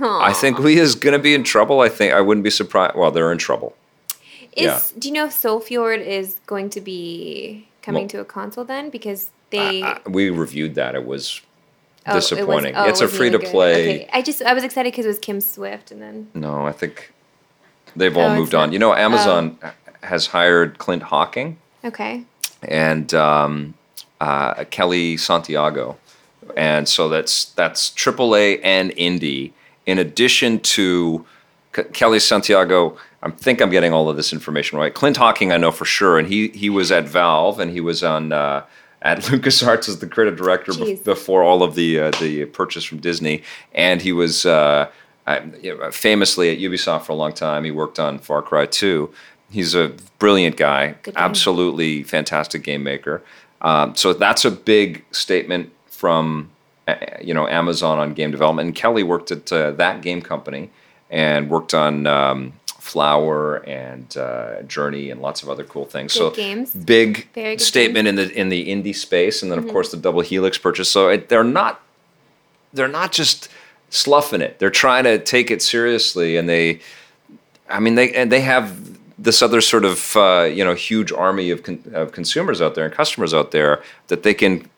[0.00, 1.80] I think Ouya is going to be in trouble.
[1.80, 2.94] I think I wouldn't be surprised.
[2.94, 3.74] Well, they're in trouble.
[4.54, 4.80] Is yeah.
[4.98, 8.64] do you know if Soul Fjord is going to be coming Well- to a console
[8.64, 8.90] then?
[8.90, 10.94] Because they I- we reviewed that.
[10.94, 11.40] It was
[12.06, 12.76] oh, it was- disappointing.
[12.76, 14.02] oh, it it's a free to play.
[14.02, 14.08] Okay.
[14.12, 17.12] I just I was excited because it was Kim Swift, and then No, I think
[17.96, 18.72] they've all Oh, moved on.
[18.72, 19.58] You know, Amazon
[20.02, 22.24] has hired Clint Hocking okay,
[22.62, 23.74] and um,
[24.20, 25.96] uh, Kellee Santiago,
[26.56, 29.52] and so that's that's AAA and indie.
[29.86, 31.24] In addition to
[31.72, 34.92] K- Kellee Santiago, I think I'm getting all of this information right.
[34.94, 38.02] Clint Hocking, I know for sure, and he he was at Valve and he was
[38.02, 38.32] on.
[38.32, 38.64] Uh,
[39.02, 41.04] at LucasArts as the creative director Jeez.
[41.04, 43.42] before all of the uh, the purchase from Disney,
[43.74, 44.88] and he was uh,
[45.26, 47.64] know, famously at Ubisoft for a long time.
[47.64, 49.12] He worked on Far Cry 2.
[49.50, 53.22] He's a brilliant guy, absolutely fantastic game maker.
[53.60, 56.50] Um, so that's a big statement from
[56.86, 58.66] uh, you know Amazon on game development.
[58.66, 60.70] And Kellee worked at uh, that game company
[61.10, 66.12] and worked on um, Flower and uh, Journey and lots of other cool things.
[66.12, 66.74] Good so games.
[66.74, 67.28] big
[67.60, 70.90] statement in the in the indie space, and then of course the Double Helix purchase.
[70.90, 71.80] So it, they're not
[72.74, 73.48] they're not just
[73.94, 74.58] sloughing it.
[74.58, 76.80] They're trying to take it seriously, and they,
[77.68, 78.66] I mean, they and they have
[79.18, 82.84] this other sort of uh, you know huge army of con- of consumers out there
[82.84, 84.68] and customers out there that they can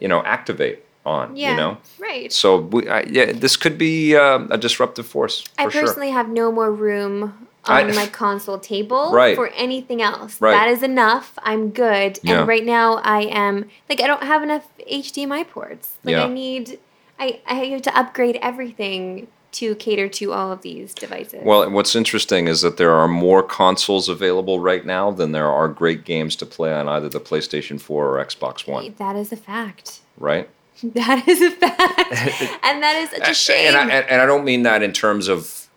[0.00, 1.36] you know activate on.
[1.36, 2.32] yeah, You know, right.
[2.32, 5.44] so we, I, yeah, this could be uh, a disruptive force.
[5.56, 5.82] I for sure.
[5.82, 9.36] personally have no more room I- on my console table Right.
[9.36, 10.40] for anything else.
[10.40, 10.50] Right.
[10.50, 11.32] That is enough.
[11.44, 12.18] I'm good.
[12.24, 12.40] Yeah.
[12.40, 15.94] And right now I am like I don't have enough HDMI ports.
[16.02, 16.24] Like Yeah.
[16.24, 16.78] I need
[17.18, 21.40] I, I have to upgrade everything to cater to all of these devices.
[21.42, 25.66] Well, what's interesting is that there are more consoles available right now than there are
[25.68, 29.36] great games to play on either the PlayStation 4 or Xbox One, that is a
[29.36, 30.00] fact.
[30.18, 30.48] right?
[30.82, 31.80] That is a fact.
[32.62, 33.68] and that is such a shame.
[33.68, 35.68] And I, and, and I don't mean that in terms of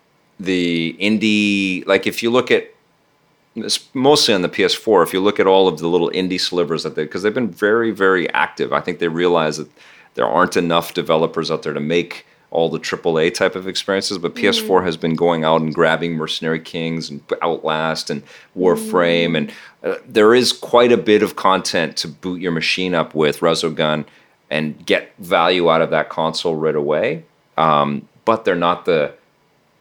[0.42, 1.88] the indie.
[1.88, 2.70] Like if you look at
[3.56, 6.84] it's mostly on the PS4, if you look at all of the little indie slivers
[6.84, 8.74] that they because they've been very very active.
[8.74, 9.70] I think they realize that
[10.16, 14.34] there aren't enough developers out there to make all the AAA type of experiences, but
[14.34, 18.24] PS4 has been going out and grabbing Mercenary Kings and Outlast and
[18.58, 19.54] Warframe, and
[19.84, 24.06] uh, there is quite a bit of content to boot your machine up with Resogun
[24.50, 27.24] and get value out of that console right away.
[27.56, 29.14] Um, but they're not the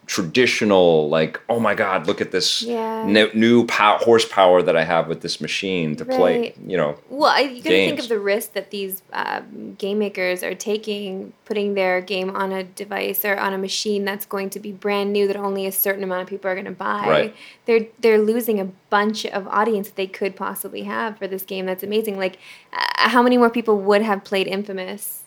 [0.09, 3.05] traditional like, oh my god, look at this Yeah.
[3.07, 6.55] new, new pow- horsepower that I have with this machine to play.
[6.67, 9.99] You know, Well, I, you got to think of the risk that these um, game
[9.99, 14.51] makers are taking, putting their game on a device or on a machine that's going
[14.51, 17.07] to be brand new that only a certain amount of people are going to buy.
[17.07, 17.37] Right.
[17.67, 21.67] They're they're losing a bunch of audience that they could possibly have for this game.
[21.67, 22.17] That's amazing.
[22.19, 22.39] Like,
[22.73, 25.23] uh, how many more people would have played Infamous?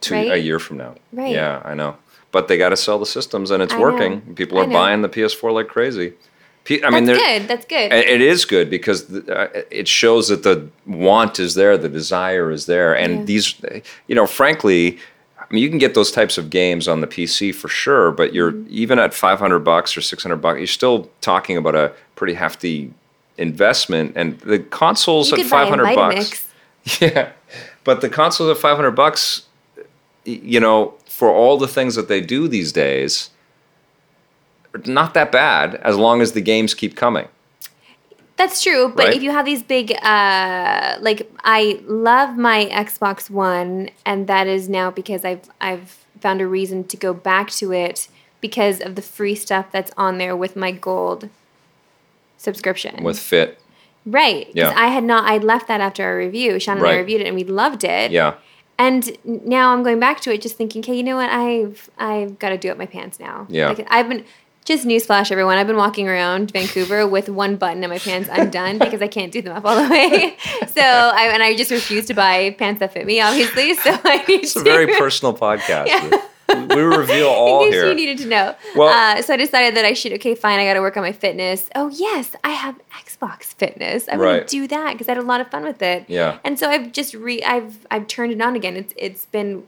[0.00, 0.30] two Right?
[0.32, 0.94] a year from now.
[1.12, 1.32] Right.
[1.34, 1.96] Yeah, I know.
[2.30, 3.82] But they got to sell the systems, and it's I know.
[3.84, 4.34] working.
[4.34, 6.12] People are buying the PS4 like crazy.
[6.70, 7.48] I mean, that's good.
[7.48, 7.90] That's good.
[7.94, 12.66] It is good because uh, it shows that the want is there, the desire is
[12.66, 13.24] there, and Yeah.
[13.24, 13.54] these,
[14.06, 14.98] you know, frankly,
[15.40, 18.34] I mean, you can get those types of games on the PC for sure, but
[18.34, 18.66] you're Mm-hmm.
[18.68, 22.92] even at 500 bucks or 600 bucks, you're still talking about a pretty hefty
[23.38, 26.46] investment, and the consoles you at could buy a 500 bucks.
[27.00, 27.30] Yeah,
[27.84, 29.46] but the consoles at 500 bucks,
[30.26, 33.30] you know, for all the things that they do these days,
[34.86, 37.26] not that bad as long as the games keep coming.
[38.36, 39.16] That's true, but Right?
[39.16, 44.68] if you have these big, uh, like I love my Xbox One, and that is
[44.68, 45.88] now because I've I've
[46.20, 48.06] found a reason to go back to it
[48.40, 51.28] because of the free stuff that's on there with my gold
[52.36, 53.02] subscription.
[53.02, 53.58] With Fit,
[54.06, 54.72] right, Yeah.
[54.76, 56.60] I had not, I left that after our review.
[56.60, 58.12] Sean and I reviewed it, and we loved it.
[58.12, 58.34] yeah.
[58.78, 61.30] And now I'm going back to it, just thinking, okay, you know what?
[61.30, 63.46] I've I've got to do up my pants now.
[63.48, 63.68] Yeah.
[63.70, 64.24] Like, I've been
[64.64, 65.56] just newsflash, everyone.
[65.58, 69.32] I've been walking around Vancouver with one button in my pants undone because I can't
[69.32, 70.36] do them up all the way.
[70.68, 73.74] so I and I just refuse to buy pants that fit me, obviously.
[73.82, 74.64] So I need It's a to.
[74.64, 75.86] very personal podcast.
[75.88, 76.66] Yeah.
[76.74, 77.88] we reveal all in case here.
[77.88, 78.54] you needed to know.
[78.76, 80.12] Well- uh, so I decided that I should.
[80.14, 80.60] Okay, fine.
[80.60, 81.68] I got to work on my fitness.
[81.74, 82.76] Oh yes, I have
[83.20, 84.08] Xbox Fitness.
[84.10, 84.38] I'm Right.
[84.38, 86.04] gonna do that because I had a lot of fun with it.
[86.08, 86.38] Yeah.
[86.44, 87.42] And so I've just re.
[87.42, 88.76] I've I've turned it on again.
[88.76, 89.64] It's it's been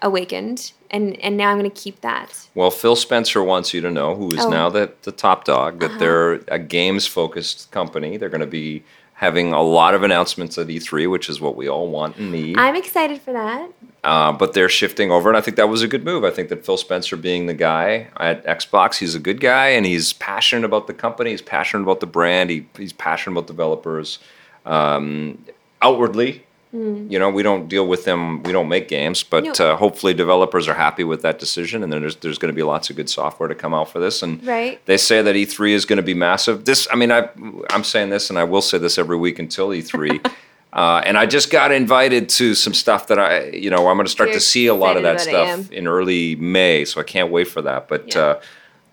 [0.00, 2.48] awakened, and and now I'm gonna keep that.
[2.54, 4.48] Well, Phil Spencer wants you to know, who is Oh.
[4.50, 5.98] now the, the top dog, that Uh-huh.
[5.98, 8.16] they're a games focused company.
[8.16, 8.82] They're going to be
[9.14, 12.58] having a lot of announcements at E3, which is what we all want and need.
[12.58, 13.68] I'm excited for that.
[14.04, 16.24] Uh, but they're shifting over, and I think that was a good move.
[16.24, 19.86] I think that Phil Spencer, being the guy at Xbox, he's a good guy, and
[19.86, 21.30] he's passionate about the company.
[21.30, 22.50] He's passionate about the brand.
[22.50, 24.18] He, he's passionate about developers.
[24.66, 25.44] Um,
[25.80, 28.42] outwardly, you know, we don't deal with them.
[28.44, 32.00] We don't make games, but uh, hopefully, developers are happy with that decision, and then
[32.00, 34.22] there's there's going to be lots of good software to come out for this.
[34.22, 34.84] And Right.
[34.86, 36.64] they say that E3 is going to be massive.
[36.64, 37.28] This, I mean, I
[37.70, 40.28] I'm saying this, and I will say this every week until E3.
[40.72, 44.06] Uh, and I just got invited to some stuff that I, you know, I'm going
[44.06, 46.86] to start You're to see a lot of that stuff in early May.
[46.86, 47.88] So I can't wait for that.
[47.88, 48.20] But Yeah.
[48.22, 48.40] uh,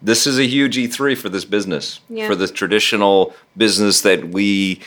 [0.01, 2.27] this is a huge E3 for this business, Yeah.
[2.27, 4.81] for the traditional business that we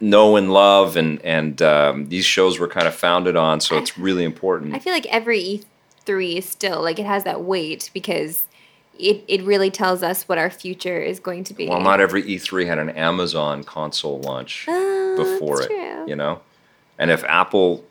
[0.00, 3.60] know and love, and and um, these shows were kind of founded on.
[3.60, 4.74] So it's really important.
[4.74, 5.62] I feel like every
[6.06, 8.44] E3 is still like it has that weight because
[9.00, 11.68] it it really tells us what our future is going to be.
[11.68, 16.04] well, not every E3 had an Amazon console launch Oh, before that's it, true.
[16.08, 16.40] you know,
[16.98, 17.84] and if Apple.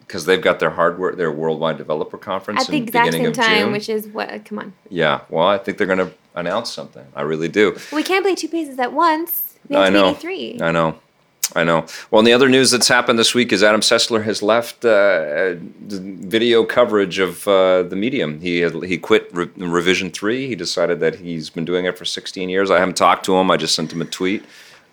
[0.00, 3.32] Because they've got their hardware, their worldwide developer conference At the in the exact beginning
[3.32, 3.70] same of time, June.
[3.72, 4.44] which is what?
[4.44, 7.04] Come on, Yeah, well, I think they're going to announce something.
[7.14, 7.76] I really do.
[7.92, 9.56] we can't play two places at once.
[9.68, 10.14] We have I know.
[10.14, 10.62] E3.
[10.62, 10.98] I know.
[11.54, 11.86] I know.
[12.10, 15.54] Well, and the other news that's happened this week is Adam Sessler has left uh,
[15.80, 18.40] video coverage of uh, the medium.
[18.40, 20.46] He had, he quit Re- Revision Three.
[20.46, 22.70] He decided that he's been doing it for 16 years.
[22.70, 23.50] I haven't talked to him.
[23.50, 24.44] I just sent him a tweet,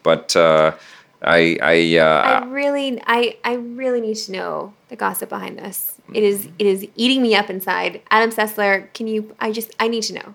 [0.03, 0.75] but uh,
[1.21, 5.95] I I, uh, I really, I, I really need to know the gossip behind this.
[6.13, 8.01] It is, it is eating me up inside.
[8.09, 9.35] Adam Sessler, can you?
[9.39, 10.33] I just, I need to know.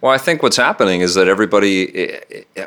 [0.00, 2.10] Well, I think what's happening is that everybody.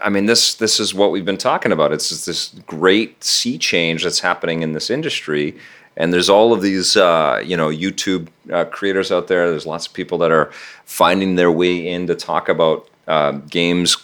[0.03, 1.91] I mean, this this is what we've been talking about.
[1.91, 5.55] It's this great sea change that's happening in this industry,
[5.97, 9.49] and there's all of these, uh, you know, YouTube uh, creators out there.
[9.49, 10.51] There's lots of people that are
[10.86, 13.97] finding their way in to talk about uh, games,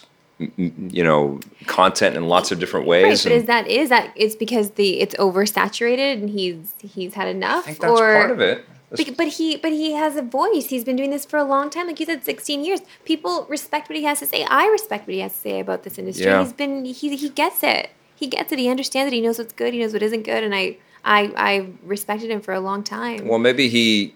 [0.56, 3.22] you know, content in lots of different Right, ways.
[3.22, 7.28] but and is that is that it's because the it's oversaturated and he's he's had
[7.28, 8.64] enough, I think that's or part of it.
[8.90, 10.66] But, but he but he has a voice.
[10.66, 11.86] He's been doing this for a long time.
[11.86, 12.80] Like you said, sixteen years.
[13.04, 14.44] People respect what he has to say.
[14.44, 16.26] I respect what he has to say about this industry.
[16.26, 16.42] Yeah.
[16.42, 17.90] He's been he he gets it.
[18.16, 18.58] He gets it.
[18.58, 19.14] He understands it.
[19.14, 19.72] He knows what's good.
[19.72, 20.42] He knows what isn't good.
[20.42, 23.28] And I I I respected him for a long time.
[23.28, 24.14] Well, maybe he.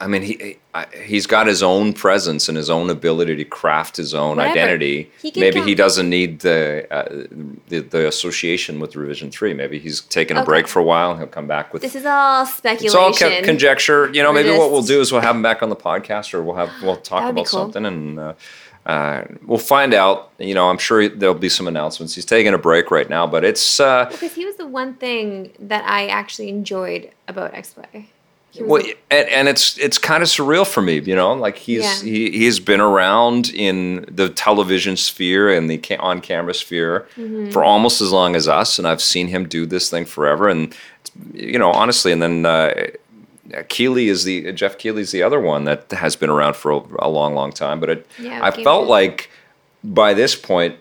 [0.00, 3.96] I mean, he I- he's got his own presence and his own ability to craft
[3.96, 4.50] his own Whatever.
[4.58, 5.10] identity.
[5.22, 7.26] He Maybe come- he doesn't need the, uh,
[7.68, 9.54] the the association with Revision Three.
[9.54, 11.10] Maybe he's taking a break for a while.
[11.12, 11.82] and He'll come back with.
[11.82, 12.86] this is all speculation.
[12.86, 14.10] it's all co- conjecture.
[14.12, 16.34] You know, We're maybe what we'll do is we'll have him back on the podcast,
[16.34, 17.60] or we'll have we'll talk That would be about cool.
[17.60, 18.32] something, and uh,
[18.86, 20.32] uh, we'll find out.
[20.38, 22.16] You know, I'm sure there'll be some announcements.
[22.16, 23.78] He's taking a break right now, but it's.
[23.78, 27.52] Uh, because he was the one thing that I actually enjoyed about.
[27.54, 27.74] He was
[28.60, 31.32] Well, and, and it's it's kind of surreal for me, you know.
[31.32, 32.10] Like he's Yeah.
[32.12, 37.50] he he's been around in the television sphere and the ca- on camera sphere Mm-hmm.
[37.50, 40.48] for almost as long as us, and I've seen him do this thing forever.
[40.48, 40.74] And
[41.32, 42.72] you know, honestly, and then uh,
[43.68, 47.08] Keighley is the Geoff Keighley's the other one that has been around for a, a
[47.08, 47.78] long, long time.
[47.80, 49.30] But it, Yeah, I felt like
[49.82, 50.76] by this point,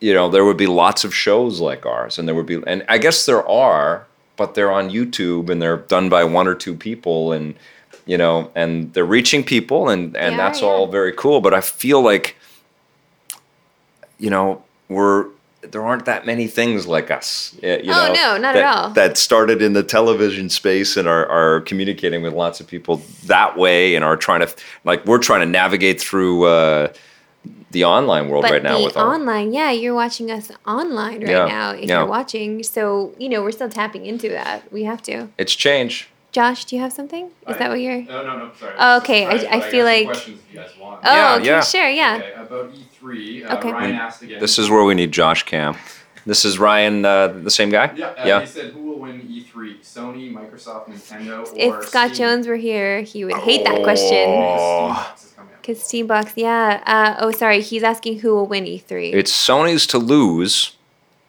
[0.00, 2.84] you know, there would be lots of shows like ours, and there would be, and
[2.88, 4.06] I guess there are,
[4.40, 7.54] but they're on YouTube and they're done by one or two people, and
[8.06, 11.42] you know, and they're reaching people, and and They that's are, all very cool.
[11.42, 12.36] But I feel like,
[14.18, 15.26] you know, we're
[15.60, 17.54] there aren't that many things like us.
[17.62, 18.90] You Oh, know, no, not at that, all.
[18.94, 23.58] That started in the television space and are, are communicating with lots of people that
[23.58, 24.48] way, and are trying to
[24.84, 26.44] like we're trying to navigate through.
[26.46, 26.88] Uh,
[27.70, 31.20] the online world but right now the with all online, yeah, you're watching us online
[31.20, 31.70] right Yeah, now.
[31.72, 31.98] If yeah.
[31.98, 34.70] you're watching, so you know we're still tapping into that.
[34.72, 35.28] We have to.
[35.38, 36.08] it's change.
[36.32, 37.26] Josh, do you have something?
[37.48, 38.02] Is I- that what you're?
[38.02, 38.50] No, no, no.
[38.60, 38.74] Sorry.
[38.78, 41.00] Oh, okay, I- Sorry, I feel got like- questions if you guys want.
[41.04, 41.60] Oh, Yeah, okay, yeah.
[41.60, 42.16] sure, yeah.
[42.18, 43.72] Okay, about E3, uh, Okay.
[43.72, 44.38] Ryan asked again.
[44.38, 45.76] This is where we need Josh Cam.
[46.26, 47.90] This is Ryan, uh, the same guy.
[47.96, 48.40] Yeah, uh, yeah.
[48.42, 49.80] he said who will win E3?
[49.82, 52.18] Sony, Microsoft, Nintendo, or If Scott Steam?
[52.18, 54.28] Jones were here, he would hate that question.
[55.62, 56.22] Steambox is coming out.
[56.22, 56.82] Because Steambox, yeah.
[56.86, 59.12] Uh, oh, sorry, he's asking who will win E3.
[59.14, 60.76] It's Sony's to lose,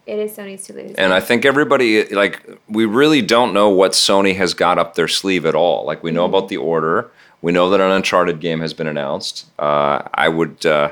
[0.08, 0.96] it is Sony's to lose.
[0.96, 5.08] and I think everybody like we really don't know what Sony has got up their
[5.08, 5.86] sleeve at all.
[5.86, 6.36] Like we know Mm-hmm.
[6.36, 7.10] about the order,
[7.42, 9.46] we know that an Uncharted game has been announced.
[9.60, 10.92] Uh, I would, uh,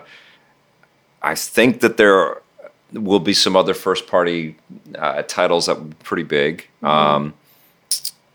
[1.21, 2.41] I think that there
[2.93, 4.55] will be some other first party
[4.97, 6.67] uh, titles that would be pretty big.
[6.81, 6.85] Mm-hmm.
[6.87, 7.33] Um,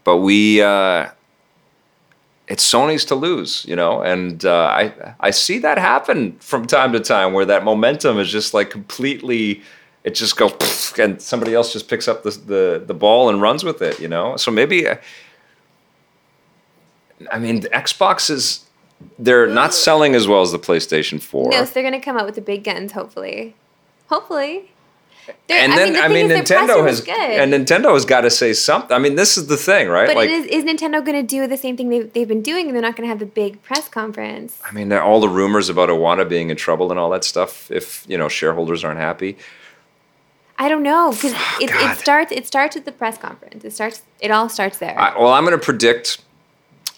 [0.05, 0.61] but we.
[2.47, 6.93] It's Sony's to lose, you know, and uh, I I see that happen from time
[6.93, 9.63] to time where that momentum is just like completely,
[10.05, 13.65] it just goes and somebody else just picks up the, the the ball and runs
[13.65, 14.37] with it, you know.
[14.37, 14.97] So maybe, uh,
[17.33, 18.67] I mean, the Xbox is
[19.19, 21.51] they're not selling as well as the PlayStation Four.
[21.51, 23.55] Yes, they're gonna come out with the big guns, hopefully.
[24.09, 24.71] Hopefully.
[25.27, 27.15] They're- and then I mean, is their presser Nintendo has good.
[27.19, 28.95] and Nintendo has got to say something.
[28.95, 30.07] I mean, this is the thing, right?
[30.07, 32.43] But like, it is, is Nintendo going to do the same thing they've, they've been
[32.43, 34.59] doing and they're not going to have the big press conference?
[34.65, 37.71] I mean, all the rumors about Iwata being in trouble and all that stuff.
[37.71, 39.37] If you know shareholders aren't happy,
[40.59, 43.65] I don't know because it, it starts it starts with the press conference.
[43.65, 44.99] It starts it all starts there.
[44.99, 46.21] I, well, I'm going to predict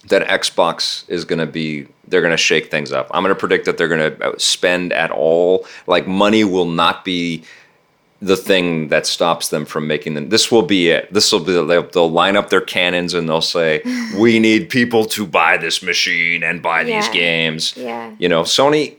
[0.09, 1.89] that Xbox is going to be.
[2.09, 3.11] They're going to shake things up.
[3.12, 5.66] I'm going to predict that they're going to spend at all.
[5.89, 7.43] Like money will not be
[8.22, 10.30] the thing that stops them from making them.
[10.30, 11.12] This will be it.
[11.12, 11.52] This will be.
[11.52, 13.82] They'll, they'll line up their cannons and they'll say,
[14.18, 18.97] "We need people to buy this machine and buy these games." yeah, You know, Sony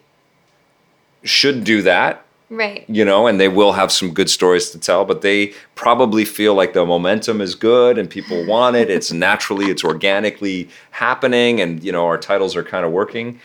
[1.23, 2.23] should do that.
[2.49, 2.85] right.
[2.88, 6.53] you know, and they will have some good stories to tell, but they probably feel
[6.53, 8.89] like the momentum is good and people want it.
[8.89, 13.39] It's naturally, it's organically happening, and you know, our titles are kind of working.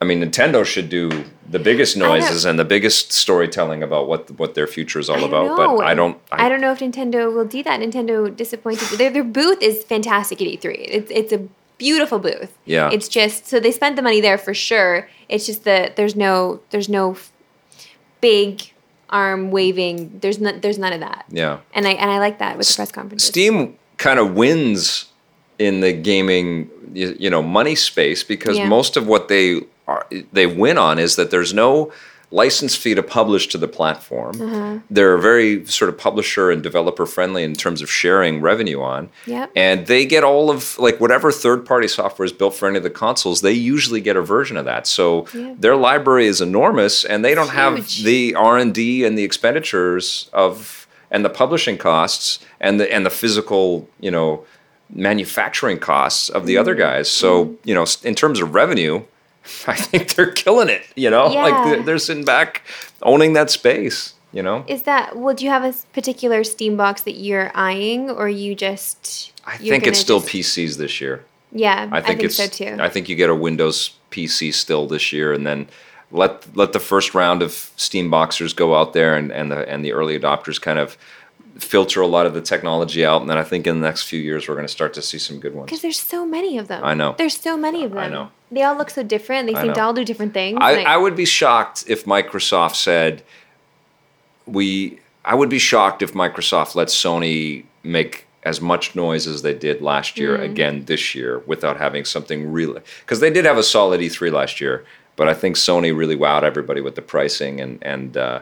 [0.00, 4.54] I mean, Nintendo should do the biggest noises and the biggest storytelling about what what
[4.54, 5.46] their future is all about.
[5.46, 5.56] know.
[5.56, 6.18] But I don't.
[6.30, 7.80] I, don't know if Nintendo will do that.
[7.80, 8.98] Nintendo disappointed.
[8.98, 10.74] Their their booth is fantastic at E3.
[10.78, 11.48] It's it's a
[11.78, 12.56] beautiful booth.
[12.64, 12.90] Yeah.
[12.92, 15.08] It's just so they spent the money there for sure.
[15.28, 17.16] It's just that there's no there's no
[18.20, 18.72] big
[19.08, 20.18] arm waving.
[20.20, 21.24] There's not there's none of that.
[21.30, 21.60] Yeah.
[21.72, 23.28] And I and I like that with the press conferences.
[23.28, 25.06] Steam kind of wins
[25.58, 28.68] in the gaming, you, you know, money space because Yeah.
[28.68, 31.92] most of what they are, they win on is that there's no
[32.32, 34.40] license fee to publish to the platform.
[34.42, 34.78] Uh-huh.
[34.90, 39.10] They're very sort of publisher and developer friendly in terms of sharing revenue on.
[39.26, 39.52] Yep.
[39.54, 42.82] And they get all of like whatever third party software is built for any of
[42.82, 44.88] the consoles, they usually get a version of that.
[44.88, 45.54] So Yeah.
[45.56, 51.24] their library is enormous and they don't have the R&D and the expenditures of and
[51.24, 54.44] the publishing costs and the and the physical, you know,
[54.90, 56.80] manufacturing costs of the other Mm-hmm.
[56.96, 57.08] guys.
[57.10, 59.02] So, you know, in terms of revenue,
[59.66, 61.26] I think they're killing it, you know?
[61.26, 61.64] Like Yeah.
[61.64, 62.62] they're, they're sitting back
[63.02, 64.64] owning that space, you know?
[64.68, 65.34] Is that well?
[65.34, 69.32] Do you have a particular Steam box that you're eyeing, or you just?
[69.44, 71.24] I think it's still just- PCs this year.
[71.52, 72.76] Yeah, I think, it's so too.
[72.80, 75.68] I think you get a Windows PC still this year, and then
[76.10, 79.84] let let the first round of Steam Boxers go out there, and and the and
[79.84, 80.98] the early adopters kind of
[81.58, 84.20] filter a lot of the technology out, and then I think in the next few
[84.20, 85.66] years we're going to start to see some good ones.
[85.66, 86.84] Because there's so many of them.
[86.84, 87.14] I know.
[87.16, 87.98] There's so many of them.
[88.00, 88.30] I know.
[88.50, 89.46] They all look so different.
[89.48, 90.58] They seem to all do different things.
[90.60, 93.22] I, Like- I would be shocked if Microsoft said
[94.46, 95.00] we.
[95.24, 99.82] I would be shocked if Microsoft let Sony make as much noise as they did
[99.82, 104.00] last year again this year without having something really because they did have a solid
[104.00, 104.84] E3 last year,
[105.16, 108.40] but I think Sony really wowed everybody with the pricing and and uh,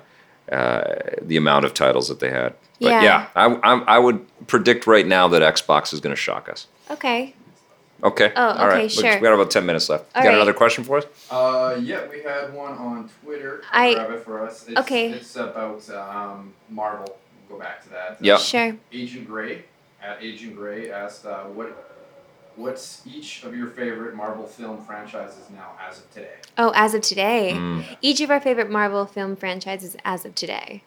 [0.53, 0.85] uh,
[1.23, 2.55] the amount of titles that they had.
[2.81, 3.03] But Yeah.
[3.03, 6.67] yeah, I, I'm, I would predict right now that Xbox is going to shock us.
[6.91, 7.35] okay.
[8.03, 8.33] Okay.
[8.37, 8.73] Oh, All right.
[8.75, 9.15] okay, We- sure.
[9.15, 10.05] We got about ten minutes left.
[10.15, 10.35] All got right.
[10.35, 11.07] another question for us?
[11.31, 13.63] Uh, yeah, we had one on Twitter.
[13.73, 14.67] I- grab it for us.
[14.69, 15.11] It's, Okay.
[15.13, 17.17] It's about um, Marvel.
[17.49, 18.19] We'll go back to that.
[18.21, 18.37] Yeah.
[18.37, 18.77] Sure.
[18.93, 19.65] Agent Gray
[20.03, 21.94] at Agent Gray asked, uh, "What,
[22.57, 27.03] what's each of your favorite Marvel film franchises now as of today?" Oh, as of
[27.03, 27.85] today, Mm.
[28.01, 30.83] each of our favorite Marvel film franchises as of today.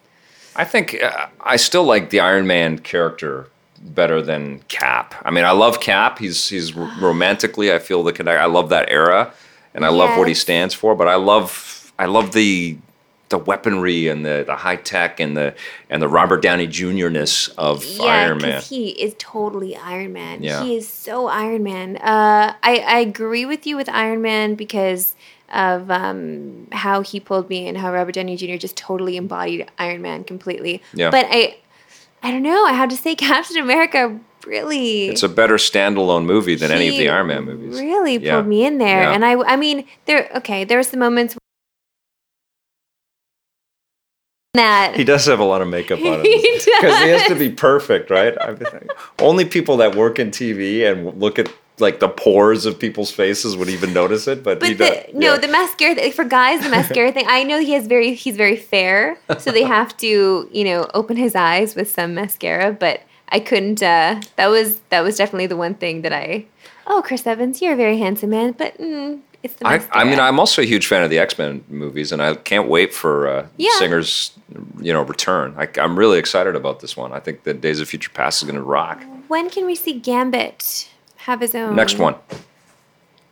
[0.56, 3.48] I think uh, I still like the Iron Man character
[3.80, 5.14] better than Cap.
[5.24, 6.20] I mean, I love Cap.
[6.20, 8.42] He's he's romantically, I feel the connect.
[8.42, 9.32] I love that era,
[9.74, 10.96] and I love what he stands for.
[10.96, 12.78] But I love I love the
[13.30, 15.54] the weaponry and the, the high tech and the
[15.90, 17.10] and the Robert Downey Jr.
[17.10, 18.62] ness of Yeah, Iron Man.
[18.62, 20.42] he is totally Iron Man.
[20.44, 20.64] Yeah.
[20.64, 21.98] He is so Iron Man.
[21.98, 25.16] Uh, I I agree with you with Iron Man because
[25.54, 28.56] of um, how he pulled me and how Robert Downey Jr.
[28.56, 30.82] just totally embodied Iron Man completely.
[30.94, 31.10] Yeah.
[31.10, 31.58] But I
[32.24, 32.66] I don't know.
[32.66, 35.10] I have to say Captain America really.
[35.10, 37.78] It's a better standalone movie than any of the Iron Man movies.
[37.80, 39.12] Really pulled me in there, Yeah.
[39.14, 40.30] and I, I mean, there.
[40.38, 41.38] Okay, there were some moments
[44.58, 47.36] that He does have a lot of makeup on him He because he has to
[47.36, 48.36] be perfect, right?
[49.20, 53.56] Only people that work in TV and look at like the pores of people's faces
[53.56, 54.44] would even notice it.
[54.44, 55.14] But, he But does.
[55.16, 55.40] no, yeah.
[55.40, 57.26] the mascara th- for guys, the mascara thing.
[57.28, 61.18] I know he has very, he's very fair, so they have to, you know, open
[61.18, 62.72] his eyes with some mascara.
[62.72, 63.84] But I couldn't.
[63.84, 66.46] Uh, that was that was definitely the one thing that I.
[66.88, 69.82] Oh, Chris Evans, you're a very handsome man, but mm, it's the I.
[69.92, 72.68] I mean, I'm also a huge fan of the X Men movies, and I can't
[72.68, 73.70] wait for uh, Yeah.
[73.80, 74.32] Singer's,
[74.82, 75.54] you know, return.
[75.58, 77.12] I, I'm really excited about this one.
[77.14, 79.02] I think that Days of Future Past is going to rock.
[79.28, 81.76] When can we see Gambit have his own?
[81.76, 82.16] Next one,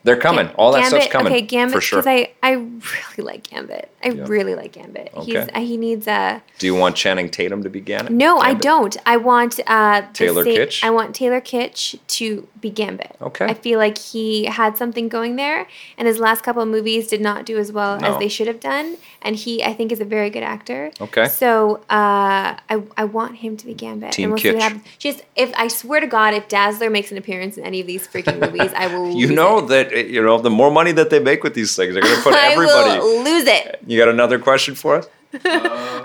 [0.03, 0.49] They're coming.
[0.57, 1.31] All that stuff's coming.
[1.33, 1.73] Okay, Gambit.
[1.75, 1.99] for sure.
[2.01, 3.89] Because I, I really like Gambit.
[4.05, 4.25] I Yeah.
[4.27, 5.09] really like Gambit.
[5.23, 5.49] He's Okay.
[5.53, 6.41] uh, he needs a.
[6.59, 8.11] Do you want Channing Tatum to be Gambit?
[8.13, 8.95] No, I don't.
[9.05, 10.83] I want uh, Taylor sa- Kitsch?
[10.83, 13.15] I want Taylor Kitsch to be Gambit.
[13.21, 13.45] Okay.
[13.45, 15.67] I feel like he had something going there,
[15.97, 18.13] and his last couple of movies did not do as well No.
[18.13, 18.97] as they should have done.
[19.23, 20.91] And he, I think, is a very good actor.
[21.01, 21.27] Okay.
[21.27, 24.11] So uh, I, I want him to be Gambit.
[24.11, 24.61] Team and we'll see what Kitsch.
[24.61, 24.83] happens.
[24.99, 28.07] Just if I swear to God, if Dazzler makes an appearance in any of these
[28.07, 29.15] freaking movies, I will.
[29.15, 29.67] You know it.
[29.69, 32.21] that you know the more money that they make with these things, they're going to
[32.21, 32.91] put everybody.
[32.91, 33.79] I will lose it.
[33.87, 35.05] You got another question for us?
[35.33, 35.39] Uh,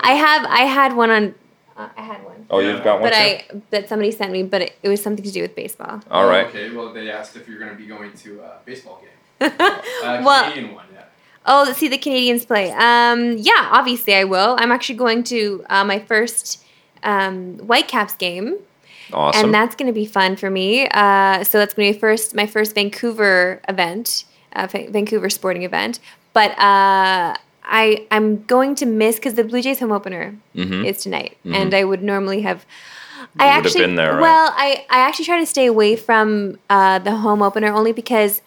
[0.01, 0.45] I have.
[0.49, 1.35] I had one on.
[1.77, 2.45] Uh, I had one.
[2.49, 3.09] Oh, you've got one.
[3.09, 3.19] but too?
[3.57, 6.01] I that somebody sent me, but it, it was something to do with baseball.
[6.11, 6.47] All right.
[6.47, 9.51] Okay, well, they asked if you're going to be going to a baseball game.
[9.59, 9.81] Uh,
[10.25, 11.03] Well- Canadian one, yeah.
[11.45, 12.71] Oh, let's see the Canadians play.
[12.71, 14.55] Um, yeah, obviously I will.
[14.59, 16.63] I'm actually going to uh, my first
[17.03, 18.57] um, Whitecaps game,
[19.11, 19.45] Awesome.
[19.45, 20.87] and that's going to be fun for me.
[20.91, 25.63] Uh, so that's going to be first my first Vancouver event, uh, Va- Vancouver sporting
[25.63, 25.99] event.
[26.33, 27.35] But uh,
[27.71, 30.85] I I'm going to miss because the Blue Jays home opener Mhm.
[30.85, 32.65] is tonight, and I would normally have.
[33.39, 34.21] I You would have actually been there, right?
[34.21, 38.41] well, I I actually try to stay away from uh, the home opener only because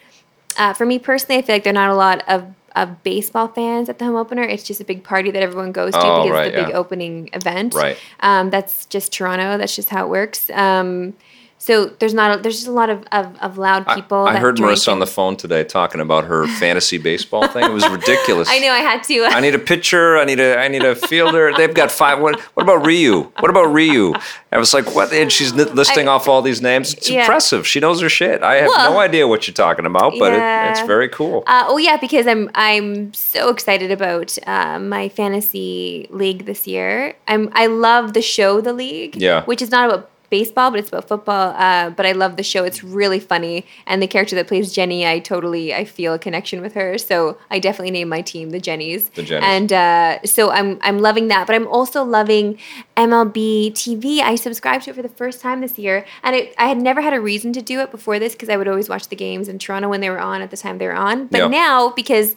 [0.58, 2.44] uh, for me personally, I feel like there are not a lot of,
[2.76, 4.42] of baseball fans at the home opener.
[4.42, 6.74] It's just a big party that everyone goes to Oh, because right, it's the big
[6.74, 7.74] opening event.
[7.74, 7.96] Right.
[8.20, 9.58] Um, that's just Toronto.
[9.58, 10.50] That's just how it works.
[10.50, 11.14] Um,
[11.58, 14.26] so there's not a, there's just a lot of, of, of loud people.
[14.26, 17.64] I, that heard drink Marissa on the phone today talking about her fantasy baseball thing.
[17.64, 18.48] It was ridiculous.
[18.50, 19.24] I know I had to.
[19.24, 20.18] I need a pitcher.
[20.18, 20.58] I need a.
[20.58, 21.52] I need a fielder.
[21.56, 22.20] They've got five.
[22.20, 22.38] What?
[22.54, 23.22] What about Ryu?
[23.38, 24.14] What about Ryu?
[24.52, 25.12] I was like, what?
[25.12, 26.94] And she's listing I- off all these names.
[26.94, 27.20] It's Yeah.
[27.22, 27.66] impressive.
[27.66, 28.42] She knows her shit.
[28.42, 30.40] I have Well- no idea what you're talking about, but it,
[30.70, 31.42] it's very cool.
[31.46, 37.14] Uh, oh yeah, because I'm I'm so excited about uh, my fantasy league this year.
[37.26, 39.16] I'm I love the show The League.
[39.16, 39.44] Yeah.
[39.44, 41.54] Which is not about baseball, but it's about football.
[41.56, 42.64] Uh, but I love the show.
[42.70, 43.56] It's really funny,
[43.86, 46.98] and the character that plays Jenny, I totally I feel a connection with her.
[46.98, 49.02] So I definitely name my team the Jennies.
[49.10, 49.48] The Jennies.
[49.54, 52.58] And uh, so I'm I'm loving that, but I'm also loving
[52.96, 54.20] MLB TV.
[54.20, 57.00] I subscribed to it for the first time this year, and it, I had never
[57.00, 59.48] had a reason to do it before this because I would always watch the games
[59.48, 61.26] in Toronto when they were on at the time they were on.
[61.28, 61.48] But Yeah.
[61.48, 62.36] now because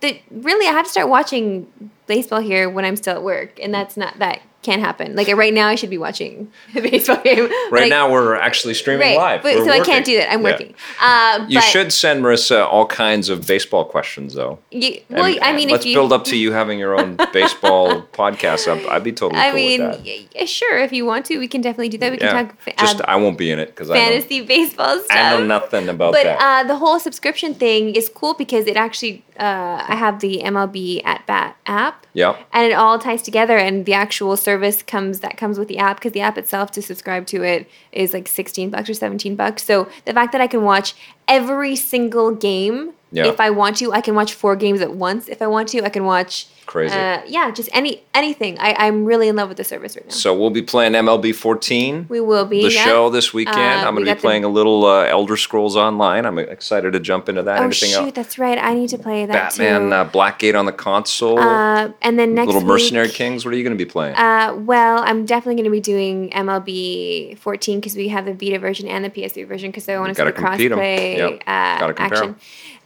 [0.00, 1.66] the really I have to start watching
[2.06, 5.08] baseball here when I'm still at work, and that's not that can't happen.
[5.16, 7.44] Like right now, I should be watching a baseball game.
[7.70, 9.42] Right I- now, we're actually streaming right, live.
[9.42, 10.30] but We're so I can't do that.
[10.32, 10.50] I'm Yeah.
[10.50, 10.74] working.
[11.00, 14.58] Uh, You should send Marissa all kinds of baseball questions, though.
[14.70, 17.16] You, well, And- I mean, let's if you build up to you having your own
[17.32, 18.68] baseball podcast.
[18.72, 20.04] I'd, I'd be totally I cool mean, with that.
[20.06, 22.10] y- y- sure, if you want to, we can definitely do that.
[22.12, 24.40] We yeah, can talk fa- just uh, I won't be in it because I fantasy
[24.42, 25.06] baseball stuff.
[25.10, 26.38] I know nothing about But that.
[26.40, 31.02] uh, the whole subscription thing is cool because it actually, uh, I have the MLB
[31.04, 32.38] at Bat app, yep.
[32.52, 33.56] and it all ties together.
[33.56, 36.82] And the actual service comes that comes with the app because the app itself to
[36.82, 39.64] subscribe to it is like sixteen bucks or seventeen bucks.
[39.64, 40.94] So the fact that I can watch
[41.28, 43.26] every single game Yeah.
[43.26, 45.28] if I want to, I can watch four games at once.
[45.28, 46.46] If I want to, I can watch.
[46.66, 46.94] Crazy.
[46.94, 48.58] Uh, yeah, just any anything.
[48.58, 50.12] I, I'm really in love with the service right now.
[50.12, 52.04] So we'll be playing MLB 14.
[52.10, 52.84] we will be the yeah.
[52.84, 53.56] show this weekend.
[53.58, 56.26] Uh, I'm going to be the- playing a little uh, Elder Scrolls Online.
[56.26, 57.60] I'm excited to jump into that.
[57.60, 58.12] Oh Anything shoot, else?
[58.12, 58.58] that's right.
[58.58, 59.94] I need to play that Batman too.
[59.94, 61.38] uh, Blackgate on the console.
[61.38, 63.46] Uh, and then next little week, Mercenary Kings.
[63.46, 64.14] What are you going to be playing?
[64.16, 68.58] Uh, well, I'm definitely going to be doing MLB 14 because we have the Vita
[68.58, 71.42] version and the PS3 version because I want to see the crossplay Yep.
[71.46, 72.36] uh, action.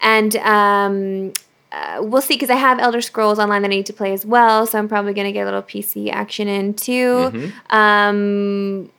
[0.00, 1.32] And um,
[1.70, 4.26] uh, we'll see because I have Elder Scrolls Online that I need to play as
[4.26, 7.30] well, so I'm probably going to get a little PC action in too.
[7.30, 7.76] Mm-hmm.
[7.76, 8.90] Um,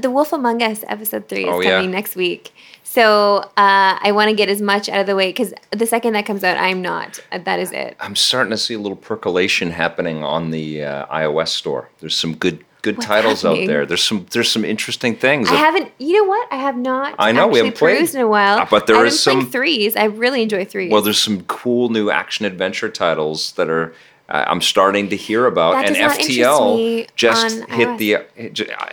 [0.00, 1.76] the Wolf Among Us episode three is Oh, yeah.
[1.76, 2.52] coming next week.
[2.84, 6.12] So uh, I want to get as much out of the way because the second
[6.14, 7.20] that comes out, I'm not.
[7.32, 7.96] That is it.
[8.00, 11.88] I'm starting to see a little percolation happening on the uh, iOS store.
[12.00, 13.64] There's some good good What's titles happening?
[13.64, 13.86] out there.
[13.86, 15.48] There's some there's some interesting things.
[15.48, 15.92] I that- haven't.
[15.98, 16.48] You know what?
[16.52, 17.14] I have not.
[17.18, 18.14] I know, we haven't played.
[18.14, 18.58] in a while.
[18.60, 19.96] Uh, but there is some- threes.
[19.96, 20.90] I really enjoy threes.
[20.92, 23.94] well, there's some cool new action adventure titles that are
[24.28, 27.68] uh, I'm starting to hear about, That and does not interest FTL me just on
[27.70, 27.98] hit iOS.
[27.98, 28.20] the uh,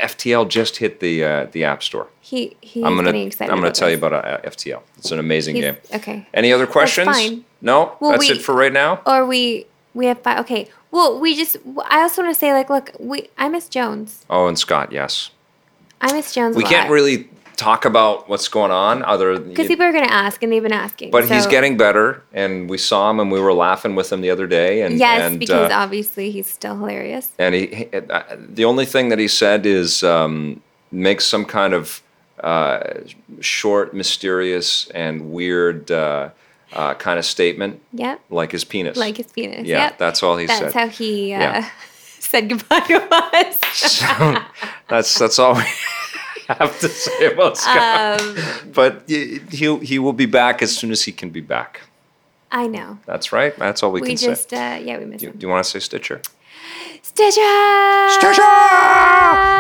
[0.08, 2.08] FTL just hit the uh, the App Store.
[2.22, 3.12] he he's I'm gonna.
[3.12, 4.82] I'm gonna tell you about uh, FTL.
[4.98, 6.00] It's an amazing He's- game.
[6.02, 6.28] Okay.
[6.34, 7.44] Any other questions?
[7.62, 9.02] No, Well, that's we- it for right now.
[9.06, 10.40] Or we we have five.
[10.40, 10.70] Okay.
[10.98, 11.58] Well, we just.
[11.86, 14.26] I also want to say like, look, we I miss Jones.
[14.32, 15.30] Oh, and Scott, yes.
[16.02, 16.56] I miss Jones.
[16.56, 20.52] We can't really talk about what's going on other because people are gonna ask, and
[20.52, 21.12] they've been asking.
[21.12, 24.32] but he's getting better and we saw him and we were laughing with him the
[24.32, 27.32] other day and Yes, and, because uh, obviously he's still hilarious.
[27.38, 30.62] and he, he uh, the only thing that he said is um,
[30.92, 32.02] make some kind of
[32.42, 33.02] uh,
[33.40, 35.92] short mysterious and weird
[36.74, 38.22] uh, kind of statement Yep.
[38.30, 39.66] like his penis Like his penis.
[39.68, 39.98] yeah Yep.
[39.98, 41.70] that's all he That's said That's how he uh, Yeah.
[42.20, 43.60] said goodbye to us.
[43.74, 44.38] so
[44.90, 45.64] that's that's all we,
[46.50, 48.22] have to say about Scott.
[48.22, 48.36] Um,
[48.74, 49.04] but
[49.52, 51.82] he'll he will be back as soon as he can be back.
[52.52, 52.98] I know.
[53.06, 53.54] That's right.
[53.58, 54.76] That's all we, We can just, say.
[54.76, 56.22] uh, yeah, we miss Do, do you want to say Stitcher?
[57.02, 58.10] Stitcher!
[58.20, 58.42] Stitcher!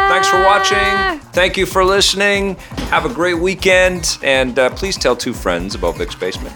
[0.09, 1.19] Thanks for watching.
[1.33, 2.55] Thank you for listening.
[2.91, 6.55] Have a great weekend, and uh, please tell two friends about Vic's Basement.